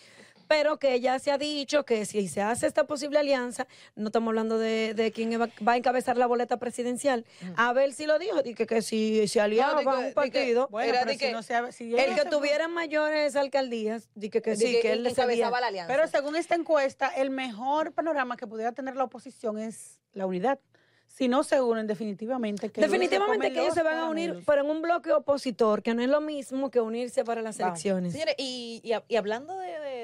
pero 0.48 0.78
que 0.78 1.00
ya 1.00 1.20
se 1.20 1.32
ha 1.32 1.38
dicho 1.38 1.86
que 1.86 2.06
si 2.06 2.28
se 2.28 2.42
hace 2.42 2.68
esta 2.68 2.86
posible 2.86 3.20
alianza, 3.20 3.68
no 3.96 4.08
estamos 4.08 4.30
hablando 4.30 4.58
de, 4.58 4.94
de 4.94 5.12
quién 5.12 5.40
va, 5.40 5.72
a 5.72 5.78
encabezar 5.78 6.18
la 6.18 6.28
boleta 6.28 6.58
presidencial. 6.58 7.26
A 7.56 7.74
ver 7.74 7.94
si 7.94 8.06
lo 8.06 8.20
dijo, 8.20 8.42
que, 8.44 8.66
que 8.66 8.82
si 8.82 9.28
se 9.28 9.42
aliaba 9.42 9.84
no, 9.84 10.00
un 10.00 10.14
partido, 10.14 10.70
el 10.74 12.16
que 12.16 12.26
tuviera 12.30 12.68
mayores 12.68 13.36
alcaldías, 13.36 14.10
que, 14.20 14.42
que 14.42 14.56
sí, 14.56 14.80
que, 14.82 14.94
él 14.94 15.06
encabezaba 15.06 15.60
la 15.60 15.68
alianza. 15.68 15.94
Pero 15.94 16.08
según 16.08 16.36
esta 16.36 16.56
encuesta, 16.56 17.08
el 17.10 17.30
mejor 17.30 17.92
panorama 17.94 18.38
que 18.38 18.48
pudiera 18.48 18.72
tener 18.72 18.96
la 18.96 19.04
oposición 19.04 19.58
es 19.58 20.02
la 20.14 20.26
unidad 20.26 20.60
si 21.08 21.28
no 21.28 21.44
se 21.44 21.60
unen 21.62 21.88
definitivamente. 21.88 22.70
Que 22.70 22.82
definitivamente 22.82 23.52
que 23.52 23.62
ellos 23.62 23.74
se 23.74 23.82
van 23.82 23.98
a 23.98 24.10
unir, 24.10 24.44
pero 24.46 24.64
en 24.64 24.70
un 24.70 24.84
bloque 24.84 25.12
opositor, 25.12 25.82
que 25.82 25.96
no 25.96 26.04
es 26.04 26.10
lo 26.10 26.22
mismo 26.22 26.70
que 26.70 26.80
unirse 26.80 27.24
para 27.24 27.42
las 27.42 27.60
elecciones. 27.60 28.14
Señores, 28.14 28.36
y, 28.38 28.82
y, 28.84 29.16
hablando 29.16 29.58
de, 29.58 29.80
de, 29.80 29.97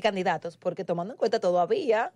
candidatos, 0.00 0.56
porque 0.56 0.84
tomando 0.84 1.14
en 1.14 1.18
cuenta 1.18 1.40
todavía, 1.40 2.12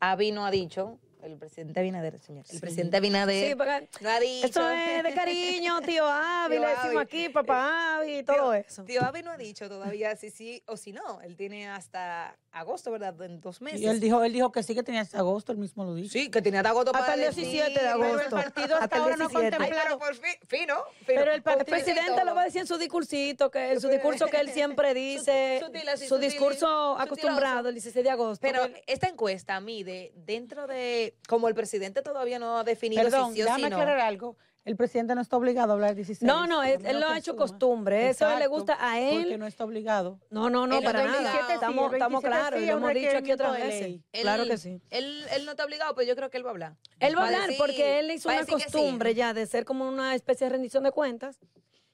Avi 0.00 0.32
no 0.32 0.44
ha 0.44 0.50
dicho 0.50 0.98
el 1.26 1.38
presidente 1.38 1.80
Abinader, 1.80 2.18
señor. 2.18 2.44
El 2.50 2.60
presidente 2.60 2.96
Abinader 2.96 3.50
sí, 3.50 3.54
no 4.00 4.10
ha 4.10 4.20
dicho. 4.20 4.46
Esto 4.46 4.70
es 4.70 5.02
de 5.02 5.14
cariño, 5.14 5.80
tío 5.86 6.06
Avi, 6.06 6.58
le 6.58 6.66
decimos 6.68 7.02
aquí, 7.02 7.28
papá 7.28 7.96
Avi, 7.96 8.22
todo 8.22 8.54
eso. 8.54 8.84
Tío 8.84 9.02
Avi 9.02 9.22
no 9.22 9.30
ha 9.32 9.36
dicho 9.36 9.68
todavía 9.68 10.14
si 10.16 10.30
sí 10.30 10.62
o 10.66 10.76
si 10.76 10.92
no. 10.92 11.20
Él 11.20 11.36
tiene 11.36 11.68
hasta 11.68 12.36
agosto, 12.52 12.90
¿verdad? 12.90 13.20
En 13.22 13.40
dos 13.40 13.60
meses. 13.60 13.80
Y 13.80 13.86
él 13.86 14.00
dijo, 14.00 14.22
él 14.24 14.32
dijo 14.32 14.50
que 14.50 14.62
sí 14.62 14.74
que 14.74 14.82
tenía 14.82 15.02
hasta 15.02 15.18
agosto, 15.18 15.52
él 15.52 15.58
mismo 15.58 15.84
lo 15.84 15.94
dijo. 15.94 16.10
Sí, 16.10 16.30
que 16.30 16.40
tenía 16.40 16.60
hasta 16.60 16.70
agosto 16.70 16.94
hasta 16.94 17.14
el 17.14 17.20
17 17.20 17.72
de 17.72 17.88
agosto. 17.88 18.16
Pero 18.16 18.22
el 18.22 18.44
partido 18.44 18.76
hasta, 18.76 18.96
ahora 18.96 19.16
no 19.16 19.28
contemplado. 19.28 19.98
por 19.98 20.14
fin, 20.14 20.34
fino, 20.46 20.76
Pero 21.06 21.32
el, 21.32 21.42
presidente 21.42 22.24
lo 22.24 22.34
va 22.34 22.42
a 22.42 22.44
decir 22.44 22.62
en 22.62 22.66
su 22.66 22.78
discursito, 22.78 23.50
que 23.50 23.72
en 23.72 23.80
su 23.80 23.88
discurso 23.88 24.26
que 24.26 24.38
él 24.38 24.50
siempre 24.50 24.94
dice, 24.94 25.62
su 26.08 26.18
discurso 26.18 26.98
acostumbrado 26.98 27.68
el 27.68 27.74
16 27.74 28.04
de 28.04 28.10
agosto. 28.10 28.40
Pero 28.40 28.68
esta 28.86 29.08
encuesta 29.08 29.60
mide 29.60 30.12
dentro 30.14 30.66
de, 30.66 31.15
como 31.28 31.48
el 31.48 31.54
presidente 31.54 32.02
todavía 32.02 32.38
no 32.38 32.58
ha 32.58 32.64
definido 32.64 33.02
Perdón, 33.02 33.34
si 33.34 33.42
sí 33.42 33.42
o 33.42 33.54
si 33.54 33.62
no. 33.62 33.66
aclarar 33.68 34.00
algo 34.00 34.36
el 34.66 34.74
presidente 34.74 35.14
no 35.14 35.20
está 35.20 35.36
obligado 35.36 35.70
a 35.70 35.74
hablar 35.74 35.94
16. 35.94 36.26
No, 36.26 36.48
no, 36.48 36.64
él, 36.64 36.80
lo 36.98 37.08
ha 37.08 37.16
hecho 37.16 37.36
costumbre. 37.36 38.10
Eso 38.10 38.36
le 38.36 38.48
gusta 38.48 38.76
a 38.80 38.98
él. 39.00 39.22
Porque 39.22 39.38
no 39.38 39.46
está 39.46 39.64
obligado. 39.64 40.18
No, 40.28 40.50
no, 40.50 40.66
no, 40.66 40.82
para 40.82 41.04
nada. 41.04 41.54
Estamos, 41.54 41.92
estamos 41.92 42.20
claros, 42.20 42.60
lo 42.60 42.66
hemos 42.66 42.92
dicho 42.92 43.16
aquí 43.16 43.30
otras 43.30 43.52
veces. 43.52 44.00
claro 44.10 44.44
que 44.44 44.58
sí. 44.58 44.82
Él, 44.90 45.24
él 45.30 45.44
no 45.44 45.52
está 45.52 45.64
obligado, 45.64 45.94
pero 45.94 46.08
yo 46.08 46.16
creo 46.16 46.30
que 46.30 46.36
él 46.36 46.44
va 46.44 46.48
a 46.48 46.50
hablar. 46.50 46.76
Él 46.98 47.16
va, 47.16 47.22
a 47.22 47.26
hablar 47.26 47.50
porque 47.56 48.00
él 48.00 48.10
hizo 48.10 48.28
una 48.28 48.44
costumbre 48.44 49.14
ya 49.14 49.32
de 49.32 49.46
ser 49.46 49.64
como 49.64 49.88
una 49.88 50.16
especie 50.16 50.46
de 50.46 50.50
rendición 50.50 50.82
de 50.82 50.90
cuentas 50.90 51.38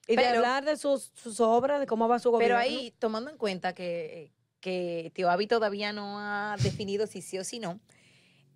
y 0.08 0.16
de 0.16 0.26
hablar 0.26 0.64
de 0.64 0.78
sus, 0.78 1.12
sus 1.14 1.40
obras, 1.40 1.78
de 1.78 1.86
cómo 1.86 2.08
va 2.08 2.18
su 2.20 2.30
gobierno. 2.30 2.56
Pero 2.56 2.58
ahí, 2.58 2.94
tomando 2.98 3.30
en 3.30 3.36
cuenta 3.36 3.74
que, 3.74 4.32
que 4.60 5.12
Tío 5.14 5.28
Avi 5.30 5.46
todavía 5.46 5.92
no 5.92 6.18
ha 6.18 6.56
definido 6.62 7.06
si 7.06 7.20
sí 7.20 7.38
o 7.38 7.44
si 7.44 7.58
no, 7.58 7.80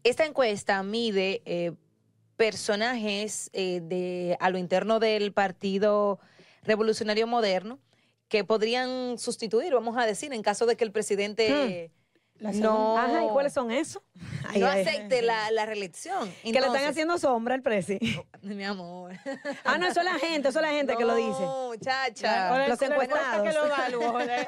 esta 0.09 0.25
encuesta 0.25 0.83
mide 0.83 1.43
eh, 1.45 1.73
personajes 2.37 3.51
eh, 3.53 3.81
de, 3.83 4.37
a 4.41 4.51
lo 4.51 4.59
interno 4.59 5.01
del 5.01 5.33
Partido 5.33 6.21
Revolucionario 6.63 7.27
Moderno 7.27 7.81
que 8.29 8.45
podrían 8.45 9.19
sustituir, 9.19 9.73
vamos 9.73 9.97
a 9.97 10.07
decir, 10.07 10.33
en 10.33 10.43
caso 10.43 10.67
de 10.67 10.77
que 10.77 10.85
el 10.85 10.93
presidente... 10.93 11.91
Hmm. 11.93 11.97
No. 12.41 12.99
Ajá, 12.99 13.25
¿y 13.25 13.29
cuáles 13.29 13.53
son 13.53 13.71
esos? 13.71 14.03
no 14.59 14.67
acepte 14.67 15.23
la, 15.23 15.51
la, 15.51 15.67
reelección. 15.67 16.33
que 16.43 16.53
le 16.53 16.59
están 16.59 16.85
haciendo 16.85 17.19
sombra 17.19 17.55
al 17.55 17.63
presi. 17.63 17.99
mi 18.43 18.65
amor. 18.65 19.13
Ah, 19.65 19.79
no, 19.79 19.87
eso 19.87 20.01
es 20.01 20.05
la 20.05 20.19
gente, 20.19 20.49
eso 20.49 20.59
es 20.59 20.67
la 20.67 20.73
gente 20.73 20.97
que 20.97 21.05
lo 21.05 21.15
dice. 21.15 21.41
No, 21.41 21.69
muchacha. 21.69 22.69
Los 22.69 22.81
encuestados. 22.83 23.55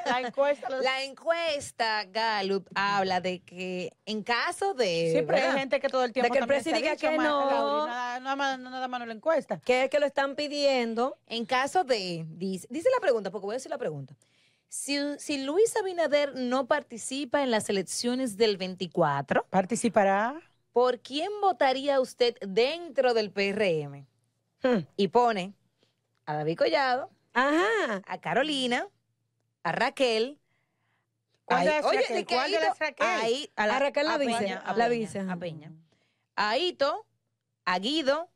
la, 0.05 0.19
encuesta, 0.21 0.69
la 0.81 1.03
encuesta 1.03 2.03
Gallup 2.05 2.67
habla 2.75 3.21
de 3.21 3.39
que 3.41 3.93
en 4.05 4.23
caso 4.23 4.73
de. 4.73 5.09
Siempre 5.11 5.41
hay 5.41 5.57
gente 5.57 5.79
que 5.79 5.89
todo 5.89 6.03
el 6.03 6.13
tiempo. 6.13 6.31
De 6.31 6.37
que 6.37 6.43
el 6.43 6.47
presidente 6.47 6.81
diga 6.81 6.95
que 6.95 7.17
no. 7.17 7.87
Nada, 7.87 8.19
nada, 8.19 8.57
nada 8.57 8.87
más 8.87 9.07
la 9.07 9.13
encuesta. 9.13 9.59
Que 9.59 9.85
es 9.85 9.89
que 9.89 9.99
lo 9.99 10.05
están 10.05 10.35
pidiendo. 10.35 11.17
En 11.27 11.45
caso 11.45 11.83
de. 11.83 12.25
Dice, 12.29 12.67
dice 12.69 12.89
la 12.93 13.01
pregunta, 13.01 13.31
porque 13.31 13.45
voy 13.45 13.53
a 13.53 13.57
decir 13.57 13.71
la 13.71 13.77
pregunta. 13.77 14.15
Si, 14.69 15.43
Luis 15.43 15.75
Abinader 15.77 16.35
no 16.35 16.67
participa 16.67 17.41
en 17.41 17.49
las 17.49 17.69
elecciones 17.69 18.37
del 18.37 18.57
24, 18.57 19.47
¿participará? 19.49 20.39
¿Por 20.71 20.99
quién 20.99 21.29
votaría 21.41 21.99
usted 21.99 22.37
dentro 22.41 23.15
del 23.15 23.31
PRM? 23.31 24.05
Hmm. 24.61 24.85
Y 24.95 25.07
pone 25.07 25.55
a 26.27 26.35
David 26.35 26.55
Collado, 26.55 27.09
a 27.33 28.17
Carolina, 28.21 28.87
a 29.63 29.71
Raquel. 29.71 30.39
¿Cuál 31.45 31.65
Raquel? 31.65 32.25
¿Cuál 32.27 32.51
de 32.51 32.59
Raquel? 32.79 33.51
a, 33.55 33.65
la, 33.65 33.79
Raquel 33.79 34.05
la 34.05 34.17
vice. 34.19 34.33
A, 34.35 34.87
Peña, 34.87 35.33
a 35.33 35.35
Peña. 35.37 35.71
A 36.35 36.57
Ito, 36.59 37.07
a 37.65 37.79
Guido, 37.79 38.29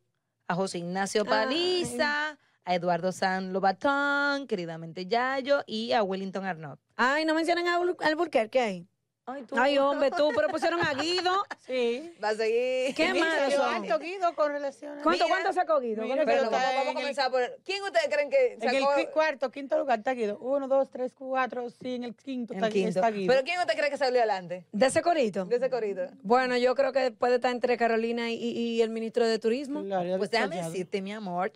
a 0.48 0.56
José 0.56 0.80
Ignacio 0.80 1.26
Paliza, 1.26 2.40
a 2.66 2.76
Eduardo 2.76 3.12
San 3.12 3.54
Lobatón, 3.54 4.48
queridamente 4.48 5.06
Yayo, 5.06 5.64
y 5.66 5.92
a 5.92 6.04
Wellington 6.04 6.46
Arnott. 6.46 6.80
Ay, 6.96 7.26
no 7.26 7.34
mencionan 7.34 7.68
a 7.68 7.80
Alburquerque 8.06 8.60
ahí. 8.60 8.88
Ay, 9.26 9.44
tú. 9.44 9.56
Ay, 9.58 9.78
hombre, 9.78 10.12
tú, 10.12 10.32
pero 10.36 10.50
pusieron 10.50 10.82
a 10.82 10.94
Guido. 10.94 11.32
Sí. 11.64 12.14
Va 12.22 12.30
a 12.30 12.36
seguir. 12.36 12.94
Qué 12.94 13.14
malo 13.14 13.50
son. 13.50 13.70
¿Cuánto 13.70 14.00
Guido 14.00 14.36
con 14.36 14.52
relación 14.52 15.00
a... 15.00 15.02
¿Cuánto, 15.02 15.26
¿Cuánto 15.30 15.54
sacó 15.54 15.80
Guido? 15.80 16.04
Mira, 16.04 16.26
pero 16.26 16.52
vamos, 16.52 16.60
vamos 16.76 16.92
a 16.92 16.94
comenzar 16.94 17.32
por... 17.32 17.42
¿Quién 17.64 17.82
ustedes 17.84 18.10
creen 18.14 18.30
que 18.30 18.58
sacó? 18.60 18.94
En 18.94 19.00
el 19.00 19.10
cuarto, 19.12 19.50
quinto 19.50 19.78
lugar 19.78 20.00
está 20.00 20.14
Guido. 20.14 20.38
Uno, 20.40 20.68
dos, 20.68 20.90
tres, 20.90 21.14
cuatro, 21.14 21.70
sí, 21.70 21.96
en 21.96 22.04
el 22.04 22.16
quinto, 22.16 22.54
está, 22.54 22.70
quinto. 22.70 22.90
está 22.90 23.10
Guido. 23.12 23.32
¿Pero 23.32 23.46
quién 23.46 23.62
usted 23.62 23.78
cree 23.78 23.90
que 23.90 23.98
salió 23.98 24.20
adelante? 24.20 24.66
¿De 24.74 24.86
ese 24.88 25.02
corito? 25.02 25.46
De 25.46 25.56
ese 25.56 25.70
corito. 25.70 26.02
Bueno, 26.22 26.58
yo 26.58 26.76
creo 26.76 26.92
que 26.92 27.12
puede 27.12 27.36
estar 27.36 27.52
entre 27.52 27.78
Carolina 27.78 28.30
y, 28.30 28.36
y 28.36 28.82
el 28.82 28.90
ministro 28.90 29.26
de 29.26 29.40
Turismo. 29.40 29.86
Claro, 29.86 30.18
pues 30.18 30.32
déjame 30.32 30.62
decirte, 30.62 31.02
mi 31.02 31.14
amor, 31.14 31.50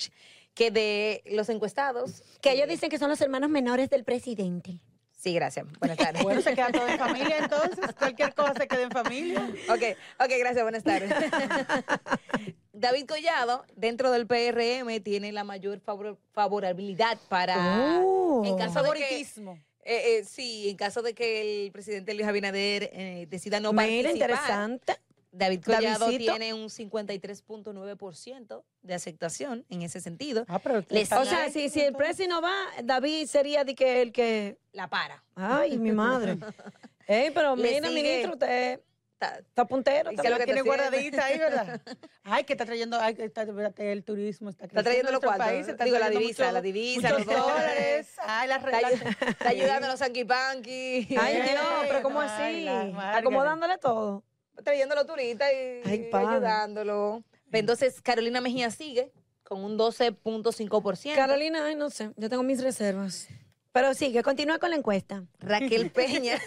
que 0.57 0.71
de 0.71 1.23
los 1.27 1.49
encuestados... 1.49 2.23
Que 2.41 2.51
ellos 2.53 2.67
dicen 2.67 2.89
que 2.89 2.97
son 2.97 3.09
los 3.09 3.21
hermanos 3.21 3.49
menores 3.49 3.89
del 3.89 4.03
presidente. 4.03 4.79
Sí, 5.15 5.33
gracias. 5.33 5.65
Buenas 5.79 5.97
tardes. 5.97 6.21
Bueno, 6.23 6.41
se 6.41 6.53
queda 6.55 6.71
todo 6.71 6.87
en 6.87 6.97
familia 6.97 7.37
entonces. 7.41 7.93
Cualquier 7.97 8.33
cosa 8.33 8.53
se 8.55 8.67
queda 8.67 8.81
en 8.83 8.91
familia. 8.91 9.49
Ok, 9.69 9.81
ok, 10.19 10.31
gracias. 10.39 10.63
Buenas 10.63 10.83
tardes. 10.83 11.11
David 12.73 13.05
Collado, 13.07 13.65
dentro 13.75 14.11
del 14.11 14.27
PRM, 14.27 15.01
tiene 15.03 15.31
la 15.31 15.43
mayor 15.43 15.79
favor- 15.79 16.17
favorabilidad 16.33 17.17
para. 17.29 17.99
Oh. 18.03 18.43
en 18.45 18.57
caso 18.57 18.83
de 18.83 18.89
que, 18.93 18.99
Favoritismo. 19.05 19.59
eh, 19.83 20.19
eh, 20.19 20.23
sí, 20.25 20.69
en 20.69 20.77
caso 20.77 21.01
de 21.01 21.13
que 21.15 21.65
el 21.65 21.71
presidente 21.71 22.13
Luis 22.13 22.27
Abinader 22.27 22.89
eh, 22.93 23.25
decida 23.29 23.59
no 23.59 23.73
Mira, 23.73 23.83
participar. 24.09 24.13
interesante. 24.13 24.95
David 25.37 25.63
Collado 25.63 26.05
Davidcito. 26.05 26.31
tiene 26.33 26.53
un 26.53 26.69
53.9% 26.69 28.63
de 28.81 28.93
aceptación 28.93 29.65
en 29.69 29.81
ese 29.83 30.01
sentido. 30.01 30.45
Ah, 30.47 30.59
pero 30.59 30.79
O 30.79 31.25
sea, 31.25 31.49
si, 31.51 31.69
si 31.69 31.81
el 31.81 31.93
presi 31.93 32.27
no 32.27 32.41
va, 32.41 32.53
David 32.83 33.27
sería 33.27 33.63
de 33.63 33.75
que 33.75 34.01
el 34.01 34.11
que... 34.11 34.57
La 34.71 34.89
para. 34.89 35.23
Ay, 35.35 35.77
mi 35.77 35.91
madre. 35.91 36.37
Ey, 37.07 37.31
pero 37.31 37.55
ministro, 37.55 38.33
usted 38.33 38.81
Está- 39.19 39.39
está 39.39 39.65
puntero. 39.65 40.11
¿Y 40.11 40.13
está 40.13 40.21
qué 40.21 40.27
es 40.27 40.31
lo 40.31 40.37
que 40.37 40.45
tiene 40.45 40.61
guardadita 40.61 41.25
ahí, 41.25 41.39
¿verdad? 41.39 41.81
Ay, 42.23 42.43
que 42.43 42.53
está 42.53 42.65
trayendo, 42.67 42.99
ay, 43.01 43.15
que 43.15 43.23
está, 43.23 43.47
el 43.77 44.03
turismo 44.03 44.51
está 44.51 44.65
Está 44.65 44.83
trayendo 44.83 45.11
los 45.11 45.21
cuartos. 45.21 45.47
país, 45.47 45.67
está 45.67 45.85
Digo, 45.85 45.97
la 45.97 46.11
divisa, 46.11 46.43
mucho- 46.43 46.51
la 46.51 46.61
divisa, 46.61 47.09
los 47.09 47.25
dólares. 47.25 48.09
Ay, 48.19 48.47
las 48.47 48.61
reglas. 48.61 48.93
está 48.93 49.49
ayudando 49.49 49.87
a 49.87 49.89
los 49.89 49.99
sanquipanqui. 49.99 51.17
Ay, 51.19 51.41
Dios, 51.41 51.59
pero 51.87 52.03
¿cómo 52.03 52.21
ay, 52.21 52.67
así? 52.67 52.95
Acomodándole 53.17 53.79
todo. 53.79 54.23
Trayendo 54.63 54.93
a 54.93 54.97
los 54.97 55.07
turistas 55.07 55.49
y 55.51 55.87
Ay, 55.89 56.07
padre. 56.11 56.35
ayudándolo. 56.35 57.23
Entonces, 57.51 58.01
Carolina 58.01 58.41
Mejía 58.41 58.69
sigue 58.71 59.11
con 59.43 59.63
un 59.63 59.77
12.5%. 59.77 61.15
Carolina, 61.15 61.65
ay, 61.65 61.75
no 61.75 61.89
sé, 61.89 62.11
yo 62.17 62.29
tengo 62.29 62.43
mis 62.43 62.61
reservas. 62.61 63.27
Pero 63.71 63.93
sigue, 63.93 64.23
continúa 64.23 64.57
con 64.57 64.71
la 64.71 64.75
encuesta. 64.75 65.23
Raquel 65.39 65.91
Peña. 65.93 66.37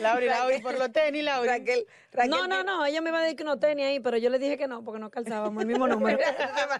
Lauri, 0.00 0.26
Lauri, 0.26 0.60
por 0.60 0.78
los 0.78 0.92
tenis, 0.92 1.24
Lauri. 1.24 1.48
Raquel, 1.48 1.86
Raquel 2.12 2.30
No, 2.30 2.46
no, 2.46 2.62
no, 2.62 2.86
ella 2.86 3.00
me 3.00 3.10
iba 3.10 3.18
a 3.18 3.22
decir 3.22 3.36
que 3.36 3.44
no 3.44 3.58
tenía 3.58 3.88
ahí, 3.88 4.00
pero 4.00 4.16
yo 4.16 4.30
le 4.30 4.38
dije 4.38 4.56
que 4.56 4.68
no, 4.68 4.84
porque 4.84 5.00
no 5.00 5.10
calzábamos 5.10 5.60
el 5.62 5.66
mismo 5.68 5.86
número. 5.88 6.18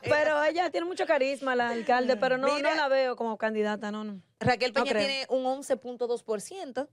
pero 0.02 0.42
ella 0.44 0.70
tiene 0.70 0.86
mucho 0.86 1.04
carisma, 1.06 1.54
la 1.56 1.70
alcalde, 1.70 2.16
pero 2.16 2.38
no, 2.38 2.54
Mira. 2.54 2.70
no 2.70 2.76
la 2.76 2.88
veo 2.88 3.16
como 3.16 3.36
candidata, 3.38 3.90
no, 3.90 4.04
no. 4.04 4.20
Raquel 4.40 4.72
Peña 4.72 4.92
tiene 4.94 5.26
un 5.28 5.44
11.2%. 5.44 6.88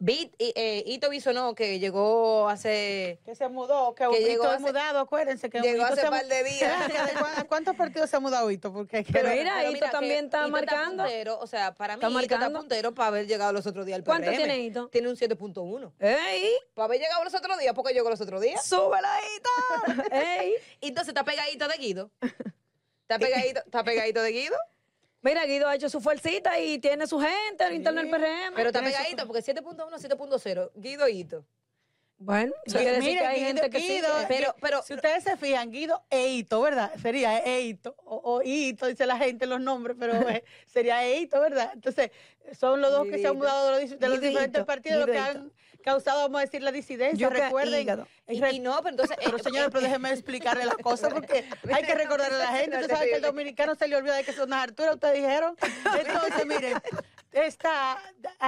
Bit, 0.00 0.32
y, 0.38 0.52
eh, 0.54 0.84
Ito 0.86 1.10
Bisonó, 1.10 1.56
que 1.56 1.80
llegó 1.80 2.48
hace... 2.48 3.18
Que 3.24 3.34
se 3.34 3.48
mudó, 3.48 3.96
que, 3.96 4.06
Que 4.08 4.20
llegó 4.22 4.44
hace- 4.44 4.60
mudado, 4.60 5.00
acuérdense 5.00 5.50
que 5.50 5.60
llegó 5.60 5.82
hace 5.84 6.02
se 6.02 6.06
par 6.08 6.24
de 6.24 6.44
días. 6.44 6.88
¿De 6.88 6.94
cu- 7.18 7.26
¿A 7.36 7.42
cuántos 7.44 7.74
partidos 7.74 8.08
se 8.08 8.14
ha 8.16 8.20
mudado 8.20 8.46
Huito? 8.46 8.72
Porque 8.72 9.04
Pero 9.12 9.28
mira, 9.30 9.68
Ito 9.68 9.84
que 9.86 9.90
también 9.90 10.26
está 10.26 10.42
Ito 10.42 10.50
marcando. 10.50 11.02
puntero, 11.02 11.38
o 11.40 11.46
sea, 11.48 11.74
para 11.74 11.96
mí 11.96 12.00
Está 12.04 12.10
Ito 12.10 12.20
está 12.20 12.36
marcando. 12.36 12.58
puntero 12.60 12.94
para 12.94 13.08
haber 13.08 13.26
llegado 13.26 13.52
los 13.52 13.66
otros 13.66 13.86
días 13.86 13.96
al 13.96 14.04
PRM. 14.04 14.22
¿Cuánto 14.22 14.30
tiene 14.36 14.58
Ito? 14.60 14.88
Tiene 14.88 15.08
un 15.08 15.16
7.1. 15.16 15.92
¡Ey! 15.98 16.50
Para 16.74 16.84
haber 16.84 17.00
llegado 17.00 17.24
los 17.24 17.34
otros 17.34 17.58
días, 17.58 17.74
porque 17.74 17.92
llegó 17.92 18.08
los 18.08 18.20
otros 18.20 18.40
días. 18.40 18.64
¡Súbela, 18.64 19.18
Ito! 19.36 20.02
¡Ey! 20.12 20.52
Y 20.80 20.88
entonces 20.88 21.08
está 21.08 21.24
pegadito 21.24 21.66
de 21.66 21.76
Guido. 21.76 22.10
Está 23.10 23.18
pegadito, 23.18 23.60
está 23.64 23.82
pegadito 23.84 24.20
de 24.20 24.30
Guido. 24.32 24.56
Mira, 25.20 25.44
Guido 25.46 25.68
ha 25.68 25.74
hecho 25.74 25.88
su 25.88 26.00
fuercita 26.00 26.58
y 26.60 26.78
tiene 26.78 27.06
su 27.06 27.18
gente 27.20 27.64
al 27.64 27.74
interno 27.74 28.00
del 28.00 28.10
PRM. 28.10 28.54
Pero 28.54 28.68
está 28.68 28.82
pegadito 28.82 29.26
porque 29.26 29.42
7.1, 29.42 29.98
7.0 29.98 30.70
Guido 30.76 31.08
Hito. 31.08 31.44
Bueno, 32.20 32.52
eso 32.64 32.78
quiere 32.78 32.96
decir 32.96 33.18
que 33.18 33.24
hay 33.24 33.36
Guido- 33.40 33.46
gente 33.46 33.70
que 33.70 33.78
Guido, 33.78 34.08
sigue. 34.14 34.26
Pero, 34.28 34.54
pero, 34.60 34.82
Si 34.82 34.92
ustedes 34.94 35.22
se 35.22 35.36
fijan, 35.36 35.70
Guido 35.70 36.02
e 36.10 36.28
Hito, 36.28 36.60
¿verdad? 36.60 36.92
Sería 37.02 37.38
Eito 37.44 37.94
o, 38.04 38.16
o 38.16 38.42
Hito, 38.42 38.86
dice 38.86 39.06
la 39.06 39.16
gente 39.18 39.46
los 39.46 39.60
nombres, 39.60 39.96
pero 39.98 40.12
eh, 40.28 40.44
sería 40.66 41.04
Eito, 41.04 41.40
¿verdad? 41.40 41.70
Entonces, 41.74 42.10
son 42.58 42.80
los 42.80 42.90
dos 42.90 43.06
que 43.06 43.18
se 43.18 43.26
han 43.28 43.36
mudado 43.36 43.76
de 43.76 43.86
los, 43.88 44.00
de 44.00 44.28
diferentes 44.28 44.64
partidos, 44.64 45.00
los 45.06 45.10
que 45.10 45.18
han 45.18 45.52
causado, 45.88 46.20
vamos 46.22 46.38
a 46.38 46.44
decir, 46.44 46.62
la 46.62 46.72
disidencia. 46.72 47.28
Yuca, 47.28 47.46
Recuerden. 47.46 47.80
hígado. 47.80 48.08
y, 48.28 48.40
re- 48.40 48.52
y 48.52 48.60
no, 48.60 48.76
pero 48.78 48.90
entonces. 48.90 49.16
pero 49.24 49.36
eh, 49.38 49.42
señores, 49.42 49.68
eh, 49.68 49.70
pero 49.72 49.82
déjenme 49.84 50.10
explicarle 50.12 50.64
las 50.66 50.76
cosas 50.76 51.12
porque 51.12 51.44
hay 51.72 51.82
que 51.84 51.94
recordarle 51.94 52.36
a 52.36 52.38
la 52.50 52.58
gente. 52.58 52.76
Usted 52.76 52.90
sabe 52.94 53.08
que 53.10 53.16
el 53.16 53.22
dominicano 53.22 53.74
se 53.74 53.88
le 53.88 53.96
olvida 53.96 54.16
de 54.16 54.24
que 54.24 54.32
son 54.32 54.48
unas 54.48 54.62
Arturo, 54.64 54.94
ustedes 54.94 55.14
dijeron. 55.14 55.56
Entonces, 55.98 56.46
miren, 56.46 56.80
está, 57.32 57.98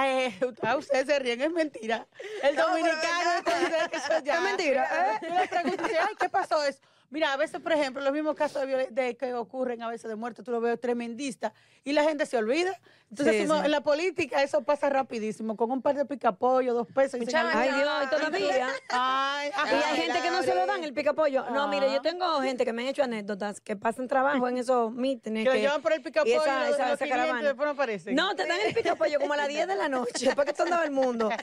eh, 0.05 0.33
a 0.61 0.75
ustedes 0.75 1.07
se 1.07 1.19
ríen, 1.19 1.41
es 1.41 1.51
mentira. 1.51 2.05
El 2.43 2.55
No, 2.55 2.65
pero 2.65 2.77
dominicano 2.77 3.43
considera 3.43 3.87
que 3.89 3.97
eso 3.97 4.19
ya. 4.23 4.35
Es 4.35 4.41
mentira, 4.41 5.19
Yo 5.21 5.29
le 5.35 5.47
pregunto, 5.47 5.83
ay, 6.07 6.15
¿qué 6.19 6.29
pasó 6.29 6.63
eso? 6.63 6.79
Mira, 7.11 7.33
a 7.33 7.37
veces, 7.37 7.59
por 7.59 7.73
ejemplo, 7.73 8.01
los 8.01 8.13
mismos 8.13 8.35
casos 8.35 8.63
de, 8.89 9.15
que 9.17 9.33
ocurren 9.33 9.83
a 9.83 9.89
veces 9.89 10.09
de 10.09 10.15
muerte, 10.15 10.41
tú 10.43 10.51
lo 10.51 10.61
ves 10.61 10.79
tremendista 10.79 11.53
y 11.83 11.91
la 11.93 12.03
gente 12.03 12.25
se 12.25 12.37
olvida. 12.37 12.71
Entonces, 13.09 13.33
Sí, 13.33 13.39
decimos, 13.39 13.59
sí. 13.59 13.65
en 13.65 13.71
la 13.71 13.81
política 13.81 14.41
eso 14.41 14.63
pasa 14.63 14.89
rapidísimo, 14.89 15.57
con 15.57 15.69
un 15.69 15.81
par 15.81 15.95
de 15.95 16.05
picapollo, 16.05 16.73
dos 16.73 16.87
pesos. 16.87 17.15
y 17.19 17.25
Muchacha. 17.25 17.51
Ay, 17.53 17.69
Dios, 17.73 17.89
y 18.05 18.07
todavía. 18.15 18.69
Ay, 18.89 19.49
Y 19.65 19.73
hay 19.75 19.81
ay, 19.85 20.01
gente 20.01 20.21
que 20.21 20.31
no 20.31 20.41
se 20.43 20.55
lo 20.55 20.65
dan 20.65 20.83
el 20.85 20.93
picapollo. 20.93 21.49
No, 21.49 21.67
mire, 21.67 21.91
yo 21.91 22.01
tengo 22.01 22.39
gente 22.41 22.63
que 22.63 22.71
me 22.71 22.83
han 22.83 22.87
hecho 22.87 23.03
anécdotas 23.03 23.59
que 23.59 23.75
pasan 23.75 24.07
trabajo 24.07 24.47
en 24.47 24.57
esos 24.57 24.93
mítines. 24.93 25.43
Que 25.43 25.49
lo 25.49 25.51
que- 25.55 25.59
llevan 25.61 25.81
por 25.81 25.91
el 25.91 26.01
picapollo 26.01 26.41
esa- 26.41 26.69
esa- 26.69 26.89
los 26.89 26.93
esa 26.93 27.05
500 27.05 27.09
caravana. 27.09 27.47
después 27.49 27.65
no 27.65 27.71
aparecen. 27.71 28.15
No, 28.15 28.33
te 28.35 28.45
dan 28.45 28.59
el 28.65 28.73
picapollo 28.73 29.19
como 29.19 29.33
a 29.33 29.37
las 29.37 29.47
10 29.49 29.67
de 29.67 29.75
la 29.75 29.89
noche, 29.89 30.25
después 30.27 30.47
que 30.47 30.53
tú 30.53 30.63
andaba 30.63 30.85
el 30.85 30.91
mundo. 30.91 31.29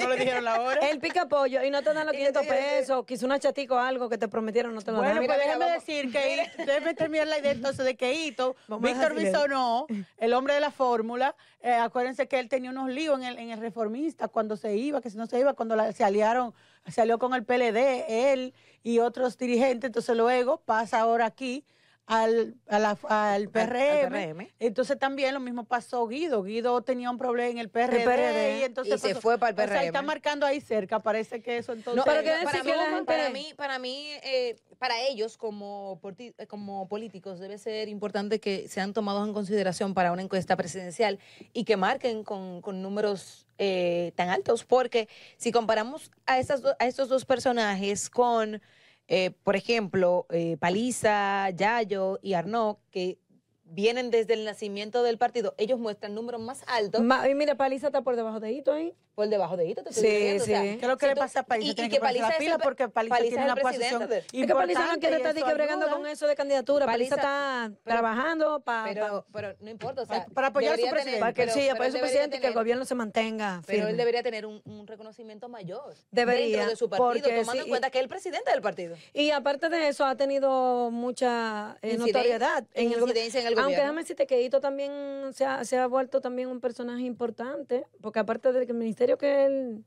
No 0.00 0.08
le 0.08 0.16
dijeron 0.16 0.44
la 0.44 0.60
hora. 0.60 0.88
El 0.88 0.98
picapollo 0.98 1.62
y 1.64 1.70
no 1.70 1.82
te 1.82 1.92
dan 1.94 2.06
los 2.06 2.14
500 2.16 2.46
pesos, 2.46 3.04
quizá 3.06 3.24
una 3.26 3.38
chatico 3.38 3.74
o 3.74 3.78
algo 3.78 4.08
que 4.08 4.18
te 4.18 4.28
prometieron, 4.28 4.65
no 4.72 4.80
te 4.82 4.90
lo 4.92 4.98
Bueno, 4.98 5.14
dan. 5.14 5.26
Pues 5.26 5.38
vamos. 5.66 5.74
decir 5.86 6.12
que 6.12 6.50
déjeme 6.64 6.94
terminar 6.94 7.26
la 7.26 7.38
idea 7.38 7.52
entonces 7.52 7.84
de 7.84 7.96
que 7.96 8.14
a 9.14 9.14
Víctor. 9.14 9.14
Bisonó, 9.14 9.86
el 10.18 10.32
hombre 10.34 10.54
de 10.54 10.60
la 10.60 10.70
fórmula, 10.70 11.34
eh, 11.60 11.72
acuérdense 11.74 12.28
que 12.28 12.38
él 12.38 12.48
tenía 12.48 12.70
unos 12.70 12.88
líos 12.90 13.18
en 13.18 13.24
el, 13.24 13.38
en 13.38 13.50
el 13.50 13.58
reformista 13.60 14.28
cuando 14.28 14.56
se 14.56 14.76
iba, 14.76 15.00
que 15.00 15.10
si 15.10 15.16
no 15.16 15.26
se 15.26 15.38
iba, 15.40 15.54
cuando 15.54 15.76
la- 15.76 15.92
se 15.92 16.04
aliaron, 16.04 16.54
se 16.86 17.00
alió 17.00 17.18
con 17.18 17.34
el 17.34 17.44
PLD, 17.44 18.32
él 18.32 18.54
y 18.82 18.98
otros 19.00 19.36
dirigentes, 19.38 19.88
entonces 19.88 20.16
luego 20.16 20.58
pasa 20.58 21.00
ahora 21.00 21.26
aquí 21.26 21.64
al, 22.06 22.54
a 22.68 22.78
la- 22.78 22.96
al 23.08 23.48
PRM. 23.48 24.08
PRM. 24.10 24.48
Entonces 24.60 24.96
también 24.98 25.34
lo 25.34 25.40
mismo 25.40 25.64
pasó 25.64 26.06
Guido. 26.06 26.42
Guido 26.44 26.80
tenía 26.82 27.10
un 27.10 27.18
problema 27.18 27.48
en 27.50 27.58
el 27.58 27.68
PRD, 27.68 28.04
PRD. 28.04 28.60
y 28.60 28.62
entonces 28.62 28.94
Y 28.94 28.98
se 28.98 29.08
pasó- 29.14 29.20
fue 29.20 29.38
para 29.38 29.50
el 29.50 29.54
O 29.54 29.58
sea, 29.72 29.80
PRM. 29.80 29.86
está 29.86 30.02
marcando 30.02 30.46
ahí 30.46 30.60
cerca, 30.60 31.00
parece 31.00 31.42
que 31.42 31.58
eso 31.58 31.72
entonces... 31.72 31.96
No, 31.96 32.04
Pero 32.04 32.22
quiere 32.22 32.44
para, 32.44 32.58
que 32.58 32.64
mí, 32.64 32.70
la 32.76 32.84
gente- 32.86 33.04
para 33.04 33.30
mí, 33.30 33.46
para 33.56 33.78
mí, 33.80 34.08
eh, 34.22 34.56
para 34.78 35.00
ellos 35.02 35.36
como, 35.36 36.00
eh, 36.18 36.32
como 36.46 36.88
políticos 36.88 37.40
debe 37.40 37.58
ser 37.58 37.88
importante 37.88 38.38
que 38.38 38.68
sean 38.68 38.92
tomados 38.92 39.26
en 39.26 39.34
consideración 39.34 39.92
para 39.92 40.12
una 40.12 40.22
encuesta 40.22 40.54
presidencial 40.56 41.18
y 41.52 41.64
que 41.64 41.76
marquen 41.76 42.22
con, 42.22 42.60
con 42.62 42.82
números 42.82 43.46
eh, 43.58 44.12
tan 44.14 44.28
altos, 44.28 44.64
porque 44.64 45.08
si 45.38 45.50
comparamos 45.50 46.12
a, 46.26 46.38
estas 46.38 46.62
do- 46.62 46.76
a 46.78 46.86
estos 46.86 47.08
dos 47.08 47.24
personajes 47.24 48.10
con, 48.10 48.60
eh, 49.08 49.30
por 49.44 49.56
ejemplo, 49.56 50.26
eh, 50.30 50.56
Paliza, 50.58 51.50
Yayo 51.50 52.18
y 52.22 52.34
Arnaud, 52.34 52.78
que 52.90 53.18
vienen 53.66 54.10
desde 54.10 54.34
el 54.34 54.44
nacimiento 54.44 55.02
del 55.02 55.18
partido, 55.18 55.54
ellos 55.58 55.78
muestran 55.78 56.14
números 56.14 56.40
más 56.40 56.62
altos 56.66 57.02
Ma- 57.02 57.28
y 57.28 57.34
mira, 57.34 57.56
Paliza 57.56 57.88
está 57.88 58.02
por 58.02 58.16
debajo 58.16 58.40
de 58.40 58.52
Hito 58.52 58.72
ahí. 58.72 58.94
por 59.16 59.28
debajo 59.30 59.56
de 59.56 59.66
Hito. 59.66 59.82
Te 59.82 59.88
estoy 59.88 60.04
Sí, 60.04 60.10
diciendo, 60.14 60.42
o 60.42 60.46
sea, 60.46 60.60
sí. 60.60 60.68
¿Qué 60.76 60.82
es 60.82 60.88
lo 60.88 60.96
que 60.98 61.06
si 61.06 61.08
le 61.08 61.14
tú- 61.14 61.20
pasa 61.20 61.40
a 61.40 61.42
Paliza? 61.44 61.70
y- 61.70 61.74
Tiene 61.74 61.88
y 61.88 61.90
que 61.90 61.98
ponerse 62.00 62.20
pues, 62.20 62.32
la 62.32 62.38
pila 62.38 62.58
porque 62.58 62.88
Paliza 62.90 63.14
Paliza 63.16 63.28
tiene 63.30 63.44
una 63.50 63.56
posición 63.56 63.98
presidente 64.00 64.14
de- 64.14 64.40
Es 64.42 64.46
que 64.46 64.54
Paliza 64.54 64.86
no 64.92 64.98
quiere 65.00 65.16
estar 65.16 65.34
que 65.34 65.54
bregando 65.54 65.88
con 65.88 66.06
eso 66.06 66.26
de 66.26 66.34
candidatura. 66.36 66.84
Paliza, 66.84 67.16
Paliza- 67.16 67.64
está 67.66 67.70
pero- 67.82 67.96
trabajando 67.96 68.60
para 68.60 68.84
Pero, 68.92 69.26
pero 69.32 69.54
no 69.60 69.70
importa, 69.70 70.02
o 70.02 70.06
sea, 70.06 70.26
Para- 70.34 70.48
apoyar 70.48 70.74
a 70.74 70.76
su 70.76 70.86
presidente. 70.90 71.20
para 71.20 71.32
que 71.32 71.42
pero- 71.42 71.52
sí, 71.54 71.60
pero 71.60 71.72
apoye 71.72 71.84
a 71.84 71.86
él 71.86 71.92
su 71.94 71.98
presidente 72.00 72.36
y 72.36 72.40
que 72.40 72.46
el 72.46 72.52
gobierno 72.52 72.84
se 72.84 72.94
mantenga 72.94 73.62
Pero 73.66 73.76
firme. 73.78 73.90
él 73.92 73.96
debería 73.96 74.22
tener 74.22 74.44
un, 74.44 74.60
un 74.66 74.86
reconocimiento 74.86 75.48
mayor 75.48 75.94
Debería, 76.10 76.48
dentro 76.58 76.70
de 76.72 76.76
su 76.76 76.90
partido, 76.90 77.08
porque 77.12 77.40
tomando 77.40 77.62
en 77.62 77.68
cuenta 77.70 77.90
que 77.90 77.98
es 77.98 78.02
el 78.02 78.08
presidente 78.10 78.50
del 78.50 78.60
partido. 78.60 78.96
Y 79.14 79.30
aparte 79.30 79.70
de 79.70 79.88
eso, 79.88 80.04
ha 80.04 80.14
tenido 80.16 80.90
mucha 80.90 81.78
eh, 81.80 81.92
Incidencia- 81.94 82.06
notoriedad 82.12 82.64
en 82.74 82.92
el, 82.92 83.55
Aunque 83.62 83.76
déjame 83.80 84.02
decirte 84.02 84.26
que 84.26 84.42
Hito 84.42 84.60
también 84.60 84.90
se 85.32 85.44
ha, 85.44 85.64
se 85.64 85.76
ha 85.78 85.86
vuelto 85.86 86.20
también 86.20 86.48
un 86.48 86.60
personaje 86.60 87.02
importante, 87.02 87.84
porque 88.00 88.18
aparte 88.18 88.52
del 88.52 88.72
ministerio 88.74 89.16
que 89.18 89.44
él 89.46 89.84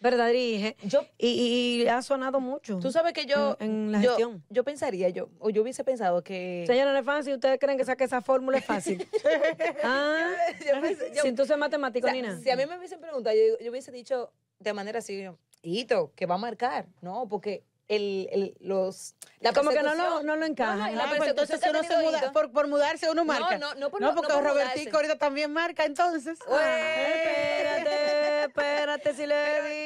verdad 0.00 0.28
dirige, 0.28 0.76
Yo, 0.84 1.00
y, 1.18 1.82
y 1.82 1.88
ha 1.88 2.00
sonado 2.02 2.38
mucho. 2.38 2.78
tú 2.78 2.92
sabes 2.92 3.12
que 3.12 3.26
yo, 3.26 3.56
En- 3.58 3.86
en 3.86 3.92
la 3.92 4.00
gestión. 4.00 4.44
yo 4.48 4.62
pensaría, 4.62 5.08
yo, 5.08 5.28
o 5.40 5.50
yo 5.50 5.62
hubiese 5.62 5.82
pensado 5.82 6.22
que... 6.22 6.62
Señora, 6.68 6.92
no 6.92 6.98
es 7.00 7.04
fácil. 7.04 7.34
¿Ustedes 7.34 7.58
creen 7.58 7.76
que 7.76 7.84
saque 7.84 8.04
esa 8.04 8.22
fórmula 8.22 8.58
es 8.58 8.64
fácil? 8.64 9.04
ah, 9.82 10.34
Yo 10.64 10.80
pensé- 10.80 11.20
si 11.20 11.32
tú 11.32 11.44
seas 11.44 11.58
matemático 11.58 12.06
o 12.06 12.10
sea, 12.10 12.14
ni 12.14 12.22
nada. 12.22 12.40
si 12.40 12.48
a 12.48 12.54
mí 12.56 12.64
me 12.66 12.78
hubiesen 12.78 13.00
preguntado, 13.00 13.34
yo, 13.34 13.58
yo 13.62 13.70
hubiese 13.72 13.90
dicho 13.90 14.32
de 14.60 14.72
manera 14.72 15.00
así, 15.00 15.24
Hito, 15.62 16.12
que 16.14 16.26
va 16.26 16.36
a 16.36 16.38
marcar, 16.38 16.86
¿no? 17.00 17.26
Porque 17.28 17.64
el, 17.88 18.28
el, 18.30 18.56
los... 18.60 19.14
La 19.40 19.52
Como 19.52 19.70
que 19.70 19.82
no 19.82 19.94
lo, 19.94 20.22
no 20.22 20.36
lo 20.36 20.44
encaja. 20.46 20.90
No, 20.90 20.96
no, 20.96 21.02
Ah, 21.02 21.14
pues 21.16 21.30
entonces 21.30 21.60
uno 21.68 21.82
se 21.84 21.96
muda, 21.98 22.32
por, 22.32 22.50
por 22.52 22.66
mudarse 22.66 23.08
uno 23.10 23.24
marca. 23.24 23.56
no, 23.58 23.74
no 23.76 23.88
por- 23.90 24.00
no 24.00 24.08
no 24.08 24.14
porque 24.16 24.32
por 24.32 24.42
Robertico 24.44 24.96
ahorita 24.96 25.16
también 25.16 25.52
marca, 25.52 25.84
entonces. 25.84 26.38
Ay, 26.48 27.12
espérate, 27.14 28.44
espérate, 28.44 29.14
si 29.14 29.26
le 29.26 29.34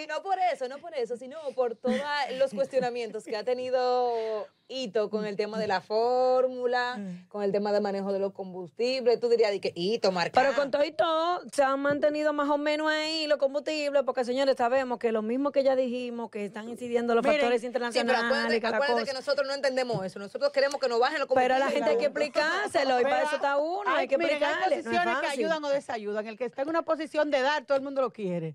Pero 0.07 0.15
no 0.15 0.23
por 0.23 0.39
eso, 0.39 0.69
no 0.69 0.79
por 0.79 0.95
eso, 0.95 1.17
sino 1.17 1.39
por 1.55 1.77
todos 1.77 1.97
los 2.39 2.53
cuestionamientos 2.55 3.25
que 3.25 3.37
ha 3.37 3.45
tenido 3.45 4.47
hito 4.73 5.11
con 5.11 5.27
el 5.27 5.37
tema 5.37 5.59
de 5.59 5.67
la 5.67 5.81
fórmula, 5.81 6.97
mm. 6.97 7.29
con 7.29 7.43
el 7.43 7.53
tema 7.53 7.73
de 7.73 7.81
manejo 7.81 8.13
de 8.13 8.19
los 8.19 8.33
combustibles. 8.33 9.21
Tú 9.21 9.29
dirías 9.29 9.53
que 9.61 9.73
hito, 9.75 10.11
marca. 10.13 10.41
Pero 10.41 10.55
con 10.55 10.71
todo 10.71 10.85
y 10.85 10.93
todo, 10.93 11.41
se 11.53 11.63
han 11.63 11.81
mantenido 11.81 12.33
más 12.33 12.49
o 12.49 12.59
menos 12.59 12.91
ahí 12.91 13.27
los 13.27 13.39
combustibles, 13.39 14.03
porque 14.05 14.25
señores, 14.25 14.57
sabemos 14.57 14.99
que 14.99 15.13
lo 15.13 15.23
mismo 15.23 15.53
que 15.53 15.63
ya 15.63 15.77
dijimos, 15.77 16.31
que 16.31 16.47
están 16.47 16.69
incidiendo 16.69 17.15
los 17.15 17.25
factores 17.25 17.63
internacionales. 17.65 18.51
Sí, 18.55 18.61
pero 18.61 18.77
acuérdate, 18.77 19.05
que 19.05 19.13
nosotros 19.13 19.47
no 19.47 19.55
entendemos 19.55 20.05
eso. 20.05 20.19
Nosotros 20.19 20.51
queremos 20.53 20.81
que 20.81 20.89
nos 20.89 20.99
bajen 20.99 21.19
los 21.19 21.29
combustibles. 21.29 21.59
Pero 21.59 21.65
a 21.65 21.69
la 21.69 21.73
gente 21.73 21.91
hay 21.91 21.99
que 21.99 22.07
explicárselo, 22.07 23.01
y 23.01 23.05
para 23.05 23.23
eso 23.23 23.37
está 23.37 23.57
uno, 23.59 23.91
hay, 23.91 24.09
que 24.09 24.15
explicarle. 24.15 24.77
Hay 24.77 24.83
posiciones 24.83 25.19
que 25.19 25.27
ayudan 25.27 25.65
o 25.65 25.69
desayudan. 25.69 26.27
El 26.27 26.39
que 26.39 26.47
está 26.47 26.63
en 26.63 26.69
una 26.69 26.83
posición 26.83 27.31
de 27.31 27.41
dar, 27.41 27.65
todo 27.65 27.77
el 27.77 27.85
mundo 27.85 28.01
lo 28.01 28.13
quiere. 28.13 28.55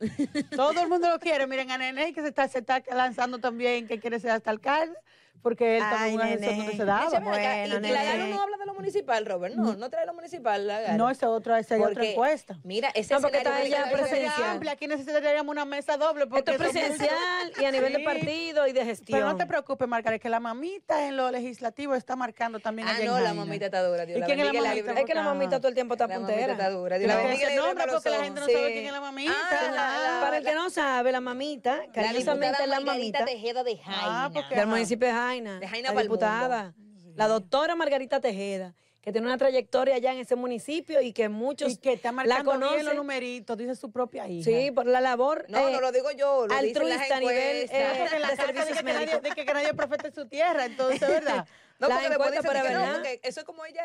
todo 0.55 0.81
el 0.81 0.89
mundo 0.89 1.09
lo 1.09 1.19
quiere. 1.19 1.47
Miren, 1.47 1.71
a 1.71 1.77
Nene 1.77 2.13
que 2.13 2.21
se 2.21 2.29
está, 2.29 2.47
se 2.47 2.59
está 2.59 2.83
lanzando 2.91 3.39
también, 3.39 3.87
que 3.87 3.99
quiere 3.99 4.19
ser 4.19 4.31
hasta 4.31 4.49
alcalde 4.49 4.97
porque 5.41 5.77
él 5.77 5.83
Ay, 5.85 6.15
una 6.15 6.27
donde 6.27 6.75
se 6.75 6.85
daba. 6.85 7.19
Bueno, 7.19 7.87
y, 7.87 7.91
la 7.91 8.03
Galo 8.03 8.27
no 8.27 8.41
habla 8.41 8.57
de 8.57 8.65
lo 8.65 8.73
municipal, 8.73 9.25
Robert. 9.25 9.55
No, 9.55 9.75
no 9.75 9.89
trae 9.89 10.05
lo 10.05 10.13
municipal, 10.13 10.67
la 10.67 10.81
Galo. 10.81 10.97
No, 10.97 11.09
esa 11.09 11.29
otra, 11.29 11.59
esa 11.59 11.77
otra 11.77 12.05
encuesta. 12.05 12.59
Mira, 12.63 12.89
ese 12.93 13.13
no, 13.13 13.21
porque 13.21 13.37
está 13.37 13.61
ella 13.61 13.89
presidencial. 13.91 14.67
Aquí 14.67 14.87
necesitaríamos 14.87 15.51
una 15.51 15.65
mesa 15.65 15.97
doble. 15.97 16.27
Porque 16.27 16.51
Esto 16.51 16.63
es 16.63 16.71
presidencial 16.71 17.53
y 17.59 17.65
a 17.65 17.71
nivel 17.71 17.93
de 17.93 17.99
partido 17.99 18.67
y 18.67 18.73
de 18.73 18.85
gestión. 18.85 19.19
Pero 19.19 19.31
no 19.31 19.37
te 19.37 19.45
preocupes, 19.45 19.87
Margaret, 19.87 20.21
que 20.21 20.29
la 20.29 20.39
mamita 20.39 21.07
en 21.07 21.17
lo 21.17 21.31
legislativo 21.31 21.95
está 21.95 22.15
marcando 22.15 22.59
también 22.59 22.87
Ah, 22.87 22.97
no, 23.03 23.19
la 23.19 23.33
mamita 23.33 23.65
está 23.65 23.83
dura. 23.83 24.05
Dios 24.05 24.19
¿Y 24.19 24.23
quién 24.23 24.39
es 24.39 24.45
la 24.45 24.61
mamita? 24.61 24.93
Es 24.93 25.05
que 25.05 25.13
la 25.13 25.23
mamita 25.23 25.57
todo 25.57 25.67
el 25.69 25.73
tiempo 25.73 25.93
está 25.95 26.07
puntera. 26.07 26.25
La 26.25 26.47
mamita 26.47 26.51
está 26.51 26.69
dura. 26.69 26.97
La. 26.97 27.15
No, 27.55 27.91
porque 27.91 28.09
la 28.09 28.23
gente 28.23 28.39
no 28.39 28.45
sabe 28.47 28.73
quién 28.73 28.85
es 28.85 28.91
la 28.91 29.01
mamita. 29.01 29.33
Ah, 29.51 30.19
Para 30.21 30.37
el 30.37 30.43
que 30.43 30.53
no 30.53 30.69
sabe, 30.69 31.11
la 31.11 31.21
mamita, 31.21 31.81
cariñosamente 31.93 32.67
la 32.67 32.79
mamita. 32.79 33.25
Tejeda 33.25 33.63
de 33.63 33.77
Jaina. 33.77 34.31
Del 34.49 34.67
municipio 34.67 35.07
de 35.07 35.13
Jaina. 35.13 35.26
De 35.59 35.67
Jaina 35.67 35.91
diputada, 35.93 36.73
la 37.15 37.27
doctora 37.27 37.75
Margarita 37.75 38.19
Tejeda, 38.19 38.75
que 39.01 39.11
tiene 39.11 39.27
una 39.27 39.37
trayectoria 39.37 39.95
allá 39.95 40.13
en 40.13 40.19
ese 40.19 40.35
municipio 40.35 41.01
y 41.01 41.13
que 41.13 41.29
muchos 41.29 41.73
y 41.73 41.77
que 41.77 41.93
está 41.93 42.11
marcando 42.11 42.51
la 42.51 42.57
conocen. 42.59 42.85
los 42.85 42.95
numeritos, 42.95 43.57
dice 43.57 43.75
su 43.75 43.91
propia 43.91 44.27
hija. 44.27 44.49
Sí, 44.49 44.71
por 44.71 44.85
la 44.85 45.01
labor 45.01 45.45
No, 45.49 45.61
no 45.61 45.77
eh, 45.77 45.81
lo 45.81 45.91
digo 45.91 46.11
yo, 46.11 46.47
lo 46.47 46.53
altruista 46.53 47.15
a 47.15 47.19
nivel 47.19 47.69
eh, 47.69 47.69
de, 47.69 48.35
servicios 48.35 48.83
médicos. 48.83 49.21
de 49.21 49.29
que, 49.31 49.45
que 49.45 49.53
nadie 49.53 49.73
profete 49.73 50.11
su 50.11 50.27
tierra, 50.27 50.65
entonces, 50.65 51.01
¿verdad? 51.01 51.47
No, 51.79 51.89
porque 51.89 52.09
después 52.09 52.31
dicen 52.31 52.63
que 52.63 52.73
no, 52.73 52.93
porque 52.93 53.19
eso 53.23 53.39
es 53.41 53.45
como 53.45 53.63
ella 53.65 53.83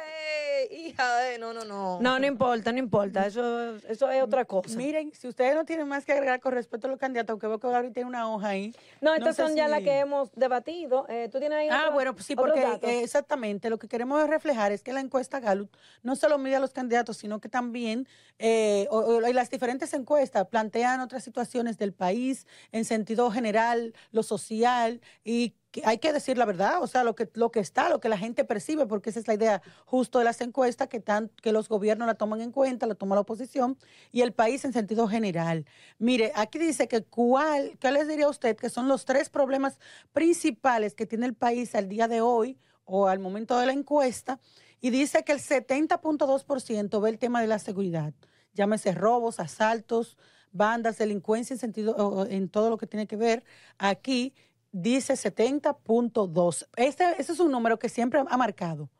es 0.61 0.73
hija 0.73 1.17
de... 1.19 1.39
No, 1.39 1.53
no, 1.53 1.65
no. 1.65 2.01
No, 2.01 2.19
no 2.19 2.27
importa, 2.27 2.73
no 2.73 2.79
importa. 2.79 3.27
Eso, 3.27 3.77
eso 3.77 4.11
es 4.11 4.23
otra 4.23 4.45
cosa. 4.47 4.77
Miren, 4.77 5.13
si 5.15 5.29
ustedes 5.29 5.55
no 5.55 5.65
tienen 5.65 5.87
más 5.87 6.05
que 6.05 6.13
agregar 6.13 6.41
con 6.41 6.53
respecto 6.53 6.87
a 6.87 6.91
los 6.91 6.99
candidatos, 6.99 7.31
aunque 7.31 7.47
veo 7.47 7.59
que 7.59 7.67
ahorita 7.67 7.93
tiene 7.93 8.09
una 8.09 8.33
hoja 8.33 8.49
ahí. 8.49 8.75
No, 9.01 9.15
estas 9.15 9.37
son 9.37 9.55
ya 9.55 9.69
las 9.69 9.83
que 9.83 9.99
hemos 9.99 10.33
debatido. 10.35 11.07
Eh, 11.09 11.29
¿Tú 11.31 11.39
tienes 11.39 11.59
ahí 11.59 11.69
Ah, 11.71 11.91
bueno, 11.93 12.15
pues 12.15 12.27
sí, 12.27 12.35
porque 12.35 12.63
eh, 12.83 13.03
exactamente 13.03 13.69
lo 13.69 13.79
que 13.79 13.89
queremos 13.89 14.27
reflejar 14.29 14.73
es 14.73 14.83
que 14.83 14.93
la 14.93 15.01
encuesta 15.01 15.41
Gallup 15.41 15.71
no 16.03 16.17
solo 16.17 16.39
mide 16.39 16.57
a 16.57 16.61
los 16.61 16.73
candidatos, 16.73 17.19
sino 17.19 17.41
que 17.41 17.49
también 17.49 18.09
eh, 18.39 18.89
las 19.33 19.51
diferentes 19.51 19.93
encuestas 19.93 20.47
plantean 20.49 21.01
otras 21.01 21.23
situaciones 21.25 21.79
del 21.79 21.93
país 21.93 22.47
en 22.73 22.85
sentido 22.85 23.31
general, 23.31 23.95
lo 24.11 24.23
social 24.23 25.01
y 25.25 25.55
hay 25.85 25.99
que 25.99 26.13
decir 26.13 26.37
la 26.37 26.45
verdad, 26.45 26.83
o 26.83 26.87
sea, 26.87 27.03
lo 27.03 27.15
que, 27.15 27.31
lo 27.35 27.51
que 27.51 27.61
está, 27.61 27.89
lo 27.89 28.01
que 28.01 28.09
la 28.09 28.19
gente 28.19 28.45
percibe, 28.45 28.87
porque 28.87 29.11
esa 29.11 29.21
es 29.21 29.27
la 29.27 29.35
idea 29.35 29.63
justo 29.87 30.19
de 30.19 30.25
las 30.25 30.41
encuestas, 30.41 30.89
que, 30.89 31.01
tan, 31.01 31.31
que 31.41 31.53
los 31.53 31.69
gobiernos 31.69 32.07
la 32.07 32.15
toman 32.15 32.43
en 32.43 32.53
cuenta, 32.53 32.87
la 32.87 32.95
toma 32.95 33.15
la 33.15 33.23
oposición 33.23 33.79
y 34.11 34.21
el 34.21 34.33
país 34.33 34.65
en 34.65 34.73
sentido 34.73 35.09
general. 35.09 35.65
Mire, 35.99 36.33
aquí 36.35 36.59
dice 36.59 36.89
que 36.89 37.05
cuál, 37.05 37.79
¿qué 37.79 37.91
les 37.91 38.07
diría 38.07 38.27
a 38.27 38.31
usted 38.31 38.57
que 38.57 38.69
son 38.69 38.89
los 38.89 39.05
tres 39.05 39.31
problemas 39.31 39.79
principales 40.13 40.95
que 40.95 41.07
tiene 41.07 41.27
el 41.27 41.35
país 41.35 41.75
al 41.75 41.89
día 41.89 42.07
de 42.09 42.21
hoy 42.21 42.59
o 42.85 43.09
al 43.09 43.19
momento 43.19 43.59
de 43.59 43.67
la 43.67 43.73
encuesta? 43.73 44.41
Y 44.81 44.91
dice 44.91 45.25
que 45.25 45.33
el 45.33 45.39
70.2% 45.39 47.01
ve 47.01 47.11
el 47.11 47.19
tema 47.19 47.41
de 47.41 47.47
la 47.47 47.59
seguridad, 47.59 48.13
llámese 48.53 48.93
robos, 48.93 49.41
asaltos, 49.41 50.19
bandas, 50.53 50.99
delincuencia 50.99 51.55
en 51.55 51.61
sentido 51.61 52.27
en 52.29 52.49
todo 52.49 52.69
lo 52.69 52.77
que 52.77 52.87
tiene 52.87 53.07
que 53.07 53.17
ver 53.17 53.43
aquí 53.79 54.35
dice 54.73 55.15
70.2. 55.15 56.67
Ese, 56.77 57.05
ese 57.19 57.33
es 57.33 57.41
un 57.41 57.53
número 57.53 57.79
que 57.79 57.89
siempre 57.89 58.21
ha 58.27 58.37
marcado. 58.37 58.91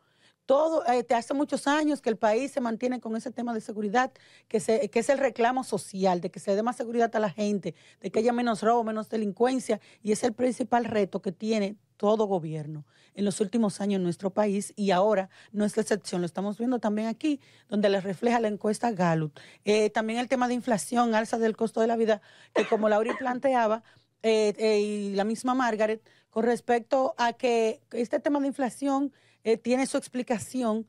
Todo, 0.45 0.85
eh, 0.87 1.07
hace 1.15 1.35
muchos 1.35 1.67
años 1.69 2.03
que 2.03 2.11
el 2.11 2.17
país 2.17 2.51
se 2.51 2.61
mantiene 2.61 3.01
con 3.01 3.17
ese 3.17 3.31
tema 3.31 3.55
de 3.55 3.61
seguridad, 3.61 4.13
que, 4.49 4.59
se, 4.61 4.91
que 4.91 4.99
es 4.99 5.09
el 5.09 5.19
reclamo 5.19 5.63
social, 5.63 6.21
de 6.21 6.31
que 6.31 6.41
se 6.41 6.57
dé 6.57 6.63
más 6.63 6.77
seguridad 6.77 7.15
a 7.15 7.21
la 7.21 7.31
gente, 7.31 7.75
de 8.01 8.11
que 8.11 8.19
haya 8.19 8.33
menos 8.33 8.61
robo, 8.61 8.83
menos 8.83 9.09
delincuencia, 9.09 9.81
y 10.03 10.11
es 10.11 10.25
el 10.25 10.33
principal 10.33 10.85
reto 10.85 11.23
que 11.23 11.31
tiene 11.31 11.77
todo 11.97 12.27
gobierno 12.27 12.85
en 13.15 13.25
los 13.25 13.41
últimos 13.41 13.81
años 13.81 13.99
en 13.99 14.03
nuestro 14.03 14.31
país 14.31 14.73
y 14.75 14.91
ahora 14.91 15.31
no 15.53 15.65
es 15.65 15.77
la 15.77 15.83
excepción, 15.83 16.21
lo 16.21 16.27
estamos 16.27 16.59
viendo 16.59 16.81
también 16.81 17.07
aquí, 17.07 17.41
donde 17.69 17.89
les 17.89 18.03
refleja 18.03 18.41
la 18.41 18.49
encuesta 18.49 18.91
Gallup. 18.91 19.39
Eh, 19.65 19.91
también 19.91 20.19
el 20.19 20.27
tema 20.27 20.49
de 20.49 20.55
inflación, 20.55 21.15
alza 21.15 21.39
del 21.39 21.57
costo 21.57 21.81
de 21.81 21.87
la 21.87 21.95
vida, 21.95 22.21
que 22.55 22.67
como 22.67 22.89
Lauri 22.89 23.11
planteaba, 23.17 23.85
eh, 24.23 24.55
eh, 24.57 24.81
y 24.81 25.15
la 25.15 25.25
misma 25.25 25.55
Margaret 25.55 26.03
con 26.31 26.45
respecto 26.45 27.15
a 27.19 27.33
que 27.35 27.83
este 27.91 28.21
tema 28.21 28.41
de 28.41 28.47
inflación 28.47 29.13
eh, 29.45 29.57
tiene 29.57 29.87
su 29.87 29.97
explicación 29.99 30.87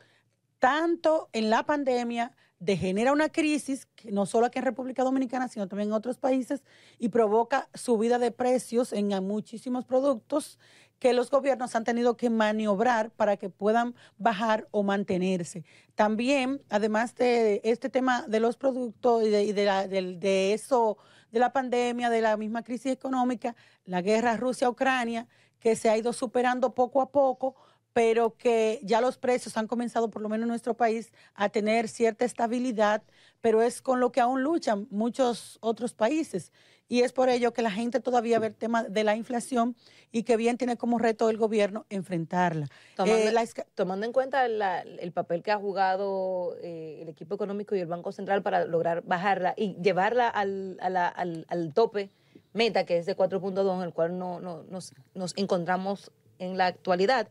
tanto 0.59 1.29
en 1.33 1.49
la 1.49 1.63
pandemia, 1.65 2.31
de 2.59 2.77
genera 2.77 3.11
una 3.11 3.27
crisis, 3.27 3.87
que 3.95 4.13
no 4.13 4.25
solo 4.25 4.45
aquí 4.45 4.59
en 4.59 4.63
República 4.63 5.03
Dominicana, 5.03 5.49
sino 5.49 5.67
también 5.67 5.89
en 5.89 5.93
otros 5.93 6.17
países, 6.17 6.63
y 6.97 7.09
provoca 7.09 7.67
subida 7.73 8.19
de 8.19 8.31
precios 8.31 8.93
en 8.93 9.09
muchísimos 9.25 9.83
productos 9.83 10.57
que 10.99 11.11
los 11.11 11.29
gobiernos 11.29 11.75
han 11.75 11.83
tenido 11.83 12.15
que 12.15 12.29
maniobrar 12.29 13.11
para 13.11 13.35
que 13.35 13.49
puedan 13.49 13.93
bajar 14.17 14.69
o 14.71 14.83
mantenerse. 14.83 15.65
También, 15.95 16.61
además 16.69 17.15
de 17.15 17.59
este 17.65 17.89
tema 17.89 18.25
de 18.29 18.39
los 18.39 18.55
productos 18.55 19.23
y 19.23 19.29
de, 19.29 19.53
de, 19.53 20.15
de 20.17 20.53
eso 20.53 20.97
de 21.33 21.39
la 21.39 21.51
pandemia, 21.51 22.11
de 22.11 22.21
la 22.21 22.37
misma 22.37 22.63
crisis 22.63 22.91
económica, 22.91 23.55
la 23.85 24.01
guerra 24.01 24.37
Rusia-Ucrania, 24.37 25.27
que 25.59 25.75
se 25.75 25.89
ha 25.89 25.97
ido 25.97 26.13
superando 26.13 26.75
poco 26.75 27.01
a 27.01 27.11
poco, 27.11 27.55
pero 27.93 28.35
que 28.35 28.79
ya 28.83 29.01
los 29.01 29.17
precios 29.17 29.55
han 29.55 29.67
comenzado, 29.67 30.09
por 30.09 30.21
lo 30.21 30.29
menos 30.29 30.43
en 30.43 30.49
nuestro 30.49 30.75
país, 30.75 31.13
a 31.35 31.49
tener 31.49 31.87
cierta 31.87 32.25
estabilidad, 32.25 33.03
pero 33.39 33.61
es 33.61 33.81
con 33.81 33.99
lo 33.99 34.11
que 34.11 34.19
aún 34.19 34.43
luchan 34.43 34.87
muchos 34.89 35.57
otros 35.61 35.93
países 35.93 36.51
y 36.93 37.01
es 37.01 37.13
por 37.13 37.29
ello 37.29 37.53
que 37.53 37.61
la 37.61 37.71
gente 37.71 37.99
todavía 37.99 38.39
ve 38.39 38.47
el 38.47 38.55
tema 38.55 38.83
de 38.83 39.03
la 39.03 39.15
inflación 39.15 39.75
y 40.11 40.23
que 40.23 40.37
bien 40.37 40.57
tiene 40.57 40.77
como 40.77 40.99
reto 40.99 41.29
el 41.29 41.37
gobierno 41.37 41.85
enfrentarla. 41.89 42.67
Tomando, 42.95 44.03
eh, 44.03 44.05
en 44.05 44.13
cuenta 44.13 44.45
el 44.45 45.11
papel 45.11 45.41
que 45.41 45.51
ha 45.51 45.57
jugado 45.57 46.55
eh, 46.61 46.99
el 47.01 47.09
equipo 47.09 47.35
económico 47.35 47.75
y 47.75 47.79
el 47.79 47.87
Banco 47.87 48.11
Central 48.11 48.43
para 48.43 48.65
lograr 48.65 49.03
bajarla 49.05 49.53
y 49.57 49.75
llevarla 49.81 50.27
al, 50.27 50.77
al, 50.81 51.73
tope 51.73 52.11
meta, 52.53 52.85
que 52.85 52.97
es 52.97 53.05
de 53.05 53.17
4.2, 53.17 53.77
en 53.77 53.83
el 53.83 53.93
cual 53.93 54.17
no, 54.19 54.39
no, 54.39 54.63
nos, 54.63 54.93
nos 55.15 55.35
encontramos 55.37 56.11
en 56.37 56.57
la 56.57 56.67
actualidad. 56.67 57.27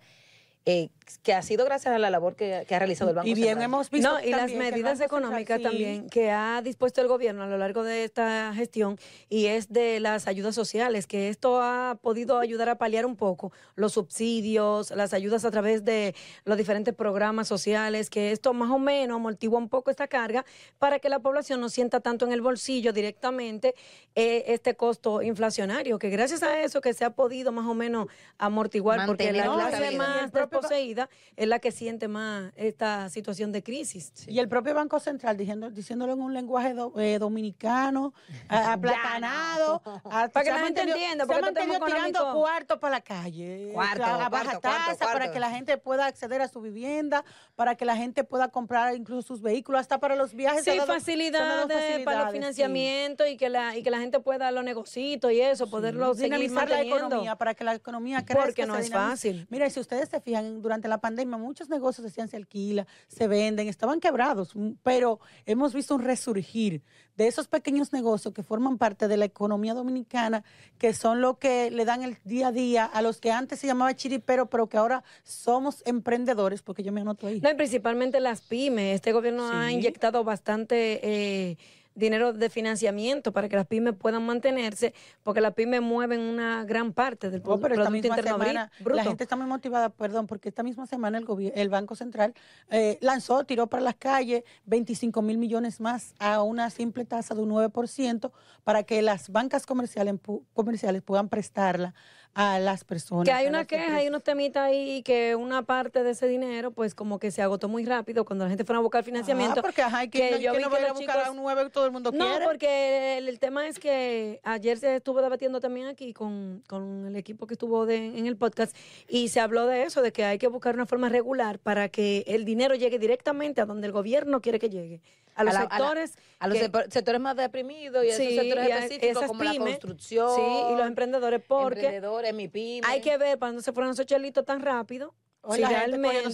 Eh, 0.65 0.91
que 1.23 1.35
ha 1.35 1.43
sido 1.43 1.65
gracias 1.65 1.95
a 1.95 1.99
la 1.99 2.09
labor 2.09 2.37
que, 2.37 2.55
ha 2.55 2.79
realizado 2.79 3.11
el 3.11 3.17
Banco 3.17 3.29
y 3.29 3.35
bien 3.35 3.61
hemos 3.61 3.91
visto 3.91 4.13
no, 4.13 4.25
y 4.25 4.31
las 4.31 4.53
medidas 4.53 5.01
económicas 5.01 5.61
también 5.61 6.09
que 6.09 6.31
ha 6.31 6.63
dispuesto 6.63 7.01
el 7.01 7.09
gobierno 7.09 7.43
a 7.43 7.47
lo 7.47 7.59
largo 7.59 7.83
de 7.83 8.05
esta 8.05 8.53
gestión 8.55 8.99
y 9.29 9.47
es 9.47 9.73
de 9.73 10.01
las 10.01 10.27
ayudas 10.27 10.55
sociales 10.55 11.07
que 11.07 11.29
esto 11.29 11.61
ha 11.61 11.99
podido 12.01 12.39
ayudar 12.39 12.69
a 12.69 12.77
paliar 12.77 13.07
un 13.07 13.17
poco 13.17 13.53
los 13.75 13.93
subsidios 13.93 14.91
las 14.93 15.13
ayudas 15.13 15.45
a 15.45 15.51
través 15.51 15.85
de 15.85 16.15
los 16.45 16.57
diferentes 16.57 16.95
programas 16.95 17.49
sociales 17.49 18.09
que 18.09 18.31
esto 18.33 18.55
más 18.55 18.71
o 18.71 18.79
menos 18.79 19.17
amortigua 19.17 19.59
un 19.59 19.69
poco 19.69 19.91
esta 19.91 20.07
carga 20.07 20.45
para 20.79 20.99
que 20.99 21.09
la 21.09 21.19
población 21.19 21.61
no 21.61 21.69
sienta 21.69 22.01
tanto 22.01 22.25
en 22.25 22.33
el 22.33 22.41
bolsillo 22.41 22.93
directamente 22.93 23.75
eh, 24.15 24.45
este 24.47 24.77
costo 24.77 25.23
inflacionario 25.23 25.99
que 25.99 26.11
gracias 26.11 26.43
a 26.43 26.61
eso 26.63 26.81
que 26.81 26.95
se 26.95 27.05
ha 27.05 27.11
podido 27.11 27.53
más 27.53 27.67
o 27.67 27.75
menos 27.75 28.07
amortiguar 28.39 29.07
porque 29.07 29.33
la 29.33 29.45
clase 29.45 29.97
más 29.97 30.31
poseída 30.53 31.09
es 31.37 31.49
la 31.49 31.59
que 31.59 31.73
siente 31.73 32.09
más 32.09 32.53
esta 32.57 33.09
situación 33.09 33.51
de 33.53 33.63
crisis. 33.63 34.13
Y 34.29 34.39
el 34.39 34.49
propio 34.49 34.75
Banco 34.75 35.01
Central 35.01 35.37
diciendo, 35.37 35.71
diciéndolo 35.71 36.13
en 36.13 36.21
un 36.21 36.35
lenguaje 36.35 36.75
eh, 36.99 37.19
dominicano, 37.19 38.15
aplatanado, 38.49 39.83
para 39.83 40.29
que 40.29 40.51
la 40.51 40.59
gente 40.61 40.83
entienda, 40.83 41.27
porque 41.27 41.53
se 41.53 41.77
ha 41.77 41.81
tirando 41.81 42.35
cuartos 42.35 42.79
para 42.79 42.97
la 42.97 43.01
calle, 43.01 43.71
cuarto, 43.73 44.05
a 44.05 44.29
baja 44.29 44.61
tasa 44.61 45.07
para 45.07 45.33
que 45.33 45.41
la 45.41 45.51
gente 45.51 45.79
pueda 45.79 46.07
acceder 46.07 46.43
a 46.43 46.49
su 46.49 46.61
vivienda, 46.61 47.25
para 47.57 47.75
que 47.75 47.85
la 47.85 47.97
gente 47.97 48.25
pueda 48.25 48.49
comprar 48.49 48.95
incluso 48.95 49.23
sus 49.23 49.43
vehículos, 49.43 49.81
hasta 49.81 49.99
para 49.99 50.17
los 50.17 50.35
viajes. 50.35 50.65
Sí, 50.65 50.79
facilidades, 50.87 52.05
para 52.05 52.25
los 52.25 52.33
financiamientos 52.33 53.29
y 53.29 53.37
que 53.37 53.49
la 53.49 53.77
y 53.77 53.83
que 53.83 53.91
la 53.91 53.99
gente 53.99 54.21
pueda 54.21 54.51
los 54.51 54.65
negocios 54.65 55.33
y 55.33 55.41
eso, 55.41 55.69
poderlo 55.69 56.15
seguir 56.15 56.33
dinamizar 56.33 56.69
la 56.69 56.83
economía 56.83 57.37
para 57.37 57.55
que 57.55 57.65
la 57.65 57.75
economía 57.75 58.25
crezca. 58.25 58.45
Porque 58.45 58.67
no 58.67 58.77
es 58.77 58.91
fácil. 58.91 59.47
Mira, 59.51 59.69
si 59.71 59.81
ustedes 59.81 60.09
se 60.09 60.21
fijan 60.21 60.42
durante 60.61 60.73
durante 60.73 60.89
la 60.89 60.99
pandemia 60.99 61.37
muchos 61.37 61.69
negocios 61.69 62.03
decían 62.03 62.29
se 62.29 62.37
alquila, 62.39 62.87
se 63.07 63.29
venden, 63.29 63.69
estaban 63.69 64.01
quebrados, 64.01 64.57
mm, 64.57 64.71
pero 64.83 65.21
hemos 65.45 65.75
visto 65.75 65.95
un 65.95 66.03
resurgir 66.03 66.81
de 67.15 67.27
esos 67.27 67.47
pequeños 67.47 67.93
negocios 67.93 68.33
que 68.33 68.43
forman 68.43 68.79
parte 68.79 69.07
de 69.07 69.19
la 69.19 69.27
economía 69.27 69.75
dominicana, 69.75 70.45
que 70.79 70.95
son 70.95 71.21
lo 71.21 71.39
que 71.39 71.71
le 71.71 71.85
dan 71.85 72.03
el 72.05 72.17
día 72.25 72.49
a 72.49 72.53
día 72.53 72.87
a 72.87 73.03
los 73.03 73.21
que 73.21 73.31
antes 73.31 73.59
se 73.59 73.67
llamaba 73.67 73.95
chiripero, 73.95 74.47
pero 74.47 74.71
que 74.71 74.79
ahora 74.79 75.05
somos 75.25 75.83
emprendedores, 75.85 76.63
porque 76.63 76.83
yo 76.83 76.91
me 76.91 77.03
anoto 77.03 77.27
ahí. 77.27 77.39
No, 77.41 77.51
y 77.51 77.55
principalmente 77.55 78.19
las 78.19 78.41
pymes. 78.41 78.95
Este 78.95 79.13
gobierno 79.13 79.47
ha 79.53 79.71
inyectado 79.71 80.25
bastante... 80.25 81.01
Eh, 81.03 81.59
dinero 81.95 82.33
de 82.33 82.51
financiamiento 82.51 83.33
para 83.33 83.49
que 83.49 83.57
las 83.57 83.67
pymes 83.67 83.95
puedan 83.95 84.25
mantenerse, 84.25 84.95
porque 85.23 85.41
las 85.41 85.55
pymes 85.55 85.83
mueven 85.83 86.21
una 86.21 86.65
gran 86.65 86.93
parte 86.93 87.31
del 87.31 87.41
oh, 87.45 87.59
Producto 87.59 87.95
Interno 87.95 88.39
bruto. 88.81 88.97
La 88.97 89.05
gente 89.05 89.25
está 89.25 89.37
muy 89.37 89.47
motivada, 89.47 89.91
perdón, 89.91 90.27
porque 90.27 90.49
esta 90.49 90.63
misma 90.63 90.87
semana 90.87 91.19
el, 91.19 91.53
el 91.55 91.69
Banco 91.69 91.95
Central 91.95 92.35
eh, 92.71 92.99
lanzó, 93.01 93.45
tiró 93.45 93.67
para 93.67 93.83
las 93.83 93.97
calles 93.97 94.45
25 94.67 95.23
mil 95.23 95.39
millones 95.39 95.81
más 95.81 96.15
a 96.19 96.43
una 96.43 96.71
simple 96.71 97.05
tasa 97.05 97.35
de 97.35 97.43
un 97.43 97.51
9% 97.51 98.31
para 98.65 98.83
que 98.83 99.03
las 99.03 99.31
bancas 99.31 99.67
comerciales, 99.67 100.15
comerciales 100.55 101.03
puedan 101.03 101.29
prestarla 101.29 101.95
a 102.35 102.59
las 102.59 102.85
personas. 102.85 103.25
Que 103.25 103.33
hay 103.33 103.47
una 103.47 103.67
queja, 103.67 103.97
hay 103.97 104.09
unos 104.09 104.23
temitas 104.23 104.63
ahí 104.63 105.03
que 105.03 105.37
una 105.37 105.63
parte 105.63 106.03
de 106.03 106.13
ese 106.13 106.27
dinero, 106.27 106.71
pues 106.71 106.95
como 106.95 107.19
que 107.19 107.31
se 107.31 107.43
agotó 107.43 107.69
muy 107.69 107.85
rápido 107.85 108.25
cuando 108.25 108.45
la 108.45 108.49
gente 108.49 108.65
fue 108.65 108.75
a 108.77 108.79
buscar 108.79 109.05
financiamiento. 109.05 109.61
Ah, 109.61 109.63
porque 109.63 109.83
ajá, 109.83 110.07
que, 110.07 110.41
yo 110.41 110.53
vi 110.55 110.63
no 110.63 110.71
que 110.71 110.77
a 110.87 110.93
buscar 110.93 111.27
a 111.27 111.31
un 111.31 111.37
nueve 111.37 111.69
todo 111.71 111.85
el 111.85 111.93
mundo 111.93 112.11
quiere. 112.11 112.25
No, 112.25 112.45
porque 112.45 113.19
el, 113.19 113.39
tema 113.39 113.67
es 113.67 113.79
que 113.79 114.41
ayer 114.45 114.79
se 114.79 114.97
estuvo 114.97 115.21
debatiendo 115.21 115.61
también 115.61 115.89
aquí 115.89 116.13
con, 116.13 116.63
con 116.69 117.07
el 117.07 117.17
equipo 117.17 117.47
que 117.47 117.55
estuvo 117.55 117.89
en 117.89 118.27
el 118.27 118.37
podcast 118.37 118.75
y 119.09 119.29
se 119.29 119.41
habló 119.41 119.67
de 119.67 119.83
eso, 119.83 120.01
de 120.01 120.13
que 120.13 120.25
hay 120.25 120.39
que 120.39 120.47
buscar 120.47 120.75
una 120.75 120.87
forma 120.87 121.09
regular 121.09 121.59
para 121.59 121.89
que 121.89 122.25
el 122.27 122.45
dinero 122.45 122.75
llegue 122.75 122.99
directamente 122.99 123.61
a 123.61 123.67
donde 123.67 123.87
el 123.87 123.93
gobierno 123.93 124.41
quiere 124.41 124.59
que 124.59 124.71
llegue 124.71 125.01
a 125.35 125.45
los 125.45 125.55
sectores. 125.55 126.19
A, 126.39 126.49
los 126.49 126.59
sectores 126.59 127.21
más 127.21 127.37
deprimidos 127.37 128.05
y 128.05 128.11
a 128.11 128.15
esos 128.15 128.35
sectores 128.35 128.69
específicos 128.69 129.25
como 129.27 129.45
la 129.45 129.57
construcción. 129.57 130.35
Sí, 130.35 130.73
y 130.73 130.77
los 130.77 130.87
emprendedores, 130.87 131.41
porque 131.47 131.81
emprendedores, 131.81 132.35
mi 132.35 132.49
pyme. 132.49 132.81
hay 132.85 133.01
que 133.01 133.17
ver 133.17 133.39
cuando 133.39 133.63
se 133.63 133.73
fueron 133.73 133.93
esos 133.93 134.07
chelitos 134.07 134.45
tan 134.45 134.61
rápido. 134.61 135.15
si 135.55 135.63
realmente 135.63 136.25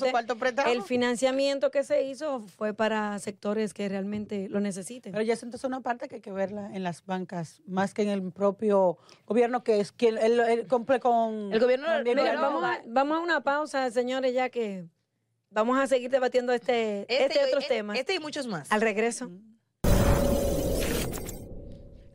el 0.66 0.82
financiamiento 0.82 1.70
que 1.70 1.84
se 1.84 2.04
hizo 2.04 2.40
fue 2.40 2.72
para 2.74 3.18
sectores 3.18 3.74
que 3.74 3.88
realmente 3.88 4.48
lo 4.48 4.60
necesiten. 4.60 5.12
Pero 5.12 5.24
ya 5.24 5.34
es 5.34 5.42
entonces 5.42 5.66
una 5.66 5.80
parte 5.80 6.08
que 6.08 6.16
hay 6.16 6.20
que 6.22 6.32
verla 6.32 6.70
en 6.74 6.82
las 6.82 7.04
bancas, 7.04 7.62
más 7.66 7.92
que 7.92 8.02
en 8.02 8.08
el 8.08 8.32
propio 8.32 8.96
gobierno, 9.26 9.62
que 9.62 9.80
es 9.80 9.92
quien 9.92 10.16
el, 10.16 10.66
cumple 10.68 11.00
con... 11.00 11.52
El 11.52 11.60
gobierno... 11.60 11.86
vamos, 12.40 12.64
a, 12.64 12.80
vamos 12.86 13.18
a 13.18 13.20
una 13.20 13.42
pausa, 13.42 13.90
señores, 13.90 14.32
ya 14.32 14.48
que 14.48 14.86
Vamos 15.50 15.78
a 15.78 15.86
seguir 15.86 16.10
debatiendo 16.10 16.52
este, 16.52 17.00
este, 17.02 17.26
este 17.26 17.44
otros 17.46 17.64
e, 17.64 17.68
temas. 17.68 17.98
Este 17.98 18.14
y 18.14 18.18
muchos 18.18 18.46
más. 18.46 18.70
Al 18.70 18.82
regreso. 18.82 19.30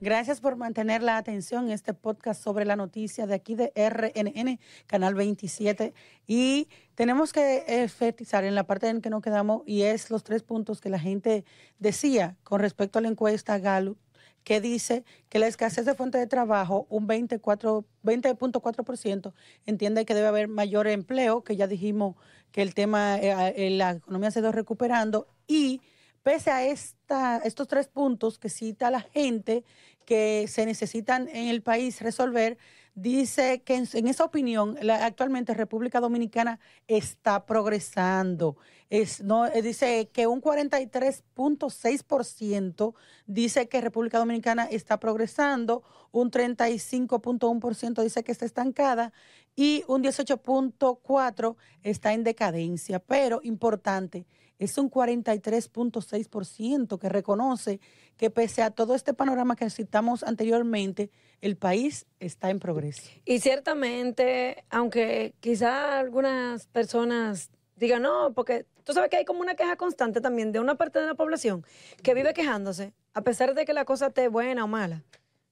Gracias 0.01 0.41
por 0.41 0.55
mantener 0.57 1.01
la 1.01 1.17
atención 1.17 1.65
en 1.65 1.71
este 1.71 1.93
podcast 1.93 2.43
sobre 2.43 2.65
la 2.65 2.75
noticia 2.75 3.25
de 3.25 3.33
aquí 3.33 3.55
de 3.55 3.71
RNN, 3.75 4.59
Canal 4.85 5.15
27. 5.15 5.93
Y 6.27 6.67
tenemos 6.93 7.31
que 7.31 7.63
enfatizar 7.67 8.43
en 8.43 8.53
la 8.53 8.65
parte 8.65 8.89
en 8.89 9.01
que 9.01 9.09
nos 9.09 9.23
quedamos 9.23 9.63
y 9.65 9.83
es 9.83 10.11
los 10.11 10.23
tres 10.23 10.43
puntos 10.43 10.81
que 10.81 10.89
la 10.89 10.99
gente 10.99 11.45
decía 11.79 12.35
con 12.43 12.59
respecto 12.59 12.99
a 12.99 13.01
la 13.01 13.07
encuesta 13.07 13.57
Gallup 13.57 13.97
que 14.43 14.61
dice 14.61 15.03
que 15.29 15.39
la 15.39 15.47
escasez 15.47 15.85
de 15.85 15.95
fuente 15.95 16.17
de 16.17 16.27
trabajo, 16.27 16.85
un 16.89 17.07
20.4%, 17.07 19.33
entiende 19.65 20.05
que 20.05 20.13
debe 20.13 20.27
haber 20.27 20.47
mayor 20.47 20.87
empleo, 20.87 21.43
que 21.43 21.55
ya 21.55 21.67
dijimos 21.67 22.15
que 22.51 22.61
el 22.61 22.73
tema, 22.73 23.17
eh, 23.17 23.53
eh, 23.55 23.69
la 23.71 23.91
economía 23.91 24.31
se 24.31 24.39
ido 24.39 24.51
recuperando 24.51 25.27
y 25.47 25.81
pese 26.23 26.51
a 26.51 26.65
esta, 26.65 27.37
estos 27.37 27.67
tres 27.67 27.87
puntos 27.87 28.39
que 28.39 28.49
cita 28.49 28.91
la 28.91 29.01
gente 29.01 29.63
que 30.05 30.45
se 30.47 30.65
necesitan 30.65 31.27
en 31.29 31.47
el 31.47 31.61
país 31.61 32.01
resolver, 32.01 32.57
dice 32.95 33.61
que 33.63 33.75
en, 33.75 34.07
esa 34.07 34.23
opinión 34.23 34.77
actualmente 34.89 35.53
República 35.53 35.99
Dominicana 35.99 36.59
está 36.87 37.45
progresando. 37.45 38.55
Es, 38.89 39.21
no, 39.23 39.45
eh, 39.47 39.61
dice 39.61 40.09
que 40.13 40.27
un 40.27 40.41
43.6% 40.41 42.93
dice 43.25 43.67
que 43.67 43.81
República 43.81 44.19
Dominicana 44.19 44.63
está 44.65 44.99
progresando, 44.99 45.83
un 46.11 46.29
35.1% 46.29 48.03
dice 48.03 48.23
que 48.23 48.31
está 48.31 48.45
estancada 48.45 49.11
y 49.55 49.83
un 49.87 50.03
18.4% 50.03 51.55
está 51.81 52.13
en 52.13 52.23
decadencia. 52.23 52.99
Pero 52.99 53.39
importante, 53.43 54.27
es 54.59 54.77
un 54.77 54.89
43.6% 54.89 56.99
que 56.99 57.09
reconoce 57.09 57.79
que 58.17 58.29
pese 58.29 58.61
a 58.61 58.71
todo 58.71 58.95
este 58.95 59.13
panorama 59.13 59.55
que 59.55 59.69
citamos 59.69 60.23
anteriormente, 60.23 61.09
el 61.41 61.57
país 61.57 62.05
está 62.19 62.49
en 62.49 62.59
progreso. 62.59 63.03
Y 63.25 63.39
ciertamente, 63.39 64.63
aunque 64.69 65.33
quizá 65.39 65.99
algunas 65.99 66.67
personas 66.67 67.49
digan, 67.75 68.03
no, 68.03 68.33
porque 68.33 68.65
tú 68.83 68.93
sabes 68.93 69.09
que 69.09 69.17
hay 69.17 69.25
como 69.25 69.41
una 69.41 69.55
queja 69.55 69.75
constante 69.75 70.21
también 70.21 70.51
de 70.51 70.59
una 70.59 70.75
parte 70.75 70.99
de 70.99 71.07
la 71.07 71.15
población 71.15 71.65
que 72.01 72.13
vive 72.13 72.33
quejándose, 72.33 72.93
a 73.13 73.21
pesar 73.21 73.55
de 73.55 73.65
que 73.65 73.73
la 73.73 73.85
cosa 73.85 74.07
esté 74.07 74.27
buena 74.27 74.63
o 74.63 74.67
mala. 74.67 75.03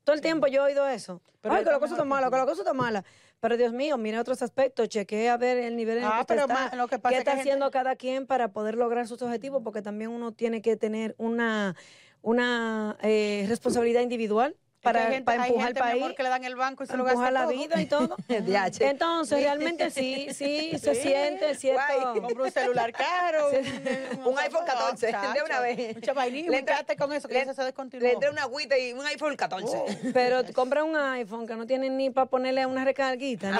Todo 0.04 0.16
el 0.16 0.22
tiempo 0.22 0.48
yo 0.48 0.62
he 0.62 0.72
oído 0.72 0.88
eso. 0.88 1.22
Pero 1.42 1.56
Ay, 1.56 1.64
que 1.64 1.72
la 1.72 1.80
cosa 1.80 1.94
está 1.94 2.06
mala, 2.06 2.30
que 2.30 2.38
la 2.38 2.46
cosa 2.46 2.62
está 2.62 2.74
mala. 2.74 3.04
Pero 3.42 3.58
Dios 3.58 3.74
mío, 3.74 3.98
mire 3.98 4.20
otros 4.20 4.44
aspectos, 4.44 4.88
chequee 4.88 5.28
a 5.28 5.36
ver 5.36 5.58
el 5.58 5.76
nivel 5.76 5.98
en 5.98 6.04
ah, 6.06 6.24
que 6.28 6.36
está, 6.36 6.76
lo 6.76 6.88
que 6.88 7.02
qué 7.02 7.18
está 7.18 7.34
haciendo 7.34 7.72
cada 7.72 7.96
quien 7.96 8.28
para 8.28 8.54
poder 8.54 8.76
lograr 8.76 9.08
sus 9.08 9.20
objetivos, 9.24 9.64
porque 9.64 9.82
también 9.82 10.12
uno 10.12 10.32
tiene 10.32 10.62
que 10.62 10.78
tener 10.78 11.16
una, 11.18 11.76
una 12.22 12.98
eh, 13.02 13.46
responsabilidad 13.50 14.02
individual 14.02 14.56
para, 14.82 15.24
para 15.24 15.48
empujar 15.48 15.70
el 15.70 15.76
país. 15.76 16.06
que 16.16 16.24
le 16.24 16.30
dan 16.30 16.44
el 16.44 16.56
banco 16.56 16.84
y 16.84 16.88
se 16.88 16.98
lo 16.98 17.08
empujar 17.08 17.34
la 17.34 17.46
vida 17.46 17.80
y 17.80 17.86
todo. 17.86 18.16
Entonces, 18.28 19.40
realmente 19.40 19.90
sí, 19.92 20.28
sí, 20.34 20.78
se 20.80 20.96
siente 20.96 21.56
cierto. 21.56 21.82
Compra 22.22 22.44
un 22.44 22.52
celular 22.52 22.92
caro, 22.92 23.50
un, 24.26 24.38
iPhone 24.40 24.66
14 24.66 25.08
de 25.08 25.44
una 25.46 25.60
vez. 25.60 25.96
Mucha 25.96 26.14
vainilla, 26.14 26.50
le 26.50 26.66
con 26.98 27.14
eso, 27.14 27.28
que 27.28 27.46
le, 27.46 27.54
se 27.54 27.64
descontinuó. 27.64 28.04
Le 28.04 28.14
entra 28.14 28.32
una 28.32 28.44
agüita 28.44 28.78
y 28.78 28.94
un 28.94 29.06
iPhone 29.06 29.36
14. 29.36 30.12
Pero 30.14 30.42
compra 30.54 30.84
un 30.84 30.96
iPhone 30.96 31.46
que 31.46 31.56
no 31.56 31.66
tiene 31.66 31.90
ni 31.90 32.10
para 32.10 32.28
ponerle 32.28 32.66
una 32.66 32.84
recarguita. 32.84 33.60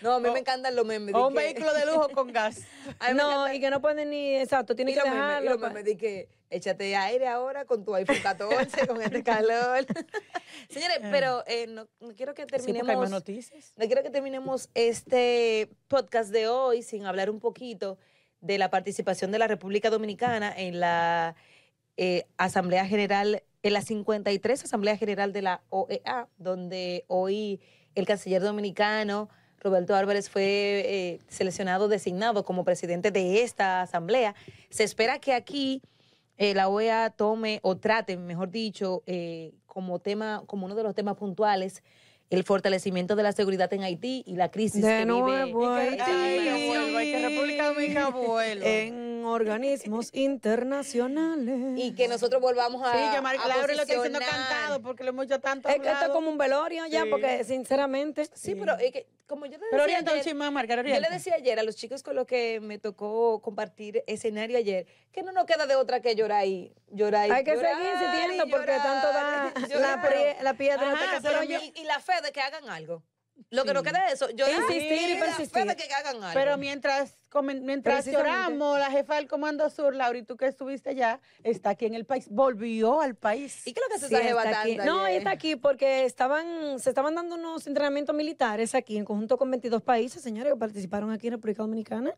no, 0.00 0.14
a 0.14 0.20
mí 0.20 0.30
me 0.30 0.40
encantan 0.40 0.74
los 0.74 0.86
memes. 0.86 1.14
O 1.14 1.28
un 1.28 1.34
vehículo 1.34 1.72
de 1.74 1.86
lujo 1.86 2.08
con 2.10 2.32
gas. 2.32 2.62
No, 3.14 3.52
y 3.52 3.60
que 3.60 3.70
no 3.70 3.80
pueden 3.80 4.10
ni, 4.10 4.36
exacto, 4.36 4.74
tiene 4.74 4.94
que 4.94 5.02
dejarlo. 5.02 5.50
Y 5.50 5.58
los 5.58 5.60
memes 5.60 5.84
de 5.84 5.96
que 5.96 6.28
échate 6.50 6.96
aire 6.96 7.26
ahora 7.28 7.64
con 7.64 7.84
tu 7.84 7.94
iPhone 7.94 8.18
14, 8.22 8.86
con 8.86 9.00
este 9.02 9.22
calor. 9.22 9.86
Señores, 10.70 10.98
ah. 11.02 11.08
pero 11.10 11.44
eh, 11.46 11.66
no, 11.66 11.86
quiero 12.16 12.34
que 12.34 12.46
terminemos. 12.46 13.10
noticias. 13.10 13.72
No 13.76 13.86
quiero 13.86 14.02
que 14.02 14.10
terminemos 14.10 14.68
este 14.74 15.70
podcast 15.88 16.30
de 16.30 16.48
hoy 16.48 16.82
sin 16.82 17.06
hablar 17.06 17.30
un 17.30 17.40
poquito 17.40 17.98
de 18.40 18.58
la 18.58 18.70
participación 18.70 19.32
de 19.32 19.38
la 19.38 19.48
República 19.48 19.90
Dominicana 19.90 20.52
en 20.56 20.80
la 20.80 21.34
eh, 21.96 22.26
Asamblea 22.36 22.86
General, 22.86 23.42
en 23.62 23.72
la 23.72 23.80
53 23.80 24.64
Asamblea 24.64 24.96
General 24.96 25.32
de 25.32 25.42
la 25.42 25.62
OEA, 25.70 26.28
donde 26.36 27.04
hoy 27.08 27.60
el 27.94 28.06
canciller 28.06 28.42
dominicano. 28.42 29.28
Roberto 29.58 29.96
Álvarez 29.96 30.30
fue 30.30 30.44
eh, 30.44 31.18
seleccionado, 31.28 31.88
designado 31.88 32.44
como 32.44 32.62
presidente 32.64 33.10
de 33.10 33.42
esta 33.42 33.82
asamblea. 33.82 34.34
Se 34.70 34.84
espera 34.84 35.18
que 35.18 35.32
aquí 35.32 35.82
eh, 36.36 36.54
la 36.54 36.68
OEA 36.68 37.10
tome 37.10 37.60
o 37.62 37.76
trate, 37.76 38.16
mejor 38.16 38.50
dicho, 38.50 39.02
eh, 39.06 39.54
como 39.66 39.98
tema, 39.98 40.42
como 40.46 40.66
uno 40.66 40.74
de 40.74 40.82
los 40.82 40.94
temas 40.94 41.16
puntuales, 41.16 41.82
el 42.30 42.44
fortalecimiento 42.44 43.16
de 43.16 43.22
la 43.22 43.32
seguridad 43.32 43.72
en 43.72 43.82
Haití 43.82 44.24
y 44.26 44.36
la 44.36 44.50
crisis 44.50 44.82
de 44.82 44.98
que 44.98 45.06
nuevo 45.06 45.26
vive. 45.26 46.02
Haití. 46.02 47.12
que 47.12 47.28
República 47.28 47.66
Dominicana 47.72 48.12
En 48.62 49.06
organismos 49.26 50.10
internacionales. 50.12 51.78
Y 51.78 51.94
que 51.94 52.08
nosotros 52.08 52.40
volvamos 52.40 52.82
a. 52.82 52.92
Sí, 52.92 52.98
que 53.14 53.48
Laura 53.48 53.74
lo 53.74 53.82
está 53.82 53.94
diciendo 53.94 54.18
cantado 54.18 54.82
porque 54.82 55.04
lo 55.04 55.10
hemos 55.10 55.26
hecho 55.26 55.40
tanto. 55.40 55.68
Es 55.68 55.80
que 55.80 55.88
esto 55.88 56.06
es 56.06 56.10
como 56.10 56.30
un 56.30 56.38
velorio 56.38 56.86
ya, 56.86 57.04
porque 57.10 57.44
sinceramente. 57.44 58.28
Sí, 58.34 58.54
pero 58.54 58.78
es 58.78 58.92
que 58.92 59.06
como 59.26 59.46
yo 59.46 59.52
le 59.52 59.58
decía. 59.58 59.68
Pero 59.70 59.82
ayer, 59.84 60.34
un 60.34 60.54
Margarita, 60.54 60.94
Yo 60.94 61.00
le 61.00 61.10
decía 61.10 61.34
ayer 61.34 61.58
a 61.58 61.62
los 61.62 61.76
chicos 61.76 62.02
con 62.02 62.14
los 62.16 62.26
que 62.26 62.60
me 62.60 62.78
tocó 62.78 63.40
compartir 63.42 64.02
escenario 64.06 64.56
ayer, 64.56 64.86
que 65.12 65.22
no 65.22 65.32
nos 65.32 65.46
queda 65.46 65.66
de 65.66 65.74
otra 65.74 66.00
que 66.00 66.14
llorar 66.14 66.46
y 66.46 66.72
llorar 66.90 67.28
y 67.28 67.32
Hay 67.32 67.44
que 67.44 67.56
seguir 67.56 67.66
insistiendo 67.92 68.44
porque 68.48 68.72
tanto 68.72 69.08
da 69.08 69.52
la, 69.68 70.42
la, 70.42 70.54
piedra. 70.54 70.94
y, 71.74 71.84
la 71.84 72.00
fe 72.00 72.12
de 72.20 72.32
que 72.32 72.40
hagan 72.40 72.68
algo. 72.68 73.02
Lo 73.50 73.64
que 73.64 73.74
nos 73.74 73.82
queda 73.82 74.06
es 74.06 74.14
eso, 74.14 74.30
yo 74.30 74.48
insistir 74.48 75.10
y 75.10 75.20
persistir. 75.20 75.64
de 75.66 75.76
que 75.76 75.92
hagan 75.92 76.16
algo. 76.22 76.34
Pero 76.34 76.56
mientras 76.56 77.18
mientras 77.62 78.06
lloramos, 78.06 78.78
la 78.78 78.90
jefa 78.90 79.16
del 79.16 79.26
Comando 79.26 79.68
Sur, 79.70 79.94
Laura, 79.94 80.18
y 80.18 80.22
tú 80.22 80.36
que 80.36 80.46
estuviste 80.46 80.90
allá, 80.90 81.20
está 81.42 81.70
aquí 81.70 81.86
en 81.86 81.94
el 81.94 82.04
país, 82.04 82.28
volvió 82.30 83.00
al 83.00 83.14
país. 83.14 83.66
¿Y 83.66 83.72
qué 83.72 83.80
es 83.80 83.86
lo 83.86 83.94
que 83.94 84.00
se 84.00 84.06
está 84.06 84.26
llevando? 84.26 84.84
No, 84.84 85.06
está 85.06 85.30
aquí 85.30 85.56
porque 85.56 86.04
estaban, 86.04 86.78
se 86.80 86.88
estaban 86.88 87.14
dando 87.14 87.36
unos 87.36 87.66
entrenamientos 87.66 88.14
militares 88.14 88.74
aquí 88.74 88.96
en 88.96 89.04
conjunto 89.04 89.36
con 89.36 89.50
22 89.50 89.82
países, 89.82 90.22
señores, 90.22 90.52
que 90.52 90.58
participaron 90.58 91.10
aquí 91.10 91.26
en 91.26 91.34
República 91.34 91.62
Dominicana. 91.62 92.14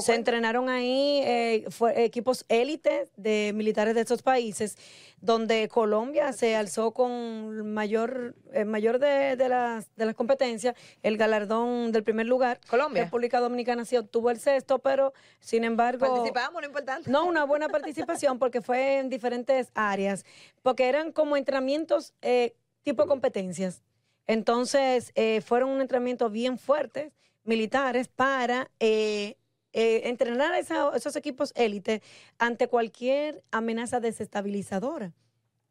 se 0.00 0.14
entrenaron 0.14 0.68
ahí 0.68 1.20
eh, 1.24 1.66
equipos 1.96 2.44
élites 2.48 3.10
de 3.16 3.52
militares 3.54 3.94
de 3.94 4.00
estos 4.00 4.22
países, 4.22 4.76
donde 5.20 5.68
Colombia 5.68 6.32
se 6.32 6.56
alzó 6.56 6.92
con 6.92 7.72
mayor, 7.72 8.34
eh, 8.52 8.64
mayor 8.64 8.98
de, 8.98 9.36
de, 9.36 9.48
las, 9.48 9.94
de 9.96 10.06
las 10.06 10.14
competencias, 10.14 10.74
el 11.02 11.16
galardón 11.16 11.92
del 11.92 12.02
primer 12.02 12.26
lugar. 12.26 12.60
Colombia. 12.68 13.04
República 13.04 13.40
Dominicana 13.40 13.84
sí 13.84 13.96
obtuvo 13.96 14.30
el 14.30 14.38
sexto, 14.48 14.78
pero 14.78 15.12
sin 15.40 15.64
embargo... 15.64 16.06
Participamos, 16.06 16.62
lo 16.62 16.66
importante. 16.66 17.10
No, 17.10 17.24
una 17.26 17.44
buena 17.44 17.68
participación 17.68 18.38
porque 18.38 18.60
fue 18.60 18.98
en 18.98 19.08
diferentes 19.08 19.70
áreas, 19.74 20.24
porque 20.62 20.88
eran 20.88 21.12
como 21.12 21.36
entrenamientos 21.36 22.14
eh, 22.22 22.54
tipo 22.82 23.06
competencias. 23.06 23.82
Entonces, 24.26 25.12
eh, 25.14 25.40
fueron 25.40 25.70
un 25.70 25.80
entrenamiento 25.80 26.30
bien 26.30 26.58
fuerte, 26.58 27.12
militares, 27.44 28.08
para 28.08 28.70
eh, 28.80 29.36
entrenar 29.72 30.52
a 30.52 30.58
esos 30.58 31.16
equipos 31.16 31.52
élite 31.54 32.02
ante 32.38 32.68
cualquier 32.68 33.42
amenaza 33.50 34.00
desestabilizadora 34.00 35.12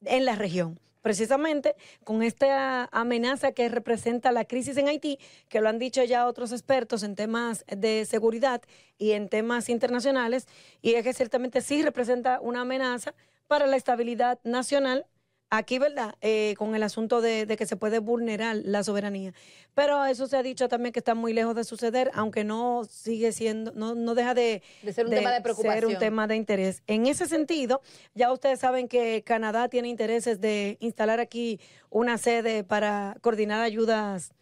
en 0.05 0.25
la 0.25 0.35
región 0.35 0.79
precisamente 1.01 1.75
con 2.03 2.23
esta 2.23 2.85
amenaza 2.91 3.51
que 3.51 3.69
representa 3.69 4.31
la 4.31 4.45
crisis 4.45 4.77
en 4.77 4.87
Haití, 4.87 5.19
que 5.49 5.61
lo 5.61 5.69
han 5.69 5.79
dicho 5.79 6.03
ya 6.03 6.27
otros 6.27 6.51
expertos 6.51 7.03
en 7.03 7.15
temas 7.15 7.65
de 7.67 8.05
seguridad 8.05 8.61
y 8.97 9.11
en 9.11 9.29
temas 9.29 9.69
internacionales, 9.69 10.47
y 10.81 10.93
es 10.93 11.03
que 11.03 11.13
ciertamente 11.13 11.61
sí 11.61 11.81
representa 11.81 12.39
una 12.41 12.61
amenaza 12.61 13.13
para 13.47 13.67
la 13.67 13.77
estabilidad 13.77 14.39
nacional 14.43 15.05
Aquí, 15.49 15.79
¿verdad? 15.79 16.15
Eh, 16.19 16.55
con 16.57 16.75
el 16.75 16.83
asunto 16.83 17.21
de, 17.21 17.47
que 17.57 17.65
se 17.65 17.77
puede 17.77 17.99
vulnerar 17.99 18.57
la 18.65 18.83
soberanía. 18.83 19.33
Pero 19.73 20.03
eso 20.03 20.27
se 20.27 20.35
ha 20.35 20.43
dicho 20.43 20.67
también 20.67 20.91
que 20.91 20.99
está 20.99 21.15
muy 21.15 21.31
lejos 21.31 21.55
de 21.55 21.63
suceder, 21.63 22.11
aunque 22.13 22.43
no 22.43 22.83
sigue 22.83 23.31
siendo, 23.31 23.71
no, 23.71 23.95
no 23.95 24.13
deja 24.13 24.33
de, 24.33 24.61
ser 24.93 25.05
un 25.05 25.11
tema 25.11 25.31
de 25.31 25.39
preocupación. 25.39 25.75
Ser 25.75 25.85
un 25.85 25.99
tema 25.99 26.27
de 26.27 26.35
interés. 26.35 26.83
En 26.85 27.05
ese 27.05 27.27
sentido, 27.27 27.81
ya 28.13 28.33
ustedes 28.33 28.59
saben 28.59 28.89
que 28.89 29.23
Canadá 29.23 29.69
tiene 29.69 29.87
intereses 29.87 30.41
de 30.41 30.77
instalar 30.81 31.21
aquí 31.21 31.61
una 31.89 32.17
sede 32.17 32.65
para 32.65 33.15
coordinar 33.21 33.61
ayudas 33.61 34.33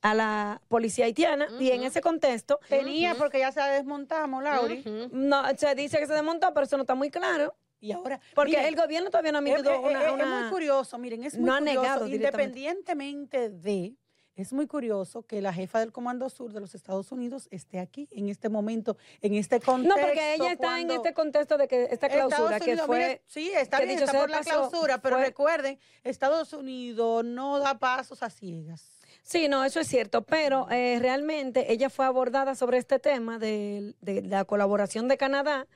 a 0.00 0.14
la 0.14 0.62
policía 0.68 1.06
haitiana 1.06 1.48
y 1.58 1.70
en 1.70 1.82
ese 1.82 2.02
contexto 2.02 2.60
tenía 2.68 3.14
porque 3.14 3.38
ya 3.38 3.52
se 3.52 3.62
desmontamos 3.62 4.44
Lauri 4.44 4.84
no 5.12 5.42
se 5.56 5.74
dice 5.74 5.98
que 5.98 6.06
se 6.06 6.12
desmontó 6.12 6.52
pero 6.52 6.66
eso 6.66 6.76
no 6.76 6.82
está 6.82 6.94
muy 6.94 7.10
claro 7.10 7.54
y 7.84 7.92
ahora. 7.92 8.18
Porque 8.34 8.66
el 8.66 8.76
gobierno 8.76 9.10
todavía 9.10 9.32
no 9.32 9.38
ha 9.38 9.40
emitido 9.42 9.80
una, 9.80 10.06
Es 10.06 10.26
muy 10.26 10.50
curioso, 10.50 10.98
miren, 10.98 11.24
es 11.24 11.36
muy 11.36 11.44
no 11.44 11.58
curioso. 11.58 11.80
Ha 11.80 11.82
negado 11.82 12.08
independientemente 12.08 13.50
de. 13.50 13.94
Es 14.36 14.52
muy 14.52 14.66
curioso 14.66 15.22
que 15.22 15.40
la 15.40 15.52
jefa 15.52 15.78
del 15.78 15.92
Comando 15.92 16.28
Sur 16.28 16.52
de 16.52 16.58
los 16.58 16.74
Estados 16.74 17.12
Unidos 17.12 17.46
esté 17.52 17.78
aquí 17.78 18.08
en 18.10 18.28
este 18.28 18.48
momento, 18.48 18.96
en 19.20 19.34
este 19.34 19.60
contexto. 19.60 19.96
No, 19.96 20.04
porque 20.04 20.34
ella 20.34 20.52
está 20.52 20.80
en 20.80 20.90
este 20.90 21.14
contexto 21.14 21.56
de 21.56 21.68
que 21.68 21.84
esta 21.84 22.08
clausura 22.08 22.58
que 22.58 22.76
fue. 22.78 23.22
sí, 23.26 23.52
está 23.54 23.78
bien, 23.80 23.96
está 23.96 24.18
por 24.18 24.30
la 24.30 24.40
clausura, 24.40 25.00
pero 25.00 25.18
recuerden, 25.18 25.78
Estados 26.02 26.52
Unidos 26.52 27.24
no 27.24 27.60
da 27.60 27.78
pasos 27.78 28.24
a 28.24 28.30
ciegas. 28.30 28.90
Sí, 29.22 29.46
no, 29.46 29.64
eso 29.64 29.78
es 29.78 29.86
cierto, 29.86 30.22
pero 30.22 30.68
eh, 30.68 30.98
realmente 31.00 31.72
ella 31.72 31.88
fue 31.88 32.04
abordada 32.04 32.56
sobre 32.56 32.78
este 32.78 32.98
tema 32.98 33.38
de, 33.38 33.94
de 34.00 34.22
la 34.22 34.44
colaboración 34.44 35.06
de 35.06 35.16
Canadá 35.16 35.68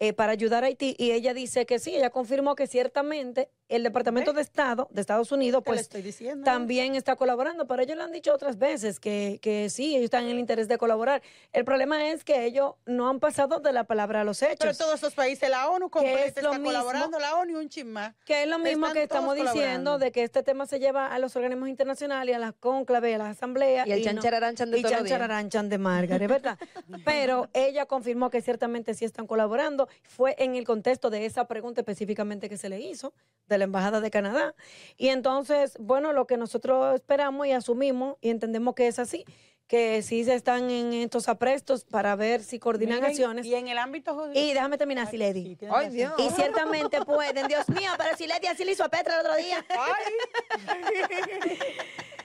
eh, 0.00 0.12
para 0.12 0.32
ayudar 0.32 0.64
a 0.64 0.68
Haití 0.68 0.94
y 0.98 1.12
ella 1.12 1.34
dice 1.34 1.66
que 1.66 1.78
sí, 1.78 1.94
ella 1.96 2.10
confirmó 2.10 2.54
que 2.54 2.66
ciertamente 2.66 3.50
el 3.68 3.82
Departamento 3.82 4.32
de 4.32 4.40
Estado 4.40 4.88
de 4.90 5.00
Estados 5.00 5.30
Unidos 5.30 5.62
pues 5.64 5.88
también 6.44 6.94
está 6.94 7.16
colaborando, 7.16 7.66
pero 7.66 7.82
ellos 7.82 7.96
lo 7.96 8.04
han 8.04 8.12
dicho 8.12 8.32
otras 8.32 8.58
veces 8.58 8.98
que, 8.98 9.38
que 9.42 9.68
sí, 9.70 9.94
ellos 9.94 10.04
están 10.04 10.24
en 10.24 10.30
el 10.30 10.38
interés 10.38 10.68
de 10.68 10.78
colaborar. 10.78 11.22
El 11.52 11.64
problema 11.64 12.10
es 12.10 12.24
que 12.24 12.44
ellos 12.44 12.74
no 12.86 13.08
han 13.08 13.20
pasado 13.20 13.60
de 13.60 13.72
la 13.72 13.84
palabra 13.84 14.22
a 14.22 14.24
los 14.24 14.40
hechos. 14.42 14.56
Pero 14.60 14.74
todos 14.74 14.94
esos 14.94 15.14
países, 15.14 15.48
la 15.50 15.68
ONU 15.68 15.90
completa 15.90 16.24
está 16.24 16.58
colaborando, 16.58 17.18
la 17.18 17.36
ONU 17.36 17.52
y 17.52 17.54
un 17.56 17.68
chisma. 17.68 18.14
Que 18.24 18.44
es 18.44 18.48
lo 18.48 18.58
mismo 18.58 18.90
que 18.92 19.02
estamos 19.02 19.36
diciendo 19.36 19.98
de 19.98 20.12
que 20.12 20.22
este 20.22 20.42
tema 20.42 20.66
se 20.66 20.78
lleva 20.78 21.06
a 21.06 21.18
los 21.18 21.36
organismos 21.36 21.68
internacionales, 21.68 22.34
a 22.34 22.38
las 22.38 22.54
conclaves, 22.54 23.14
a 23.14 23.18
las 23.18 23.36
asambleas. 23.36 23.86
Y 23.86 23.92
el 23.92 24.02
chancharanchan 24.02 24.70
de 24.70 24.78
Y 24.78 24.82
chancharanchan 24.82 25.68
de 25.68 25.78
Margaret, 25.78 26.28
¿verdad? 26.28 26.58
pero 27.04 27.48
ella 27.52 27.86
confirmó 27.86 28.30
que 28.30 28.40
ciertamente 28.40 28.94
sí 28.94 29.04
están 29.04 29.26
colaborando. 29.26 29.88
Fue 30.04 30.34
en 30.38 30.54
el 30.54 30.64
contexto 30.64 31.10
de 31.10 31.26
esa 31.26 31.46
pregunta 31.46 31.82
específicamente 31.82 32.48
que 32.48 32.56
se 32.56 32.68
le 32.68 32.80
hizo, 32.80 33.12
de 33.46 33.57
la 33.58 33.64
Embajada 33.64 34.00
de 34.00 34.10
Canadá. 34.10 34.54
Y 34.96 35.08
entonces, 35.08 35.76
bueno, 35.78 36.12
lo 36.12 36.26
que 36.26 36.36
nosotros 36.36 36.94
esperamos 36.94 37.46
y 37.46 37.52
asumimos 37.52 38.16
y 38.20 38.30
entendemos 38.30 38.74
que 38.74 38.88
es 38.88 38.98
así, 38.98 39.24
que 39.66 40.02
sí 40.02 40.24
se 40.24 40.34
están 40.34 40.70
en 40.70 40.94
estos 40.94 41.28
aprestos 41.28 41.84
para 41.84 42.16
ver 42.16 42.42
si 42.42 42.58
coordinan 42.58 43.04
acciones. 43.04 43.44
Y 43.44 43.54
en 43.54 43.68
el 43.68 43.76
ámbito 43.78 44.14
judicial. 44.14 44.44
Y 44.44 44.54
déjame 44.54 44.78
terminar, 44.78 45.10
Siledi. 45.10 45.58
Ay, 45.70 45.90
Dios. 45.90 46.14
Y 46.18 46.30
ciertamente 46.30 47.04
pueden, 47.04 47.46
Dios 47.48 47.68
mío, 47.68 47.90
pero 47.98 48.16
Siledi 48.16 48.46
así 48.46 48.64
le 48.64 48.72
hizo 48.72 48.84
a 48.84 48.88
Petra 48.88 49.20
el 49.20 49.26
otro 49.26 49.36
día. 49.36 49.64
Ay. 49.68 50.14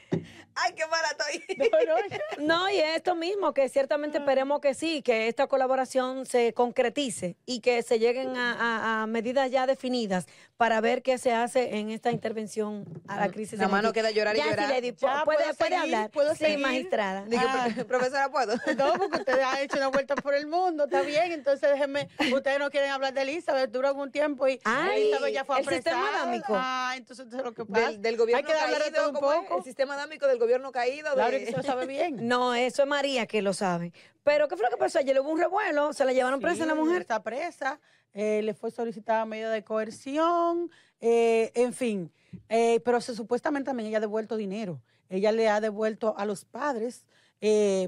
¡Ay, 0.56 0.74
qué 0.74 0.86
mala 0.88 1.08
estoy! 1.12 1.43
No, 2.39 2.70
y 2.70 2.78
esto 2.78 3.16
mismo, 3.16 3.54
que 3.54 3.70
ciertamente 3.70 4.18
ah. 4.18 4.22
esperemos 4.22 4.60
que 4.60 4.74
sí, 4.74 5.01
que 5.01 5.28
esta 5.28 5.47
colaboración 5.47 6.26
se 6.26 6.54
concretice 6.54 7.38
y 7.45 7.62
que 7.62 7.82
se 7.84 7.99
lleguen 7.99 8.36
a, 8.36 9.06
medidas 9.08 9.49
ya 9.51 9.66
definidas 9.66 10.28
para 10.58 10.82
ver 10.82 11.01
qué 11.04 11.18
se 11.18 11.34
hace 11.34 11.78
en 11.78 11.89
esta 11.89 12.12
intervención 12.12 12.86
a 13.08 13.20
la 13.20 13.30
crisis. 13.30 13.60
La 13.60 13.68
mano 13.68 13.93
queda 13.93 14.12
llorar 14.12 14.36
y 14.36 14.39
ya, 14.39 14.49
llorar. 14.49 14.82
ya, 14.82 15.24
puede, 15.26 15.54
puede 15.54 15.76
hablar. 15.76 16.10
¿Puedo 16.12 16.36
sí, 16.36 16.58
magistrada. 16.58 17.26
Digo, 17.26 17.43
ah. 17.45 17.70
profesora, 17.88 18.30
¿puedo? 18.30 18.54
No, 18.78 18.93
porque 18.93 19.20
ustedes 19.20 19.43
han 19.43 19.60
hecho 19.60 19.78
una 19.78 19.88
vuelta 19.88 20.16
por 20.16 20.34
el 20.34 20.47
mundo, 20.47 20.86
está 20.86 21.01
bien, 21.01 21.32
entonces 21.32 21.70
déjenme, 21.70 22.10
ustedes 22.34 22.60
no 22.60 22.70
quieren 22.70 22.91
hablar 22.91 23.14
de 23.14 23.22
Elizabeth, 23.22 23.70
duró 23.72 23.88
algún 23.88 24.12
tiempo 24.12 24.47
y 24.47 24.60
Ay, 24.64 25.04
Elizabeth 25.04 25.34
ya 25.34 25.45
fue 25.45 25.60
el 25.60 25.68
sistema 25.68 26.10
adámico. 26.10 26.54
Ah, 26.56 26.93
entonces, 26.97 27.26
entonces 27.26 27.45
lo 27.45 27.54
que 27.54 27.66
pasa. 27.66 27.91
Del, 27.91 28.01
del 28.01 28.18
gobierno 28.18 28.38
Hay 28.38 28.54
que 28.54 28.60
hablar 28.60 28.84
de 28.84 28.91
todo 28.91 29.10
un 29.10 29.16
poco. 29.16 29.58
El 29.58 29.64
sistema 29.64 29.93
adámico 29.93 30.28
del 30.28 30.39
gobierno 30.43 30.71
caído. 30.71 31.13
Claro, 31.13 31.37
que 31.37 31.45
se 31.45 31.57
lo 31.57 31.63
sabe 31.63 31.87
bien. 31.87 32.17
No, 32.27 32.53
eso 32.53 32.83
es 32.83 32.87
María 32.87 33.25
que 33.25 33.41
lo 33.41 33.53
sabe. 33.53 33.93
Pero, 34.23 34.47
¿qué 34.47 34.55
fue 34.55 34.65
lo 34.65 34.71
que 34.71 34.77
pasó? 34.77 34.99
Ayer 34.99 35.19
hubo 35.19 35.29
un 35.29 35.39
revuelo, 35.39 35.93
se 35.93 36.05
la 36.05 36.13
llevaron 36.13 36.39
presa 36.39 36.63
a 36.63 36.67
la 36.67 36.75
mujer. 36.75 37.01
Está 37.01 37.21
presa, 37.23 37.79
eh, 38.13 38.41
le 38.41 38.53
fue 38.53 38.71
solicitada 38.71 39.25
medida 39.25 39.51
de 39.51 39.63
coerción, 39.63 40.71
eh, 41.01 41.51
en 41.55 41.73
fin. 41.73 42.11
Eh, 42.49 42.79
pero 42.85 43.01
se, 43.01 43.15
supuestamente 43.15 43.67
también 43.67 43.89
ella 43.89 43.97
ha 43.97 44.01
devuelto 44.01 44.37
dinero. 44.37 44.81
Ella 45.09 45.31
le 45.31 45.49
ha 45.49 45.59
devuelto 45.59 46.15
a 46.17 46.25
los 46.25 46.45
padres. 46.45 47.05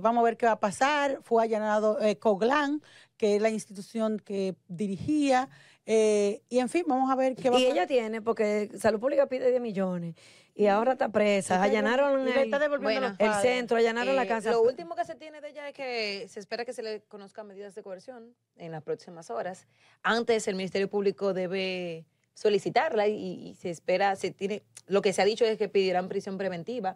vamos 0.01 0.21
a 0.21 0.25
ver 0.25 0.37
qué 0.37 0.45
va 0.45 0.53
a 0.53 0.59
pasar. 0.59 1.19
Fue 1.23 1.43
allanado 1.43 1.97
Coglan, 2.19 2.81
que 3.17 3.37
es 3.37 3.41
la 3.41 3.49
institución 3.49 4.19
que 4.19 4.55
dirigía. 4.67 5.49
y 5.85 6.59
en 6.59 6.69
fin, 6.69 6.83
vamos 6.87 7.09
a 7.09 7.15
ver 7.15 7.35
qué 7.35 7.49
va 7.49 7.55
a 7.55 7.59
pasar. 7.59 7.69
Y 7.69 7.71
ella 7.71 7.87
tiene, 7.87 8.21
porque 8.21 8.69
Salud 8.77 8.99
Pública 8.99 9.27
pide 9.27 9.49
10 9.49 9.61
millones 9.61 10.15
y 10.57 10.67
ahora 10.67 10.93
está 10.93 11.09
presa. 11.09 11.61
Allanaron 11.61 12.25
el, 12.25 12.53
el, 12.53 13.33
centro, 13.41 13.75
allanaron 13.77 14.15
la 14.15 14.23
eh, 14.23 14.27
casa. 14.27 14.51
Lo 14.51 14.61
último 14.61 14.95
que 14.95 15.03
se 15.03 15.13
tiene 15.13 15.41
de 15.41 15.49
ella 15.49 15.67
es 15.67 15.73
que 15.73 16.27
se 16.29 16.39
espera 16.39 16.63
que 16.63 16.71
se 16.71 16.81
le 16.81 17.01
conozcan 17.01 17.45
medidas 17.45 17.75
de 17.75 17.83
coerción 17.83 18.33
en 18.55 18.71
las 18.71 18.81
próximas 18.81 19.29
horas. 19.29 19.67
Antes 20.01 20.47
el 20.47 20.55
Ministerio 20.55 20.89
Público 20.89 21.33
debe 21.33 22.05
solicitarla 22.33 23.07
y, 23.07 23.55
se 23.55 23.69
espera, 23.69 24.15
se 24.15 24.31
tiene, 24.31 24.63
lo 24.87 25.01
que 25.01 25.11
se 25.11 25.21
ha 25.21 25.25
dicho 25.25 25.43
es 25.43 25.57
que 25.57 25.67
pedirán 25.67 26.07
prisión 26.07 26.37
preventiva. 26.37 26.95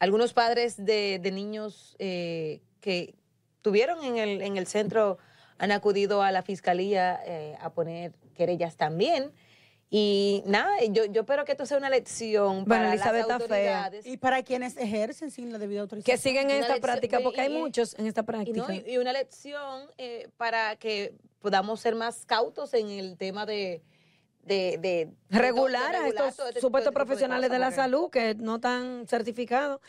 Algunos 0.00 0.32
padres 0.32 0.84
de, 0.84 1.20
niños 1.32 1.94
eh, 2.00 2.60
que 2.80 3.14
tuvieron 3.62 4.04
en 4.04 4.16
el, 4.16 4.42
en 4.42 4.56
el 4.56 4.66
centro 4.66 5.18
han 5.58 5.70
acudido 5.70 6.22
a 6.22 6.32
la 6.32 6.42
fiscalía 6.42 7.20
eh, 7.24 7.56
a 7.60 7.70
poner 7.70 8.12
querellas 8.34 8.76
también. 8.76 9.32
Y 9.90 10.42
nada, 10.44 10.70
yo, 10.90 11.06
yo 11.06 11.22
espero 11.22 11.44
que 11.46 11.52
esto 11.52 11.64
sea 11.64 11.78
una 11.78 11.88
lección 11.88 12.66
para 12.66 12.94
las 12.94 13.06
autoridades. 13.06 14.06
Y 14.06 14.18
para 14.18 14.42
quienes 14.42 14.76
ejercen 14.76 15.30
sin 15.30 15.50
la 15.50 15.58
debida 15.58 15.80
autorización. 15.80 16.14
Que 16.14 16.20
sigan 16.20 16.50
en 16.50 16.62
esta 16.62 16.78
práctica, 16.78 17.20
porque 17.22 17.40
hay 17.40 17.48
muchos 17.48 17.98
en 17.98 18.06
esta 18.06 18.22
práctica. 18.22 18.66
Y, 18.86 18.98
una 18.98 19.12
lección 19.12 19.88
eh, 19.96 20.28
para 20.36 20.76
que 20.76 21.14
podamos 21.40 21.80
ser 21.80 21.94
más 21.94 22.26
cautos 22.26 22.74
en 22.74 22.90
el 22.90 23.16
tema 23.16 23.46
de, 23.46 23.82
de, 24.42 25.10
regular 25.30 25.94
a 25.94 26.08
estos 26.08 26.34
supuestos 26.60 26.92
profesionales 26.92 27.50
de, 27.50 27.58
la 27.58 27.70
salud 27.70 28.10
que 28.10 28.34
no 28.34 28.56
están 28.56 29.06
certificados. 29.06 29.80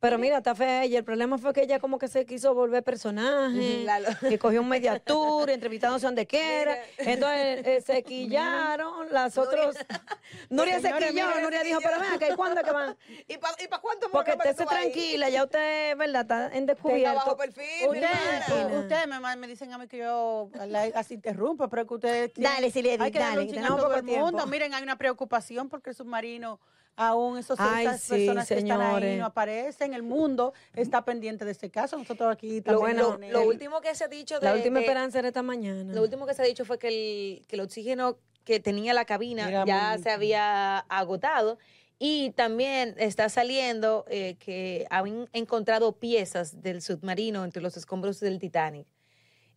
Pero 0.00 0.16
mira, 0.16 0.38
está 0.38 0.54
fea 0.54 0.84
ella. 0.84 0.98
El 0.98 1.04
problema 1.04 1.38
fue 1.38 1.52
que 1.52 1.62
ella 1.62 1.80
como 1.80 1.98
que 1.98 2.06
se 2.06 2.24
quiso 2.24 2.54
volver 2.54 2.84
personaje, 2.84 3.84
que 4.28 4.38
cogió 4.38 4.60
un 4.60 4.68
media 4.68 5.00
tour, 5.00 5.50
entrevistándose 5.50 6.06
donde 6.06 6.26
quiera. 6.26 6.78
Entonces 6.98 7.66
eh, 7.66 7.82
se 7.84 8.02
quillaron 8.04 9.12
las 9.12 9.36
otras. 9.36 9.76
Nuria 10.50 10.80
se 10.80 10.92
quilló, 10.92 11.26
Nuria 11.40 11.64
dijo, 11.64 11.80
pero 11.82 12.00
ven 12.00 12.12
acá, 12.12 12.36
¿cuándo 12.36 12.62
que 12.62 12.70
van? 12.70 12.96
¿Y 13.28 13.38
para 13.38 13.56
pa 13.68 13.80
cuánto 13.80 14.08
Porque 14.10 14.32
usted 14.32 14.56
se 14.56 14.66
tranquila, 14.66 15.28
ya 15.30 15.44
usted, 15.44 15.96
¿verdad? 15.96 16.22
Está 16.22 16.56
en 16.56 16.66
descubierto. 16.66 17.36
perfil, 17.36 17.88
Ustedes 17.88 18.78
usted 18.78 19.06
me, 19.06 19.36
me, 19.36 19.46
dicen 19.48 19.72
a 19.72 19.78
mí 19.78 19.88
que 19.88 19.98
yo 19.98 20.50
así 20.94 21.14
interrumpo, 21.14 21.68
pero 21.68 21.86
que 21.86 21.94
ustedes... 21.94 22.32
Dale, 22.36 22.70
si 22.70 22.82
le 22.82 22.92
hay 22.92 23.10
que 23.10 23.18
dale, 23.18 23.48
que 23.48 23.60
todo 23.60 23.94
el 23.96 24.04
mundo. 24.04 24.46
Miren, 24.46 24.74
hay 24.74 24.82
una 24.82 24.96
preocupación 24.96 25.68
porque 25.68 25.90
el 25.90 25.96
submarino 25.96 26.60
aún 26.98 27.38
esos, 27.38 27.58
esas 27.58 28.08
personas 28.08 28.48
que 28.48 28.58
están 28.58 28.80
ahí 28.80 29.16
no 29.16 29.26
aparecen, 29.26 29.94
el 29.94 30.02
mundo 30.02 30.52
está 30.74 31.04
pendiente 31.04 31.44
de 31.44 31.52
este 31.52 31.70
caso. 31.70 31.96
Nosotros 31.96 32.30
aquí 32.30 32.60
también. 32.60 32.96
Lo, 32.96 33.16
bueno, 33.16 33.28
lo 33.30 33.46
último 33.46 33.80
que 33.80 33.94
se 33.94 34.04
ha 34.04 34.08
dicho. 34.08 34.40
De, 34.40 34.46
la 34.46 34.54
última 34.54 34.80
esperanza 34.80 35.20
era 35.20 35.28
esta 35.28 35.42
mañana. 35.42 35.94
Lo 35.94 36.02
último 36.02 36.26
que 36.26 36.34
se 36.34 36.42
ha 36.42 36.44
dicho 36.44 36.64
fue 36.64 36.78
que 36.78 36.88
el, 36.88 37.46
que 37.46 37.54
el 37.54 37.60
oxígeno 37.60 38.18
que 38.44 38.58
tenía 38.58 38.94
la 38.94 39.04
cabina 39.04 39.64
ya 39.64 39.96
se 40.02 40.10
había 40.10 40.78
agotado. 40.78 41.58
Y 42.00 42.30
también 42.30 42.94
está 42.98 43.28
saliendo 43.28 44.04
eh, 44.08 44.36
que 44.38 44.86
han 44.90 45.28
encontrado 45.32 45.92
piezas 45.92 46.62
del 46.62 46.80
submarino 46.82 47.44
entre 47.44 47.62
los 47.62 47.76
escombros 47.76 48.20
del 48.20 48.38
Titanic. 48.38 48.86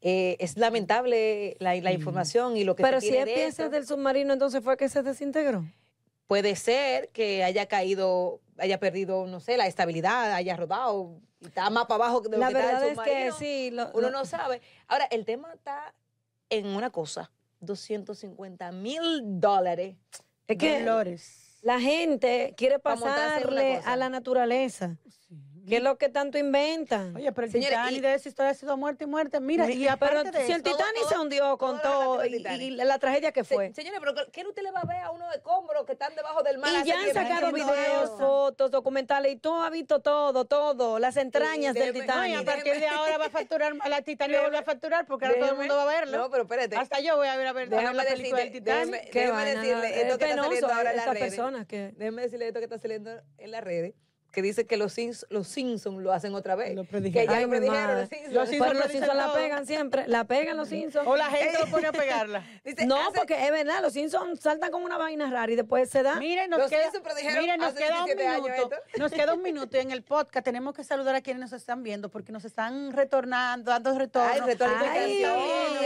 Eh, 0.01 0.37
es 0.39 0.57
lamentable 0.57 1.55
la, 1.59 1.75
la, 1.75 1.91
información 1.91 2.57
y 2.57 2.63
lo 2.63 2.75
que 2.75 2.81
Pero 2.81 2.99
se 2.99 3.07
si 3.07 3.15
es 3.15 3.25
piezas 3.25 3.69
del 3.69 3.85
submarino, 3.85 4.33
entonces 4.33 4.63
fue 4.63 4.75
que 4.75 4.89
se 4.89 5.03
desintegró. 5.03 5.63
Puede 6.31 6.55
ser 6.55 7.09
que 7.09 7.43
haya 7.43 7.65
caído, 7.65 8.39
haya 8.57 8.79
perdido, 8.79 9.27
no 9.27 9.41
sé, 9.41 9.57
la 9.57 9.67
estabilidad, 9.67 10.31
haya 10.31 10.55
rodado 10.55 11.19
y 11.41 11.47
está 11.47 11.69
más 11.69 11.87
para 11.87 12.05
abajo 12.05 12.21
de 12.21 12.29
lo 12.29 12.37
la 12.37 12.47
que 12.47 12.53
verdad 12.53 12.87
está 12.87 13.03
es 13.03 13.09
que 13.09 13.31
sí. 13.37 13.75
uno 13.93 14.09
no 14.09 14.23
sabe. 14.23 14.61
Ahora, 14.87 15.03
el 15.11 15.25
tema 15.25 15.51
está 15.53 15.93
en 16.49 16.67
una 16.67 16.89
cosa, 16.89 17.33
250 17.59 18.71
mil 18.71 19.41
dólares. 19.41 19.97
Es 20.47 20.57
que 20.57 21.17
la 21.63 21.81
gente 21.81 22.53
quiere 22.55 22.79
pasarle 22.79 23.81
a 23.83 23.97
la 23.97 24.07
naturaleza. 24.07 24.95
¿Qué 25.67 25.77
es 25.77 25.83
lo 25.83 25.97
que 25.97 26.09
tanto 26.09 26.37
inventan? 26.37 27.15
Oye, 27.15 27.31
pero 27.31 27.47
el 27.47 27.53
Titanic 27.53 28.01
de 28.01 28.13
esa 28.13 28.29
historia 28.29 28.51
ha 28.51 28.53
sido 28.53 28.77
muerte 28.77 29.03
y 29.03 29.07
muerte. 29.07 29.39
Mira, 29.39 29.69
y 29.69 29.87
aparte 29.87 30.31
pero 30.31 30.45
si 30.45 30.51
el 30.51 30.63
Titanic 30.63 31.07
se 31.07 31.17
hundió 31.17 31.57
con 31.57 31.81
todo, 31.81 32.25
y, 32.25 32.39
la 32.71 32.99
tragedia 32.99 33.31
que 33.31 33.43
fue. 33.43 33.73
señores, 33.73 33.99
pero 33.99 34.13
¿qué 34.31 34.45
usted 34.45 34.63
le 34.63 34.71
va 34.71 34.81
a 34.81 34.85
ver 34.85 34.97
a 34.97 35.11
uno 35.11 35.27
de 35.29 35.35
escombros 35.35 35.85
que 35.85 35.93
están 35.93 36.15
debajo 36.15 36.43
del 36.43 36.57
mar? 36.57 36.69
Y 36.83 36.87
ya 36.87 36.99
han 36.99 37.13
sacado 37.13 37.51
videos, 37.51 38.11
fotos, 38.17 38.71
documentales, 38.71 39.33
y 39.33 39.35
todo 39.37 39.61
ha 39.63 39.69
visto 39.69 39.99
todo, 39.99 40.45
todo, 40.45 40.99
las 40.99 41.17
entrañas 41.17 41.73
del 41.73 41.93
Titanic. 41.93 42.31
y 42.31 42.41
a 42.41 42.45
partir 42.45 42.79
de 42.79 42.87
ahora 42.87 43.17
va 43.17 43.25
a 43.25 43.29
facturar, 43.29 43.75
la 43.87 44.01
Titanic 44.01 44.37
va 44.53 44.59
a 44.59 44.63
facturar 44.63 45.05
porque 45.05 45.25
ahora 45.25 45.39
todo 45.39 45.51
el 45.51 45.57
mundo 45.57 45.75
va 45.75 45.83
a 45.83 45.85
verlo. 45.85 46.17
No, 46.17 46.29
pero 46.29 46.43
espérate. 46.43 46.75
Hasta 46.75 46.99
yo 46.99 47.17
voy 47.17 47.27
a 47.27 47.37
ver 47.37 47.47
a 47.47 47.53
ver, 47.53 47.69
la 47.69 48.03
película 48.03 48.41
del 48.41 48.51
Titanic. 48.51 49.11
Déjeme 49.11 49.45
decirle 49.45 50.01
esto 50.01 50.17
que 50.17 50.25
está 50.25 50.43
saliendo 50.43 50.67
ahora 50.67 50.91
en 50.91 50.97
las 50.97 51.07
redes. 51.07 51.97
Déjeme 51.97 52.21
decirle 52.21 52.47
esto 52.47 52.59
que 52.59 52.65
está 52.65 52.79
saliendo 52.79 53.21
en 53.37 53.51
las 53.51 53.63
redes 53.63 53.93
que 54.31 54.41
dice 54.41 54.65
que 54.65 54.77
los, 54.77 54.93
Simpsons, 54.93 55.31
los 55.31 55.47
Simpsons 55.47 56.01
lo 56.01 56.11
hacen 56.11 56.35
otra 56.35 56.55
vez. 56.55 56.75
Lo 56.75 56.83
predijeron. 56.83 57.27
Que 57.27 57.33
ya 57.33 57.41
lo 57.41 57.49
predijeron 57.49 57.99
los 57.99 58.09
Simpsons. 58.09 58.33
Los 58.33 58.49
Simpsons, 58.49 58.73
los 58.73 58.91
Simpsons 58.91 59.17
la 59.17 59.33
pegan 59.33 59.65
siempre, 59.65 60.07
la 60.07 60.23
pegan 60.25 60.57
los 60.57 60.69
Simpsons. 60.69 61.07
O 61.07 61.15
la 61.15 61.29
gente 61.29 61.57
lo 61.65 61.67
pone 61.67 61.87
a 61.87 61.91
pegarla. 61.91 62.45
no, 62.85 63.11
porque 63.15 63.45
es 63.45 63.51
verdad, 63.51 63.81
los 63.81 63.93
Simpsons 63.93 64.39
saltan 64.39 64.71
como 64.71 64.85
una 64.85 64.97
vaina 64.97 65.29
rara 65.29 65.51
y 65.51 65.55
después 65.55 65.89
se 65.89 66.03
da. 66.03 66.15
Miren, 66.15 66.49
nos 66.49 66.69
queda, 66.69 66.91
miren, 67.39 67.59
nos 67.59 67.73
queda 67.73 68.03
un 68.03 68.09
minuto. 68.15 68.69
Nos 68.97 69.11
queda 69.11 69.33
un 69.33 69.41
minuto 69.41 69.77
en 69.77 69.91
el 69.91 70.03
podcast 70.03 70.41
tenemos 70.51 70.75
que 70.75 70.83
saludar 70.83 71.15
a 71.15 71.21
quienes 71.21 71.41
nos 71.41 71.53
están 71.53 71.83
viendo 71.83 72.09
porque 72.09 72.31
nos 72.31 72.45
están 72.45 72.91
retornando, 72.91 73.71
dando 73.71 73.97
retorno. 73.97 74.31
Ay, 74.33 74.41
retorno 74.41 74.75
Ay, 74.89 75.23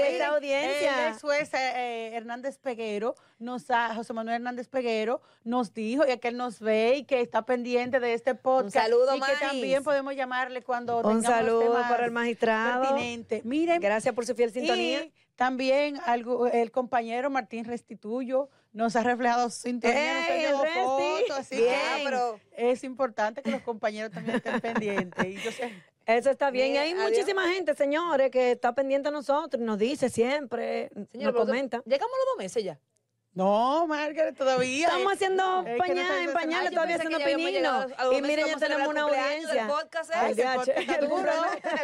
esta 0.07 0.27
audiencia. 0.27 1.09
Ex 1.09 1.21
juez 1.21 1.53
eh, 1.53 2.11
Hernández 2.13 2.57
Peguero, 2.57 3.15
nos 3.39 3.65
José 3.95 4.13
Manuel 4.13 4.35
Hernández 4.35 4.67
Peguero, 4.67 5.21
nos 5.43 5.73
dijo 5.73 6.03
y 6.07 6.17
que 6.17 6.27
él 6.27 6.37
nos 6.37 6.59
ve 6.59 6.97
y 6.97 7.03
que 7.03 7.21
está 7.21 7.45
pendiente 7.45 7.99
de 7.99 8.13
este 8.13 8.34
podcast. 8.37 8.75
Un 8.75 8.81
saludo, 8.81 9.15
Y 9.15 9.21
que 9.21 9.33
también 9.39 9.83
podemos 9.83 10.15
llamarle 10.15 10.61
cuando 10.61 11.01
Un 11.01 11.23
saludo 11.23 11.73
para 11.73 12.05
el 12.05 12.11
magistrado. 12.11 12.83
Pertinente. 12.83 13.41
Miren. 13.43 13.81
Gracias 13.81 14.13
por 14.13 14.25
su 14.25 14.35
fiel 14.35 14.51
sintonía. 14.51 15.03
Y 15.03 15.13
también 15.35 15.99
algo, 16.05 16.47
el 16.47 16.71
compañero 16.71 17.29
Martín 17.29 17.65
Restituyo 17.65 18.49
nos 18.71 18.95
ha 18.97 19.03
reflejado 19.03 19.49
sintonía, 19.49 20.25
hey, 20.27 20.45
nos 20.51 20.67
fotos, 20.69 21.39
así 21.39 21.55
que 21.55 21.77
pero 22.03 22.39
es 22.51 22.83
importante 22.83 23.41
que 23.41 23.51
los 23.51 23.61
compañeros 23.61 24.11
también 24.11 24.35
estén 24.37 24.59
pendientes. 24.59 25.25
Y 25.25 25.35
yo 25.35 25.51
sé, 25.51 25.71
eso 26.05 26.29
está 26.29 26.51
bien. 26.51 26.73
y 26.73 26.77
hay 26.77 26.93
muchísima 26.93 27.47
gente, 27.49 27.73
señores, 27.73 28.29
que 28.31 28.51
está 28.51 28.75
pendiente 28.75 29.07
a 29.07 29.11
nosotros, 29.11 29.61
nos 29.61 29.79
dice 29.79 30.09
siempre, 30.09 30.91
nos 31.13 31.33
comenta. 31.33 31.81
Llegamos 31.85 32.13
a 32.13 32.17
los 32.17 32.25
dos 32.33 32.37
meses 32.37 32.63
ya. 32.63 32.79
No, 33.35 33.85
Margaret, 33.85 34.37
todavía. 34.37 34.87
Estamos 34.87 35.13
haciendo 35.13 35.65
pañales, 35.77 36.27
en 36.27 36.33
pañales, 36.33 36.71
todavía 36.71 36.95
haciendo 36.95 37.19
pinino. 37.19 37.85
Y 38.13 38.21
miren, 38.21 38.47
ya 38.47 38.57
tenemos 38.57 38.87
una 38.87 39.01
audiencia. 39.01 39.63
El 39.63 39.67
podcast, 39.67 40.11
el, 40.27 41.07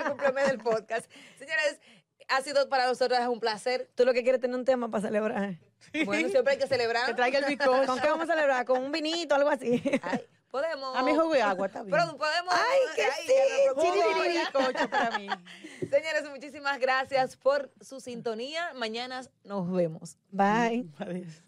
cumpleaños 0.06 0.48
del 0.48 0.60
podcast. 0.60 1.12
Señores, 1.38 1.82
ha 2.30 2.42
sido 2.42 2.70
para 2.70 2.88
nosotros 2.88 3.20
un 3.28 3.42
placer. 3.42 3.90
Tú 3.96 4.06
lo 4.06 4.14
que 4.14 4.24
quieres 4.24 4.40
tener 4.40 4.56
un 4.56 4.64
tema 4.64 4.90
para 4.90 5.02
celebrar. 5.02 5.58
Bueno, 6.06 6.30
siempre 6.30 6.54
hay 6.54 6.60
que 6.60 6.68
celebrar. 6.68 7.06
Que 7.08 7.16
traiga 7.16 7.40
el 7.40 7.46
bizcocho. 7.46 7.86
¿Con 7.86 8.00
qué 8.00 8.08
vamos 8.08 8.30
a 8.30 8.34
celebrar? 8.34 8.66
¿Con 8.66 8.82
un 8.82 8.92
vinito, 8.94 9.36
algo 9.36 9.50
así? 9.50 9.84
Ay, 10.04 10.26
podemos. 10.52 10.96
A 10.96 11.02
mi 11.02 11.14
jugo 11.16 11.36
y 11.36 11.40
agua, 11.40 11.68
está 11.68 11.82
bien. 11.82 11.92
Pero 11.92 12.18
podemos. 12.18 12.54
Ay, 12.54 12.80
que 12.96 13.04
ay, 13.04 13.28
sí. 13.28 14.40
bizcocho 14.40 14.90
para 14.90 15.18
mí. 15.18 15.28
Señores, 15.80 16.30
muchísimas 16.30 16.80
gracias 16.80 17.38
por 17.38 17.72
su 17.82 18.00
sintonía. 18.00 18.74
Mañana 18.76 19.22
nos 19.44 19.72
vemos. 19.72 20.18
Bye. 20.30 20.88
Adiós. 21.00 21.42